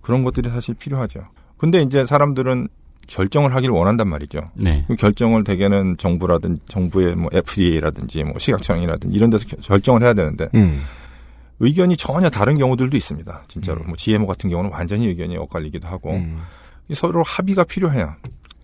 [0.00, 1.20] 그런 것들이 사실 필요하죠.
[1.58, 2.68] 근데 이제 사람들은
[3.06, 4.50] 결정을 하기를 원한단 말이죠.
[4.54, 4.84] 네.
[4.86, 10.48] 그 결정을 대개는 정부라든 정부의 뭐 FDA라든지 뭐 시각청이라든지 이런 데서 겨- 결정을 해야 되는데
[10.54, 10.82] 음.
[11.60, 13.44] 의견이 전혀 다른 경우들도 있습니다.
[13.48, 13.88] 진짜로 음.
[13.88, 16.38] 뭐 GMO 같은 경우는 완전히 의견이 엇갈리기도 하고 음.
[16.88, 18.14] 이 서로 합의가 필요해요.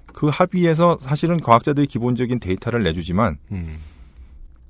[0.06, 3.78] 그 합의에서 사실은 과학자들이 기본적인 데이터를 내주지만 음.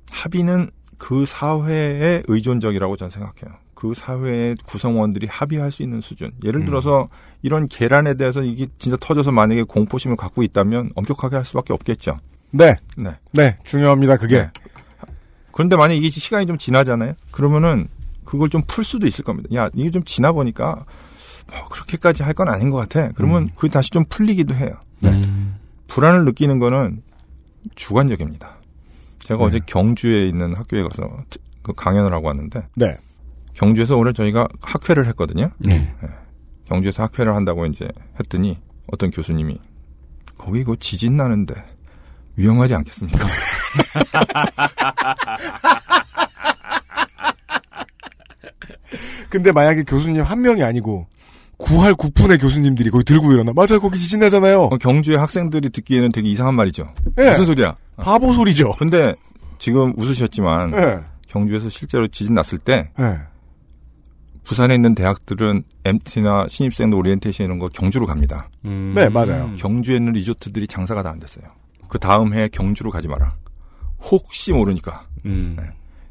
[0.09, 3.57] 합의는 그 사회의 의존적이라고 저는 생각해요.
[3.75, 6.31] 그 사회의 구성원들이 합의할 수 있는 수준.
[6.43, 6.65] 예를 음.
[6.65, 7.09] 들어서
[7.43, 12.17] 이런 계란에 대해서 이게 진짜 터져서 만약에 공포심을 갖고 있다면 엄격하게 할 수밖에 없겠죠.
[12.51, 12.75] 네.
[12.97, 13.11] 네.
[13.33, 13.57] 네.
[13.65, 14.17] 중요합니다.
[14.17, 14.37] 그게.
[14.37, 14.51] 네.
[15.51, 17.13] 그런데 만약 이게 시간이 좀 지나잖아요.
[17.31, 17.87] 그러면은
[18.25, 19.49] 그걸 좀 풀 수도 있을 겁니다.
[19.55, 20.85] 야, 이게 좀 지나 보니까
[21.51, 23.11] 뭐 그렇게까지 할 건 아닌 것 같아.
[23.15, 23.49] 그러면 음.
[23.55, 24.71] 그게 다시 좀 풀리기도 해요.
[25.05, 25.55] 음.
[25.87, 27.01] 불안을 느끼는 거는
[27.75, 28.57] 주관적입니다.
[29.23, 29.45] 제가 네.
[29.45, 32.97] 어제 경주에 있는 학교에 가서 트- 그 강연을 하고 왔는데 네.
[33.53, 35.49] 경주에서 오늘 저희가 학회를 했거든요.
[35.59, 35.93] 네.
[36.65, 37.87] 경주에서 학회를 한다고 이제
[38.19, 38.59] 했더니
[38.91, 39.59] 어떤 교수님이
[40.37, 41.55] 거기 그 지진 나는데
[42.35, 43.25] 위험하지 않겠습니까?
[49.29, 51.07] 근데 만약에 교수님 한 명이 아니고
[51.57, 53.53] 구할 구푼의 교수님들이 거기 들고 일어나.
[53.53, 53.79] 맞아요.
[53.79, 54.63] 거기 지진 나잖아요.
[54.63, 56.93] 어, 경주의 학생들이 듣기에는 되게 이상한 말이죠.
[57.19, 57.29] 예.
[57.31, 57.75] 무슨 소리야?
[57.97, 58.73] 바보 소리죠.
[58.77, 59.13] 근데
[59.57, 60.99] 지금 웃으셨지만 예.
[61.27, 63.19] 경주에서 실제로 지진 났을 때 예.
[64.43, 68.49] 부산에 있는 대학들은 MT나 신입생들 오리엔테이션 이런 거 경주로 갑니다.
[68.65, 68.93] 음.
[68.95, 69.51] 네, 맞아요.
[69.57, 71.45] 경주에 있는 리조트들이 장사가 다 안 됐어요.
[71.87, 73.31] 그 다음 해에 경주로 가지 마라.
[74.01, 75.05] 혹시 모르니까.
[75.25, 75.55] 음.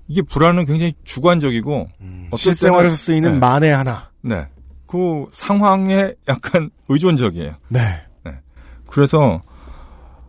[0.08, 1.88] 이게 불안은 굉장히 주관적이고
[2.28, 3.38] 어떤 실생활에서 쓰이는 네.
[3.38, 4.10] 만에 하나.
[4.22, 4.46] 네.
[4.86, 7.54] 그 상황에 약간 의존적이에요.
[7.68, 7.80] 네.
[8.86, 9.40] 그래서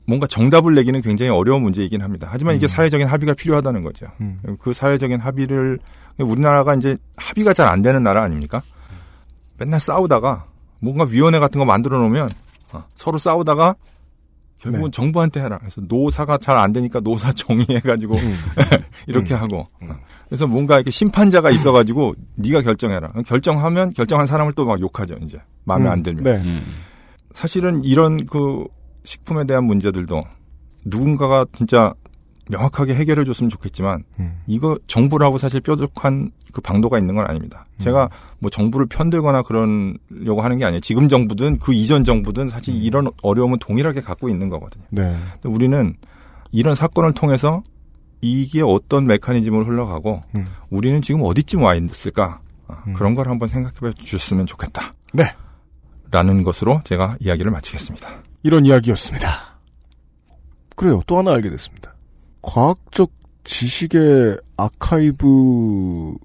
[0.08, 2.28] 뭔가 정답을 내기는 굉장히 어려운 문제이긴 합니다.
[2.32, 2.68] 하지만 이게 음.
[2.68, 4.08] 사회적인 합의가 필요하다는 거죠.
[4.22, 4.40] 음.
[4.60, 5.80] 그 사회적인 합의를
[6.20, 8.62] 우리나라가 이제 합의가 잘 안 되는 나라 아닙니까?
[9.58, 10.46] 맨날 싸우다가
[10.80, 12.30] 뭔가 위원회 같은 거 만들어 놓으면
[12.74, 13.76] 어, 서로 싸우다가
[14.66, 14.92] 결국은 네.
[14.92, 15.58] 정부한테 해라.
[15.60, 18.36] 그래서 노사가 잘 안 되니까 노사 정의해가지고 음.
[19.08, 19.88] 이렇게 하고 어.
[20.28, 23.12] 그래서 뭔가 이렇게 심판자가 있어가지고 네가 결정해라.
[23.28, 25.16] 결정하면 결정한 사람을 또 막 욕하죠.
[25.22, 25.92] 이제 마음에 음.
[25.92, 26.24] 안 들면.
[26.24, 26.32] 네.
[26.38, 26.64] 음.
[27.34, 28.66] 사실은 이런 그
[29.04, 30.24] 식품에 대한 문제들도
[30.86, 31.94] 누군가가 진짜
[32.50, 34.04] 명확하게 해결해 줬으면 좋겠지만
[34.48, 37.66] 이거 정부라고 사실 뾰족한 그 방도가 있는 건 아닙니다.
[37.80, 40.80] 제가 뭐 정부를 편들거나 그러려고 하는 게 아니에요.
[40.80, 44.86] 지금 정부든 그 이전 정부든 사실 이런 어려움은 동일하게 갖고 있는 거거든요.
[44.90, 45.18] 네.
[45.34, 45.96] 근데 우리는
[46.52, 47.64] 이런 사건을 통해서
[48.22, 50.46] 이게 어떤 메커니즘으로 흘러가고 음.
[50.70, 54.94] 우리는 지금 어디쯤 와 있을까 아, 그런 걸 한번 생각해 주셨으면 좋겠다.
[55.14, 55.24] 네.
[56.12, 58.08] 라는 것으로 제가 이야기를 마치겠습니다.
[58.44, 59.60] 이런 이야기였습니다.
[60.76, 61.02] 그래요.
[61.08, 61.95] 또 하나 알게 됐습니다.
[62.46, 63.12] 과학적
[63.44, 66.18] 지식의 아카이브의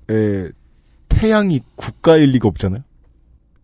[1.09, 2.83] 태양이 국가일 리가 없잖아요.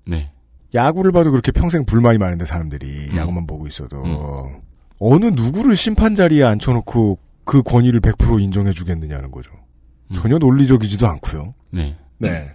[0.07, 0.31] 네.
[0.75, 4.03] 야구를 봐도 그렇게 평생 불만이 많은데 사람들이 야구만 보고 있어도
[4.99, 9.51] 어느 누구를 심판 자리에 앉혀놓고 그 권위를 100% 인정해주겠느냐는 거죠.
[10.15, 11.55] 전혀 논리적이지도 않고요.
[11.73, 11.97] 네.
[12.19, 12.51] 네.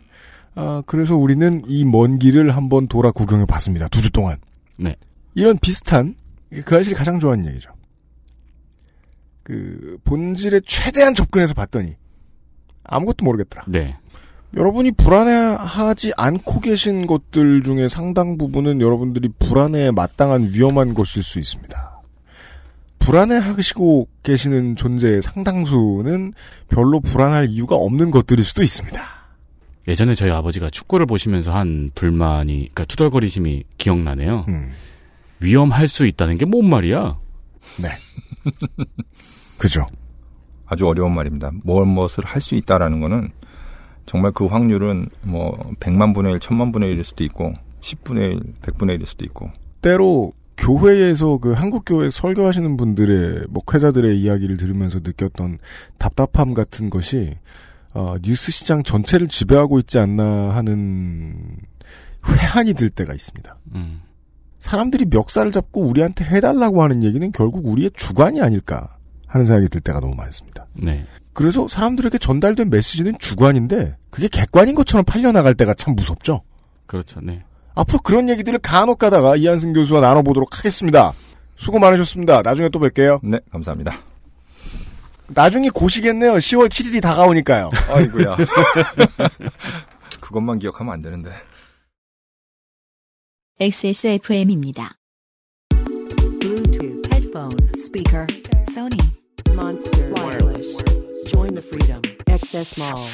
[0.56, 3.88] 아, 그래서 우리는 이 먼 길을 한번 돌아 구경해 봤습니다.
[3.88, 4.38] 두 주 동안.
[4.78, 4.96] 네.
[5.36, 6.16] 이런 비슷한,
[6.66, 7.70] 그 아저씨가 가장 좋아하는 얘기죠.
[9.44, 11.96] 그, 본질에 최대한 접근해서 봤더니,
[12.84, 13.66] 아무것도 모르겠더라.
[13.68, 13.96] 네.
[14.56, 22.02] 여러분이 불안해하지 않고 계신 것들 중에 상당 부분은 여러분들이 불안해에 마땅한 위험한 것일 수 있습니다.
[23.00, 26.34] 불안해하시고 계시는 존재의 상당수는
[26.70, 29.02] 별로 불안할 이유가 없는 것들일 수도 있습니다.
[29.88, 34.46] 예전에 저희 아버지가 축구를 보시면서 한 불만이, 그러니까 투덜거리심이 기억나네요.
[34.48, 34.72] 음.
[35.40, 37.18] 위험할 수 있다는 게 뭔 말이야?
[37.82, 37.88] 네.
[39.62, 39.86] 그죠.
[40.66, 41.52] 아주 어려운 말입니다.
[41.64, 43.30] 뭘 무엇을 할 수 있다라는 거는
[44.08, 48.98] 정말 그 확률은 뭐 100만 분의 1, 1000만 분의 1일 수도 있고 10분의 1, 100분의
[48.98, 49.52] 1일 수도 있고
[49.82, 55.60] 때로 교회에서 그 한국 교회 설교하시는 분들의 목회자들의 이야기를 들으면서 느꼈던
[56.00, 57.36] 답답함 같은 것이
[57.94, 60.24] 어, 뉴스 시장 전체를 지배하고 있지 않나
[60.56, 61.58] 하는
[62.26, 63.58] 회한이 들 때가 있습니다.
[63.76, 64.02] 음.
[64.58, 68.98] 사람들이 멱살을 잡고 우리한테 해달라고 하는 얘기는 결국 우리의 주관이 아닐까
[69.32, 70.66] 하는 생각이 들 때가 너무 많습니다.
[70.74, 71.06] 네.
[71.34, 76.42] 그래서 사람들에게 전달된 메시지는 주관인데 그게 객관인 것처럼 팔려나갈 때가 참 무섭죠.
[76.86, 77.22] 그렇죠.
[77.22, 77.44] 네.
[77.74, 81.14] 앞으로 그런 얘기들을 간혹 가다가 이한승 교수와 나눠보도록 하겠습니다.
[81.56, 82.42] 수고 많으셨습니다.
[82.42, 83.22] 나중에 또 뵐게요.
[83.24, 83.94] 네, 감사합니다.
[85.28, 86.34] 나중에 고시겠네요.
[86.34, 87.70] 10월 7일이 다가오니까요.
[87.90, 88.36] 아이고야.
[90.20, 91.32] 그것만 기억하면 안 되는데.
[93.62, 94.96] XSFM입니다.
[96.42, 98.28] Bluetooth headphone speaker
[98.68, 99.21] Sony
[99.54, 100.82] Monster Wireless
[101.28, 103.08] Join the freedom XS Mall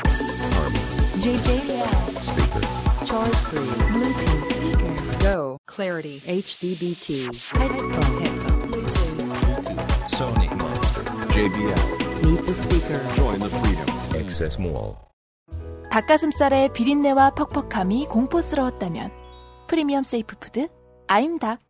[1.24, 2.62] JJL speaker
[3.06, 12.54] Charge free Bluetooth speaker Go Clarity HDBT headphone headphone Bluetooth Sony Monster JBL Meet the
[12.54, 14.98] speaker Join the freedom Access Mall
[15.90, 19.12] 닭가슴살의 비린내와 퍽퍽함이 공포스러웠다면
[19.68, 20.68] 프리미엄 세이프 푸드
[21.08, 21.67] 아임닭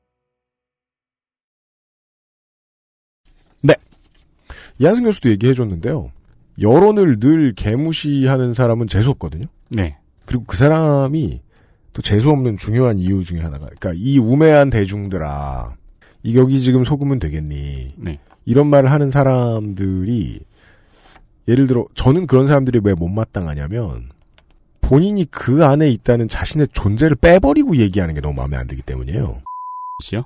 [4.79, 6.11] 이한승 교수도 얘기해 줬는데요.
[6.59, 9.45] 여론을 늘 개무시하는 사람은 재수 없거든요.
[9.69, 9.97] 네.
[10.25, 11.41] 그리고 그 사람이
[11.93, 15.75] 또 재수 없는 중요한 이유 중에 하나가, 그러니까 이 우매한 대중들아,
[16.23, 17.93] 이 여기 지금 속으면 되겠니?
[17.97, 18.19] 네.
[18.45, 20.39] 이런 말을 하는 사람들이
[21.47, 24.09] 예를 들어 저는 그런 사람들이 왜 못마땅하냐면
[24.81, 29.41] 본인이 그 안에 있다는 자신의 존재를 빼버리고 얘기하는 게 너무 마음에 안 들기 때문이에요.
[30.03, 30.23] 시요?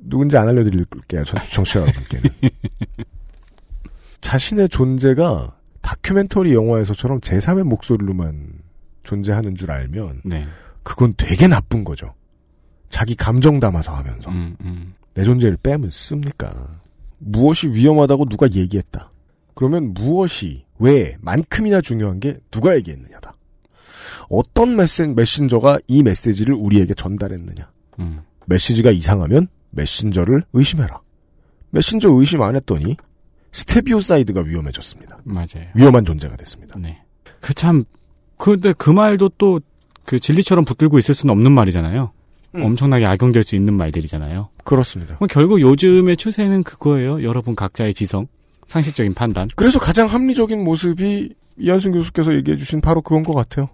[0.00, 1.24] 누군지 안 알려드릴게요.
[1.24, 2.30] 전 청취자 여러분께는.
[4.20, 8.60] 자신의 존재가 다큐멘터리 영화에서처럼 제3의 목소리로만
[9.02, 10.46] 존재하는 줄 알면 네.
[10.82, 12.14] 그건 되게 나쁜 거죠.
[12.88, 14.94] 자기 감정 담아서 하면서 음, 음.
[15.14, 16.80] 내 존재를 빼면 씁니까?
[17.18, 19.10] 무엇이 위험하다고 누가 얘기했다.
[19.54, 23.34] 그러면 무엇이 왜 만큼이나 중요한 게 누가 얘기했느냐다.
[24.28, 27.70] 어떤 메시, 메신저가 이 메시지를 우리에게 전달했느냐.
[27.98, 28.20] 음.
[28.46, 31.00] 메시지가 이상하면 메신저를 의심해라.
[31.70, 32.96] 메신저 의심 안 했더니
[33.52, 35.18] 스테비오사이드가 위험해졌습니다.
[35.24, 35.68] 맞아요.
[35.74, 36.78] 위험한 존재가 됐습니다.
[36.78, 37.02] 네.
[37.40, 37.84] 그 참,
[38.36, 39.60] 근데 그 말도 또
[40.10, 42.10] 그 진리처럼 붙들고 있을 수는 없는 말이잖아요.
[42.56, 42.64] 음.
[42.64, 44.48] 엄청나게 악용될 수 있는 말들이잖아요.
[44.64, 45.16] 그렇습니다.
[45.28, 47.22] 결국 요즘의 추세는 그거예요.
[47.22, 48.26] 여러분 각자의 지성,
[48.66, 49.48] 상식적인 판단.
[49.54, 53.68] 그래서 가장 합리적인 모습이 이한승 교수께서 얘기해 주신 바로 그건 것 같아요.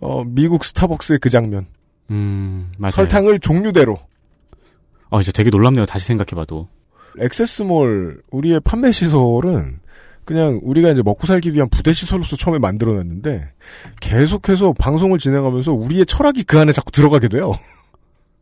[0.00, 1.66] 어, 미국 스타벅스의 그 장면.
[2.10, 2.92] 음, 맞아요.
[2.92, 3.96] 설탕을 종류대로.
[5.10, 5.86] 어, 이제 되게 놀랍네요.
[5.86, 6.68] 다시 생각해봐도.
[7.18, 9.80] 액세스몰 우리의 판매 시설은
[10.24, 13.52] 그냥 우리가 이제 먹고 살기 위한 부대 시설로서 처음에 만들어놨는데
[14.00, 17.52] 계속해서 방송을 진행하면서 우리의 철학이 그 안에 자꾸 들어가게 돼요.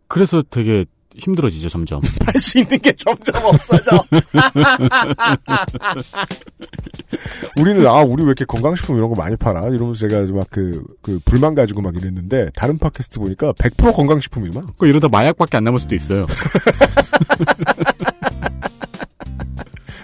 [0.06, 0.84] 그래서 되게
[1.18, 2.00] 힘들어지죠, 점점.
[2.24, 4.04] 팔수 있는 게 점점 없어져.
[7.58, 9.68] 우리는 아 우리 왜 이렇게 건강식품 이런 거 많이 팔아?
[9.68, 14.68] 이러면서 제가 막그 그 불만 가지고 막 이랬는데 다른 팟캐스트 보니까 100% 건강식품이만.
[14.78, 16.26] 그 이러다 마약밖에 안 남을 수도 있어요.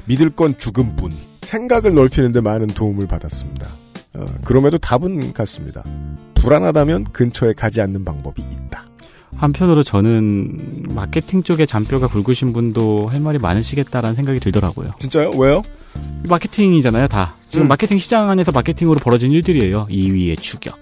[0.06, 1.12] 믿을 건 죽음 뿐.
[1.42, 3.66] 생각을 넓히는데 많은 도움을 받았습니다.
[4.14, 5.82] 어, 그럼에도 답은 같습니다.
[6.34, 8.83] 불안하다면 근처에 가지 않는 방법이 있다.
[9.36, 14.92] 한편으로 저는 마케팅 쪽에 잔뼈가 굵으신 분도 할 말이 많으시겠다라는 생각이 들더라고요.
[14.98, 15.30] 진짜요?
[15.36, 15.62] 왜요?
[16.28, 17.34] 마케팅이잖아요, 다.
[17.48, 17.68] 지금 음.
[17.68, 19.86] 마케팅 시장 안에서 마케팅으로 벌어진 일들이에요.
[19.90, 20.78] 2위의 추격.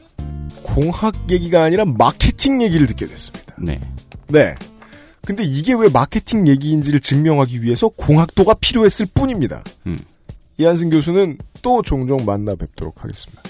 [0.62, 3.54] 공학 얘기가 아니라 마케팅 얘기를 듣게 됐습니다.
[3.58, 3.80] 네.
[4.28, 4.54] 네.
[5.24, 9.62] 근데 이게 왜 마케팅 얘기인지를 증명하기 위해서 공학도가 필요했을 뿐입니다.
[9.86, 9.98] 음.
[10.58, 13.42] 이한승 교수는 또 종종 만나 뵙도록 하겠습니다.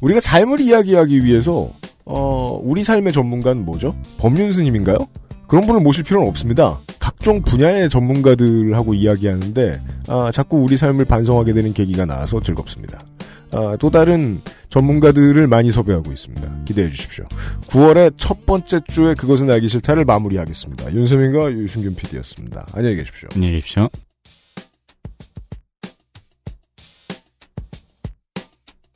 [0.00, 1.70] 우리가 삶을 이야기하기 위해서
[2.08, 3.94] 어, 우리 삶의 전문가는 뭐죠?
[4.18, 4.96] 법륜 스님인가요?
[5.46, 6.78] 그런 분을 모실 필요는 없습니다.
[6.98, 12.98] 각종 분야의 전문가들하고 이야기하는데 아, 자꾸 우리 삶을 반성하게 되는 계기가 나와서 즐겁습니다.
[13.52, 14.40] 아, 또 다른
[14.70, 16.64] 전문가들을 많이 섭외하고 있습니다.
[16.64, 17.26] 기대해 주십시오.
[17.68, 20.92] 9월의 첫 번째 주에 그것은 알기 싫다를 마무리하겠습니다.
[20.92, 22.66] 윤세민과 유승균 PD였습니다.
[22.72, 23.28] 안녕히 계십시오.
[23.34, 23.88] 안녕히 계십시오.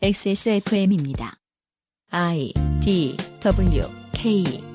[0.03, 1.42] XSFM입니다.
[2.13, 4.72] I D W K